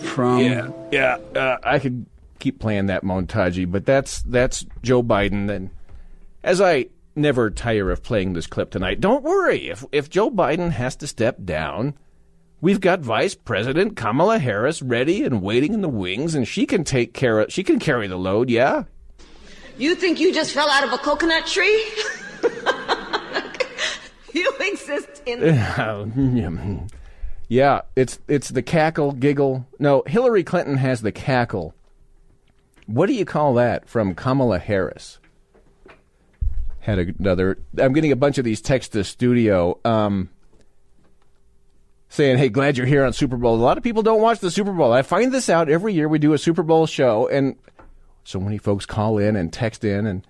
From 0.00 0.40
yeah, 0.40 0.68
yeah. 0.90 1.18
Uh, 1.34 1.58
I 1.62 1.78
could 1.78 2.06
keep 2.40 2.58
playing 2.58 2.86
that 2.86 3.04
montage, 3.04 3.70
but 3.70 3.86
that's 3.86 4.22
that's 4.22 4.66
Joe 4.82 5.02
Biden. 5.02 5.50
And 5.50 5.70
as 6.42 6.60
I 6.60 6.86
never 7.14 7.50
tire 7.50 7.90
of 7.90 8.02
playing 8.02 8.32
this 8.32 8.46
clip 8.46 8.70
tonight, 8.70 9.00
don't 9.00 9.22
worry. 9.22 9.68
If 9.68 9.84
if 9.92 10.10
Joe 10.10 10.30
Biden 10.30 10.72
has 10.72 10.96
to 10.96 11.06
step 11.06 11.36
down, 11.44 11.94
we've 12.60 12.80
got 12.80 13.00
Vice 13.00 13.34
President 13.34 13.96
Kamala 13.96 14.38
Harris 14.38 14.82
ready 14.82 15.22
and 15.22 15.42
waiting 15.42 15.74
in 15.74 15.82
the 15.82 15.88
wings, 15.88 16.34
and 16.34 16.48
she 16.48 16.66
can 16.66 16.82
take 16.82 17.14
care 17.14 17.38
of. 17.38 17.52
She 17.52 17.62
can 17.62 17.78
carry 17.78 18.08
the 18.08 18.16
load. 18.16 18.50
Yeah. 18.50 18.84
You 19.78 19.94
think 19.94 20.20
you 20.20 20.34
just 20.34 20.52
fell 20.52 20.68
out 20.68 20.84
of 20.84 20.92
a 20.92 20.98
coconut 20.98 21.46
tree? 21.46 21.84
you 24.34 24.52
exist 24.60 25.22
in. 25.24 25.40
yeah, 27.48 27.80
it's 27.96 28.18
it's 28.28 28.50
the 28.50 28.62
cackle 28.62 29.12
giggle. 29.12 29.66
No, 29.78 30.02
Hillary 30.06 30.44
Clinton 30.44 30.76
has 30.76 31.00
the 31.00 31.12
cackle 31.12 31.74
What 32.90 33.06
do 33.06 33.12
you 33.12 33.24
call 33.24 33.54
that 33.54 33.88
from 33.88 34.14
Kamala 34.14 34.58
Harris? 34.58 35.20
Had 36.80 36.98
another. 36.98 37.58
I'm 37.78 37.92
getting 37.92 38.10
a 38.10 38.16
bunch 38.16 38.38
of 38.38 38.44
these 38.44 38.60
texts 38.60 38.92
to 38.94 39.04
studio 39.04 39.78
um, 39.84 40.28
saying, 42.08 42.38
"Hey, 42.38 42.48
glad 42.48 42.76
you're 42.76 42.86
here 42.86 43.04
on 43.04 43.12
Super 43.12 43.36
Bowl." 43.36 43.54
A 43.54 43.56
lot 43.56 43.78
of 43.78 43.84
people 43.84 44.02
don't 44.02 44.22
watch 44.22 44.40
the 44.40 44.50
Super 44.50 44.72
Bowl. 44.72 44.92
I 44.92 45.02
find 45.02 45.30
this 45.30 45.48
out 45.48 45.68
every 45.68 45.94
year. 45.94 46.08
We 46.08 46.18
do 46.18 46.32
a 46.32 46.38
Super 46.38 46.64
Bowl 46.64 46.86
show, 46.86 47.28
and 47.28 47.56
so 48.24 48.40
many 48.40 48.58
folks 48.58 48.86
call 48.86 49.18
in 49.18 49.36
and 49.36 49.52
text 49.52 49.84
in. 49.84 50.06
And 50.06 50.26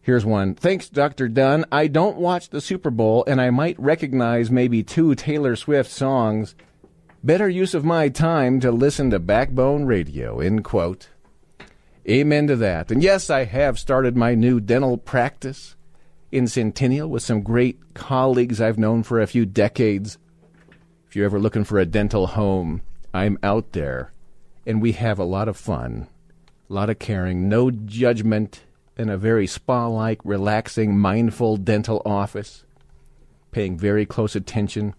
here's 0.00 0.24
one. 0.24 0.54
Thanks, 0.54 0.88
Doctor 0.88 1.28
Dunn. 1.28 1.64
I 1.70 1.86
don't 1.86 2.16
watch 2.16 2.48
the 2.48 2.60
Super 2.60 2.90
Bowl, 2.90 3.22
and 3.28 3.40
I 3.40 3.50
might 3.50 3.78
recognize 3.78 4.50
maybe 4.50 4.82
two 4.82 5.14
Taylor 5.14 5.54
Swift 5.54 5.90
songs. 5.90 6.56
Better 7.22 7.48
use 7.48 7.74
of 7.74 7.84
my 7.84 8.08
time 8.08 8.58
to 8.60 8.72
listen 8.72 9.10
to 9.10 9.18
Backbone 9.18 9.84
Radio. 9.84 10.40
End 10.40 10.64
quote. 10.64 11.10
Amen 12.08 12.46
to 12.46 12.56
that. 12.56 12.92
And 12.92 13.02
yes, 13.02 13.30
I 13.30 13.44
have 13.44 13.80
started 13.80 14.16
my 14.16 14.34
new 14.36 14.60
dental 14.60 14.96
practice 14.96 15.74
in 16.30 16.46
Centennial 16.46 17.08
with 17.08 17.24
some 17.24 17.42
great 17.42 17.94
colleagues 17.94 18.60
I've 18.60 18.78
known 18.78 19.02
for 19.02 19.20
a 19.20 19.26
few 19.26 19.44
decades. 19.44 20.16
If 21.08 21.16
you're 21.16 21.24
ever 21.24 21.40
looking 21.40 21.64
for 21.64 21.78
a 21.78 21.86
dental 21.86 22.28
home, 22.28 22.82
I'm 23.12 23.38
out 23.42 23.72
there. 23.72 24.12
And 24.64 24.80
we 24.80 24.92
have 24.92 25.18
a 25.18 25.24
lot 25.24 25.48
of 25.48 25.56
fun, 25.56 26.06
a 26.70 26.72
lot 26.72 26.90
of 26.90 27.00
caring, 27.00 27.48
no 27.48 27.72
judgment, 27.72 28.62
and 28.96 29.10
a 29.10 29.16
very 29.16 29.48
spa 29.48 29.88
like, 29.88 30.20
relaxing, 30.24 30.96
mindful 30.96 31.56
dental 31.56 32.02
office, 32.06 32.64
paying 33.50 33.76
very 33.76 34.06
close 34.06 34.36
attention 34.36 34.94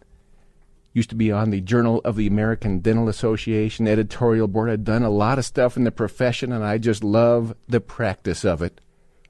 used 0.98 1.12
to 1.12 1.16
be 1.16 1.32
on 1.32 1.52
the 1.52 1.62
Journal 1.62 2.02
of 2.04 2.16
the 2.16 2.26
American 2.26 2.80
Dental 2.80 3.08
Association 3.08 3.88
editorial 3.88 4.48
board. 4.48 4.70
I'd 4.70 4.84
done 4.84 5.04
a 5.04 5.12
lot 5.12 5.38
of 5.38 5.46
stuff 5.46 5.78
in 5.78 5.84
the 5.84 5.92
profession, 5.92 6.52
and 6.52 6.64
I 6.64 6.80
just 6.80 7.04
love 7.04 7.56
the 7.68 7.80
practice 7.80 8.44
of 8.44 8.64
it. 8.64 8.82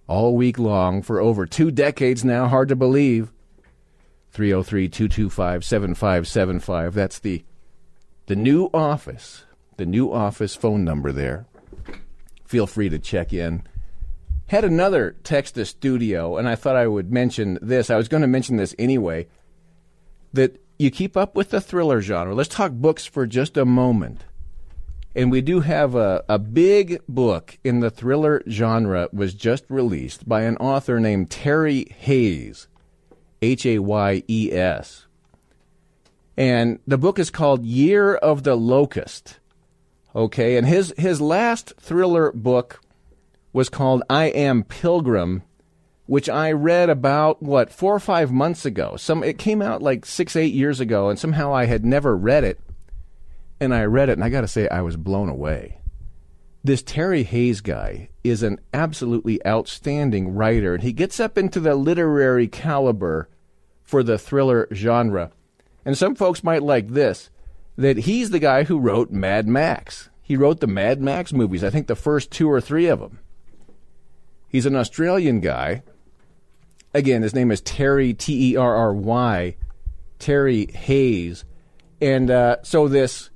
All 0.07 0.37
week 0.37 0.57
long 0.57 1.01
for 1.01 1.19
over 1.19 1.45
two 1.45 1.69
decades 1.69 2.23
now, 2.23 2.47
hard 2.47 2.69
to 2.69 2.75
believe. 2.77 3.33
303 4.31 4.87
225 4.87 5.65
7575. 5.65 6.93
That's 6.93 7.19
the, 7.19 7.43
the 8.27 8.35
new 8.37 8.69
office, 8.73 9.43
the 9.75 9.85
new 9.85 10.11
office 10.11 10.55
phone 10.55 10.85
number 10.85 11.11
there. 11.11 11.47
Feel 12.45 12.65
free 12.65 12.87
to 12.87 12.97
check 12.97 13.33
in. 13.33 13.63
Had 14.47 14.63
another 14.63 15.17
text 15.25 15.55
to 15.55 15.65
studio, 15.65 16.37
and 16.37 16.47
I 16.47 16.55
thought 16.55 16.77
I 16.77 16.87
would 16.87 17.11
mention 17.11 17.59
this. 17.61 17.89
I 17.89 17.97
was 17.97 18.07
going 18.07 18.21
to 18.21 18.27
mention 18.27 18.55
this 18.55 18.73
anyway. 18.79 19.27
That 20.31 20.61
you 20.77 20.91
keep 20.91 21.17
up 21.17 21.35
with 21.35 21.49
the 21.49 21.61
thriller 21.61 22.01
genre. 22.01 22.35
Let's 22.35 22.49
talk 22.49 22.71
books 22.71 23.05
for 23.05 23.25
just 23.25 23.57
a 23.57 23.65
moment. 23.65 24.25
And 25.15 25.31
we 25.31 25.41
do 25.41 25.61
have 25.61 25.95
a, 25.95 26.23
a 26.29 26.37
big 26.37 27.01
book 27.09 27.57
in 27.63 27.79
the 27.79 27.89
thriller 27.89 28.43
genre 28.47 29.09
was 29.11 29.33
just 29.33 29.65
released 29.67 30.29
by 30.29 30.43
an 30.43 30.57
author 30.57 30.99
named 30.99 31.31
Terry 31.31 31.87
Hayes, 31.97 32.67
H 33.41 33.65
A 33.65 33.79
Y 33.79 34.23
E 34.27 34.51
S. 34.51 35.07
And 36.37 36.79
the 36.85 36.99
book 36.99 37.17
is 37.17 37.31
called 37.31 37.65
Year 37.65 38.13
of 38.13 38.43
the 38.43 38.55
Locust. 38.55 39.39
Okay, 40.15 40.55
and 40.55 40.67
his 40.67 40.93
his 40.97 41.19
last 41.19 41.73
thriller 41.79 42.31
book 42.31 42.79
was 43.53 43.69
called 43.69 44.03
I 44.09 44.25
Am 44.25 44.63
Pilgrim, 44.63 45.41
which 46.07 46.29
I 46.29 46.53
read 46.53 46.89
about 46.89 47.43
what 47.43 47.71
four 47.71 47.93
or 47.93 47.99
five 47.99 48.31
months 48.31 48.65
ago. 48.65 48.95
Some 48.95 49.23
it 49.23 49.37
came 49.37 49.61
out 49.61 49.83
like 49.83 50.05
six, 50.05 50.35
eight 50.35 50.53
years 50.53 50.79
ago, 50.79 51.09
and 51.09 51.19
somehow 51.19 51.53
I 51.53 51.65
had 51.65 51.85
never 51.85 52.17
read 52.17 52.43
it. 52.43 52.59
And 53.59 53.73
I 53.73 53.83
read 53.83 54.09
it, 54.09 54.13
and 54.13 54.23
I 54.23 54.29
got 54.29 54.41
to 54.41 54.47
say, 54.47 54.67
I 54.69 54.81
was 54.81 54.97
blown 54.97 55.29
away. 55.29 55.79
This 56.63 56.83
Terry 56.83 57.23
Hayes 57.23 57.61
guy 57.61 58.09
is 58.23 58.43
an 58.43 58.59
absolutely 58.73 59.45
outstanding 59.45 60.35
writer, 60.35 60.75
and 60.75 60.83
he 60.83 60.93
gets 60.93 61.19
up 61.19 61.37
into 61.37 61.59
the 61.59 61.75
literary 61.75 62.47
caliber 62.47 63.29
for 63.83 64.03
the 64.03 64.17
thriller 64.17 64.67
genre. 64.73 65.31
And 65.85 65.97
some 65.97 66.15
folks 66.15 66.43
might 66.43 66.63
like 66.63 66.89
this 66.89 67.29
that 67.77 67.99
he's 67.99 68.31
the 68.31 68.39
guy 68.39 68.63
who 68.63 68.79
wrote 68.79 69.11
Mad 69.11 69.47
Max. 69.47 70.09
He 70.21 70.35
wrote 70.35 70.59
the 70.59 70.67
Mad 70.67 70.99
Max 70.99 71.31
movies, 71.31 71.63
I 71.63 71.69
think 71.69 71.87
the 71.87 71.95
first 71.95 72.31
two 72.31 72.49
or 72.49 72.59
three 72.59 72.87
of 72.87 72.99
them. 72.99 73.19
He's 74.49 74.65
an 74.65 74.75
Australian 74.75 75.39
guy 75.41 75.83
again, 76.97 77.21
his 77.21 77.35
name 77.35 77.51
is 77.51 77.61
Terry 77.61 78.13
T 78.13 78.51
E 78.51 78.55
R 78.57 78.75
R 78.75 78.93
Y, 78.93 79.55
Terry 80.19 80.65
Hayes, 80.73 81.45
and 82.01 82.29
uh, 82.29 82.57
so 82.63 82.87
this 82.87 83.29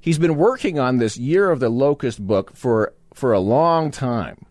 he's 0.00 0.18
been 0.18 0.36
working 0.36 0.78
on 0.78 0.96
this 0.96 1.16
Year 1.16 1.50
of 1.50 1.60
the 1.60 1.68
Locust 1.68 2.26
book 2.26 2.56
for 2.56 2.94
for 3.14 3.32
a 3.32 3.38
long 3.38 3.90
time, 3.90 4.46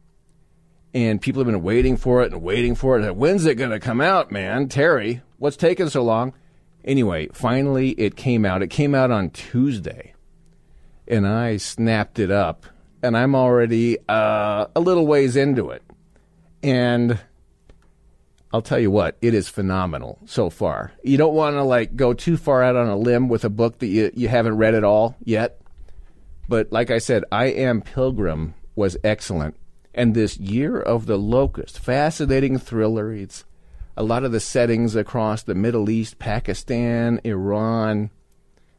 and 0.94 1.20
people 1.20 1.42
have 1.42 1.52
been 1.52 1.64
waiting 1.64 1.98
for 1.98 2.22
it 2.22 2.32
and 2.32 2.42
waiting 2.42 2.76
for 2.76 3.00
it. 3.00 3.16
When's 3.16 3.46
it 3.46 3.56
going 3.56 3.72
to 3.72 3.80
come 3.80 4.00
out, 4.00 4.32
man? 4.32 4.70
Terry, 4.70 5.22
what's 5.38 5.58
taking 5.58 5.90
so 5.90 6.04
long? 6.04 6.34
Anyway, 6.86 7.28
finally 7.34 7.90
it 7.92 8.16
came 8.16 8.46
out. 8.46 8.62
It 8.62 8.70
came 8.70 8.94
out 8.94 9.12
on 9.12 9.32
Tuesday, 9.32 10.14
and 11.08 11.28
I 11.28 11.58
snapped 11.58 12.20
it 12.20 12.30
up, 12.30 12.68
and 13.02 13.18
I'm 13.18 13.34
already 13.36 13.98
uh, 14.08 14.68
a 14.76 14.80
little 14.80 15.08
ways 15.08 15.36
into 15.36 15.72
it, 15.72 15.82
and 16.62 17.20
I'll 18.54 18.62
tell 18.62 18.80
you 18.80 18.92
what, 18.92 19.18
it 19.22 19.34
is 19.34 19.48
phenomenal 19.48 20.20
so 20.26 20.50
far. 20.50 20.92
You 21.04 21.18
don't 21.18 21.34
want 21.34 21.56
to 21.56 21.64
like 21.64 21.96
go 21.96 22.14
too 22.14 22.36
far 22.36 22.62
out 22.62 22.76
on 22.76 22.88
a 22.88 22.98
limb 22.98 23.30
with 23.30 23.46
a 23.46 23.50
book 23.50 23.80
that 23.80 23.88
you, 23.88 24.12
you 24.14 24.28
haven't 24.28 24.58
read 24.58 24.76
at 24.76 24.84
all 24.84 25.16
yet. 25.24 25.62
But 26.50 26.72
like 26.72 26.92
I 26.92 26.98
said, 26.98 27.24
I 27.32 27.46
Am 27.46 27.82
Pilgrim 27.82 28.56
was 28.76 28.98
excellent. 29.04 29.56
And 29.94 30.14
this 30.14 30.38
Year 30.38 30.80
of 30.80 31.06
the 31.06 31.18
Locust, 31.18 31.80
fascinating 31.80 32.58
thriller. 32.58 33.14
It's 33.14 33.46
a 33.96 34.04
lot 34.04 34.24
of 34.24 34.34
the 34.34 34.40
settings 34.40 34.96
across 34.96 35.44
the 35.44 35.56
Middle 35.56 35.90
East, 35.90 36.20
Pakistan, 36.20 37.22
Iran. 37.24 38.10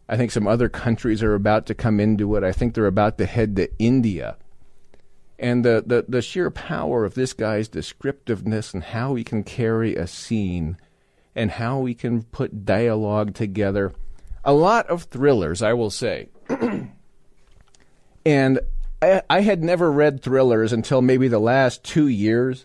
I 0.09 0.17
think 0.19 0.31
some 0.31 0.47
other 0.47 0.69
countries 0.69 1.23
are 1.23 1.35
about 1.35 1.65
to 1.67 1.75
come 1.75 1.99
into 1.99 2.37
it. 2.37 2.45
I 2.45 2.53
think 2.53 2.75
they're 2.75 2.87
about 2.87 3.17
to 3.19 3.27
head 3.27 3.57
to 3.57 3.71
India 3.79 4.37
and 5.43 5.65
the, 5.65 5.83
the, 5.85 6.05
the 6.09 6.23
sheer 6.23 6.51
power 6.51 7.05
of 7.05 7.15
this 7.15 7.33
guy's 7.33 7.69
descriptiveness 7.69 8.73
and 8.73 8.85
how 8.85 9.17
he 9.17 9.25
can 9.25 9.43
carry 9.43 9.97
a 9.97 10.07
scene 10.07 10.79
and 11.35 11.51
how 11.51 11.85
he 11.85 11.95
can 11.95 12.23
put 12.23 12.65
dialogue 12.65 13.35
together. 13.35 13.93
A 14.45 14.53
lot 14.53 14.87
of 14.87 15.05
thrillers, 15.05 15.61
I 15.61 15.73
will 15.73 15.91
say. 15.91 16.29
and 18.25 18.61
I, 19.03 19.23
I 19.29 19.41
had 19.41 19.65
never 19.65 19.91
read 19.91 20.23
thrillers 20.23 20.73
until 20.73 21.03
maybe 21.03 21.27
the 21.27 21.41
last 21.41 21.83
two 21.83 22.07
years. 22.07 22.65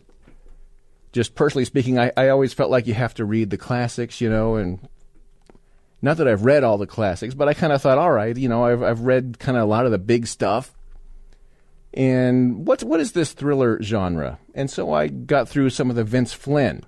Just 1.11 1.33
personally 1.33 1.65
speaking, 1.65 1.97
I, 1.97 2.11
I 2.15 2.29
always 2.29 2.53
felt 2.53 2.69
like 2.69 2.85
you 2.85 2.93
have 2.93 3.15
to 3.15 3.25
read 3.25 3.49
the 3.49 3.57
classics, 3.57 4.21
you 4.21 4.29
know, 4.29 4.55
and 4.55 4.87
not 6.03 6.17
that 6.17 6.27
I've 6.27 6.45
read 6.45 6.63
all 6.63 6.77
the 6.77 6.85
classics, 6.85 7.33
but 7.33 7.47
I 7.47 7.55
kind 7.55 7.73
of 7.73 7.81
thought, 7.81 7.97
all 7.97 8.11
right, 8.11 8.37
you 8.37 8.49
know, 8.49 8.65
I've, 8.65 8.83
I've 8.83 8.99
read 8.99 9.39
kind 9.39 9.57
of 9.57 9.63
a 9.63 9.67
lot 9.67 9.85
of 9.85 9.91
the 9.91 9.97
big 9.97 10.27
stuff 10.27 10.76
and 11.97 12.67
what 12.67 12.83
what 12.83 12.99
is 12.99 13.13
this 13.13 13.33
thriller 13.33 13.81
genre? 13.81 14.37
And 14.53 14.69
so 14.69 14.93
I 14.93 15.07
got 15.07 15.49
through 15.49 15.71
some 15.71 15.89
of 15.89 15.95
the 15.95 16.03
Vince 16.03 16.31
Flynn, 16.31 16.85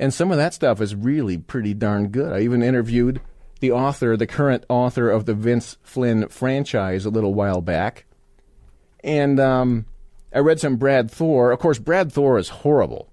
and 0.00 0.12
some 0.12 0.32
of 0.32 0.36
that 0.36 0.52
stuff 0.52 0.80
is 0.80 0.96
really 0.96 1.38
pretty 1.38 1.74
darn 1.74 2.08
good. 2.08 2.32
I 2.32 2.40
even 2.40 2.60
interviewed 2.60 3.20
the 3.60 3.70
author, 3.70 4.16
the 4.16 4.26
current 4.26 4.64
author 4.68 5.08
of 5.08 5.26
the 5.26 5.34
Vince 5.34 5.76
Flynn 5.84 6.26
franchise, 6.26 7.04
a 7.06 7.10
little 7.10 7.34
while 7.34 7.60
back, 7.60 8.04
and 9.04 9.38
um, 9.38 9.86
I 10.34 10.40
read 10.40 10.58
some 10.58 10.74
Brad 10.74 11.08
Thor. 11.08 11.52
Of 11.52 11.60
course, 11.60 11.78
Brad 11.78 12.12
Thor 12.12 12.36
is 12.36 12.48
horrible. 12.48 13.12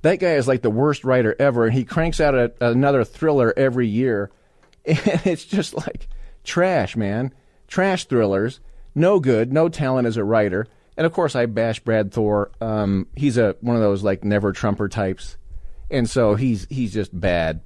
That 0.00 0.18
guy 0.18 0.32
is 0.36 0.48
like 0.48 0.62
the 0.62 0.70
worst 0.70 1.04
writer 1.04 1.36
ever, 1.38 1.66
and 1.66 1.74
he 1.74 1.84
cranks 1.84 2.20
out 2.20 2.34
a, 2.34 2.52
another 2.60 3.04
thriller 3.04 3.52
every 3.54 3.86
year, 3.86 4.30
and 4.86 5.20
it's 5.26 5.44
just 5.44 5.74
like 5.74 6.08
trash, 6.42 6.96
man. 6.96 7.34
Trash 7.68 8.06
thrillers 8.06 8.60
no 8.96 9.20
good, 9.20 9.52
no 9.52 9.68
talent 9.68 10.08
as 10.08 10.16
a 10.16 10.24
writer. 10.24 10.66
And 10.96 11.06
of 11.06 11.12
course, 11.12 11.36
I 11.36 11.46
bash 11.46 11.78
Brad 11.80 12.10
Thor. 12.10 12.50
Um, 12.60 13.06
he's 13.14 13.36
a 13.36 13.54
one 13.60 13.76
of 13.76 13.82
those 13.82 14.02
like 14.02 14.24
never 14.24 14.52
Trumper 14.52 14.88
types, 14.88 15.36
and 15.90 16.08
so 16.08 16.34
he's 16.34 16.66
he's 16.70 16.94
just 16.94 17.18
bad. 17.18 17.60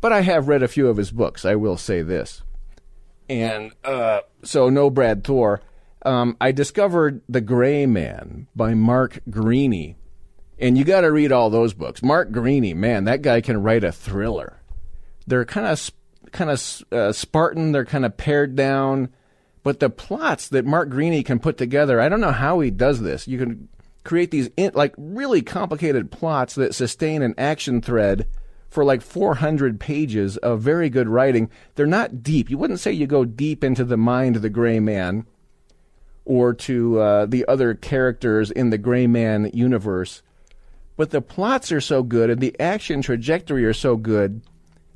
But 0.00 0.12
I 0.12 0.22
have 0.22 0.48
read 0.48 0.62
a 0.62 0.68
few 0.68 0.88
of 0.88 0.96
his 0.96 1.12
books. 1.12 1.44
I 1.44 1.54
will 1.54 1.76
say 1.76 2.00
this, 2.00 2.42
and 3.28 3.72
uh, 3.84 4.20
so 4.42 4.70
no 4.70 4.88
Brad 4.88 5.22
Thor. 5.22 5.60
Um, 6.04 6.36
I 6.40 6.50
discovered 6.50 7.20
The 7.28 7.42
Gray 7.42 7.86
Man 7.86 8.48
by 8.56 8.74
Mark 8.74 9.20
Greaney, 9.30 9.96
and 10.58 10.76
you 10.76 10.84
got 10.84 11.02
to 11.02 11.12
read 11.12 11.30
all 11.30 11.50
those 11.50 11.74
books. 11.74 12.02
Mark 12.02 12.32
Greaney, 12.32 12.74
man, 12.74 13.04
that 13.04 13.22
guy 13.22 13.40
can 13.42 13.62
write 13.62 13.84
a 13.84 13.92
thriller. 13.92 14.62
They're 15.26 15.44
kind 15.44 15.66
of 15.66 15.90
kind 16.32 16.50
of 16.50 16.82
uh, 16.90 17.12
Spartan. 17.12 17.72
They're 17.72 17.84
kind 17.84 18.06
of 18.06 18.16
pared 18.16 18.56
down 18.56 19.10
but 19.62 19.80
the 19.80 19.90
plots 19.90 20.48
that 20.48 20.64
Mark 20.64 20.88
Greaney 20.90 21.24
can 21.24 21.38
put 21.38 21.56
together, 21.56 22.00
I 22.00 22.08
don't 22.08 22.20
know 22.20 22.32
how 22.32 22.60
he 22.60 22.70
does 22.70 23.00
this. 23.00 23.28
You 23.28 23.38
can 23.38 23.68
create 24.04 24.30
these 24.30 24.50
in, 24.56 24.72
like 24.74 24.94
really 24.96 25.42
complicated 25.42 26.10
plots 26.10 26.54
that 26.56 26.74
sustain 26.74 27.22
an 27.22 27.34
action 27.38 27.80
thread 27.80 28.26
for 28.68 28.84
like 28.84 29.02
400 29.02 29.78
pages 29.78 30.36
of 30.38 30.60
very 30.60 30.88
good 30.88 31.08
writing. 31.08 31.50
They're 31.74 31.86
not 31.86 32.22
deep. 32.22 32.50
You 32.50 32.58
wouldn't 32.58 32.80
say 32.80 32.90
you 32.92 33.06
go 33.06 33.24
deep 33.24 33.62
into 33.62 33.84
the 33.84 33.96
mind 33.96 34.36
of 34.36 34.42
the 34.42 34.50
gray 34.50 34.80
man, 34.80 35.26
or 36.24 36.54
to 36.54 37.00
uh, 37.00 37.26
the 37.26 37.44
other 37.46 37.74
characters 37.74 38.50
in 38.50 38.70
the 38.70 38.78
Gray 38.78 39.06
Man 39.06 39.50
universe. 39.52 40.22
But 40.96 41.10
the 41.10 41.20
plots 41.20 41.72
are 41.72 41.80
so 41.80 42.02
good 42.02 42.30
and 42.30 42.40
the 42.40 42.58
action 42.60 43.02
trajectory 43.02 43.64
are 43.64 43.72
so 43.72 43.96
good, 43.96 44.42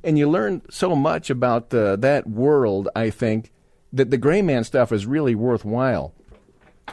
and 0.03 0.17
you 0.17 0.29
learn 0.29 0.61
so 0.69 0.95
much 0.95 1.29
about 1.29 1.73
uh, 1.73 1.95
that 1.97 2.29
world, 2.29 2.87
I 2.95 3.09
think, 3.09 3.51
that 3.93 4.09
the 4.09 4.17
Gray 4.17 4.41
Man 4.41 4.63
stuff 4.63 4.91
is 4.91 5.05
really 5.05 5.35
worthwhile. 5.35 6.13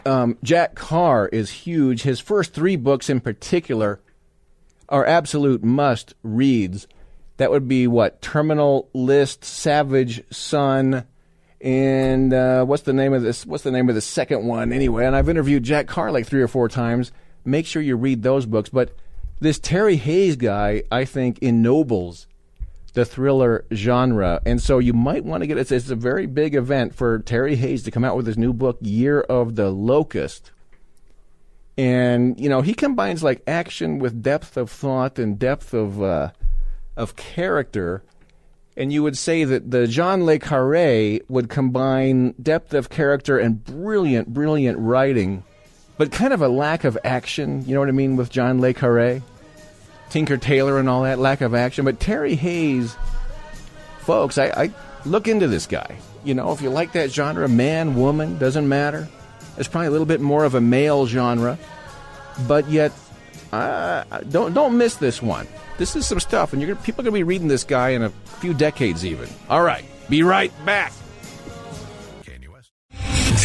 Um, 0.06 0.38
Jack 0.42 0.74
Carr 0.74 1.28
is 1.28 1.50
huge. 1.50 2.02
His 2.02 2.20
first 2.20 2.52
three 2.52 2.76
books 2.76 3.08
in 3.08 3.20
particular 3.20 4.00
are 4.88 5.06
absolute 5.06 5.64
must 5.64 6.14
reads. 6.22 6.86
That 7.36 7.50
would 7.50 7.66
be 7.66 7.86
what? 7.86 8.22
Terminal 8.22 8.88
List, 8.92 9.44
Savage 9.44 10.22
Son, 10.30 11.04
and 11.60 12.32
uh, 12.34 12.64
what's 12.64 12.82
the 12.82 12.92
name 12.92 13.14
of 13.14 13.22
this? 13.22 13.46
What's 13.46 13.64
the 13.64 13.70
name 13.70 13.88
of 13.88 13.94
the 13.94 14.00
second 14.00 14.46
one 14.46 14.72
anyway? 14.72 15.06
And 15.06 15.16
I've 15.16 15.28
interviewed 15.28 15.62
Jack 15.62 15.86
Carr 15.86 16.12
like 16.12 16.26
three 16.26 16.42
or 16.42 16.48
four 16.48 16.68
times. 16.68 17.10
Make 17.44 17.66
sure 17.66 17.80
you 17.80 17.96
read 17.96 18.22
those 18.22 18.46
books. 18.46 18.68
But 18.68 18.94
this 19.40 19.58
Terry 19.58 19.96
Hayes 19.96 20.36
guy, 20.36 20.82
I 20.92 21.06
think, 21.06 21.38
ennobles 21.40 22.26
the 22.94 23.04
thriller 23.04 23.64
genre, 23.72 24.40
and 24.46 24.60
so 24.60 24.78
you 24.78 24.92
might 24.92 25.24
want 25.24 25.42
to 25.42 25.46
get 25.46 25.58
it. 25.58 25.70
It's 25.70 25.90
a 25.90 25.96
very 25.96 26.26
big 26.26 26.54
event 26.54 26.94
for 26.94 27.18
Terry 27.20 27.56
Hayes 27.56 27.82
to 27.84 27.90
come 27.90 28.04
out 28.04 28.16
with 28.16 28.26
his 28.26 28.38
new 28.38 28.52
book, 28.52 28.78
Year 28.80 29.20
of 29.20 29.56
the 29.56 29.70
Locust. 29.70 30.50
And 31.76 32.38
you 32.40 32.48
know 32.48 32.62
he 32.62 32.72
combines 32.72 33.22
like 33.22 33.42
action 33.46 33.98
with 33.98 34.22
depth 34.22 34.56
of 34.56 34.70
thought 34.70 35.18
and 35.18 35.38
depth 35.38 35.74
of 35.74 36.02
uh, 36.02 36.30
of 36.96 37.16
character 37.16 38.04
and 38.76 38.92
you 38.92 39.02
would 39.02 39.16
say 39.16 39.44
that 39.44 39.70
the 39.70 39.86
John 39.86 40.24
Le 40.24 40.38
Carre 40.38 41.20
would 41.28 41.48
combine 41.48 42.34
depth 42.42 42.74
of 42.74 42.90
character 42.90 43.38
and 43.38 43.62
brilliant, 43.62 44.32
brilliant 44.34 44.78
writing, 44.78 45.44
but 45.96 46.10
kind 46.10 46.32
of 46.32 46.42
a 46.42 46.48
lack 46.48 46.84
of 46.84 46.98
action. 47.04 47.64
You 47.66 47.74
know 47.74 47.80
what 47.80 47.88
I 47.88 47.92
mean 47.92 48.16
with 48.16 48.30
John 48.30 48.60
Le 48.60 48.74
Carre, 48.74 49.22
Tinker 50.14 50.36
Tailor, 50.36 50.78
and 50.78 50.88
all 50.88 51.02
that 51.02 51.18
lack 51.18 51.40
of 51.40 51.56
action. 51.56 51.84
But 51.84 51.98
Terry 51.98 52.36
Hayes, 52.36 52.96
folks, 53.98 54.38
I, 54.38 54.44
I 54.46 54.70
look 55.04 55.26
into 55.26 55.48
this 55.48 55.66
guy. 55.66 55.96
You 56.22 56.34
know, 56.34 56.52
if 56.52 56.62
you 56.62 56.70
like 56.70 56.92
that 56.92 57.10
genre, 57.10 57.48
man, 57.48 57.96
woman, 57.96 58.38
doesn't 58.38 58.68
matter. 58.68 59.08
It's 59.58 59.66
probably 59.66 59.88
a 59.88 59.90
little 59.90 60.06
bit 60.06 60.20
more 60.20 60.44
of 60.44 60.54
a 60.54 60.60
male 60.60 61.04
genre, 61.08 61.58
but 62.46 62.70
yet, 62.70 62.92
uh, 63.50 64.04
don't 64.30 64.54
don't 64.54 64.78
miss 64.78 64.94
this 64.98 65.20
one. 65.20 65.48
This 65.78 65.96
is 65.96 66.06
some 66.06 66.20
stuff, 66.20 66.52
and 66.52 66.62
you're 66.62 66.74
gonna, 66.74 66.84
people 66.84 67.02
are 67.02 67.10
going 67.10 67.14
to 67.14 67.18
be 67.18 67.24
reading 67.24 67.48
this 67.48 67.64
guy 67.64 67.88
in 67.88 68.02
a 68.02 68.10
few 68.38 68.54
decades, 68.54 69.04
even. 69.04 69.28
All 69.50 69.62
right, 69.64 69.84
be 70.08 70.22
right 70.22 70.52
back. 70.64 70.92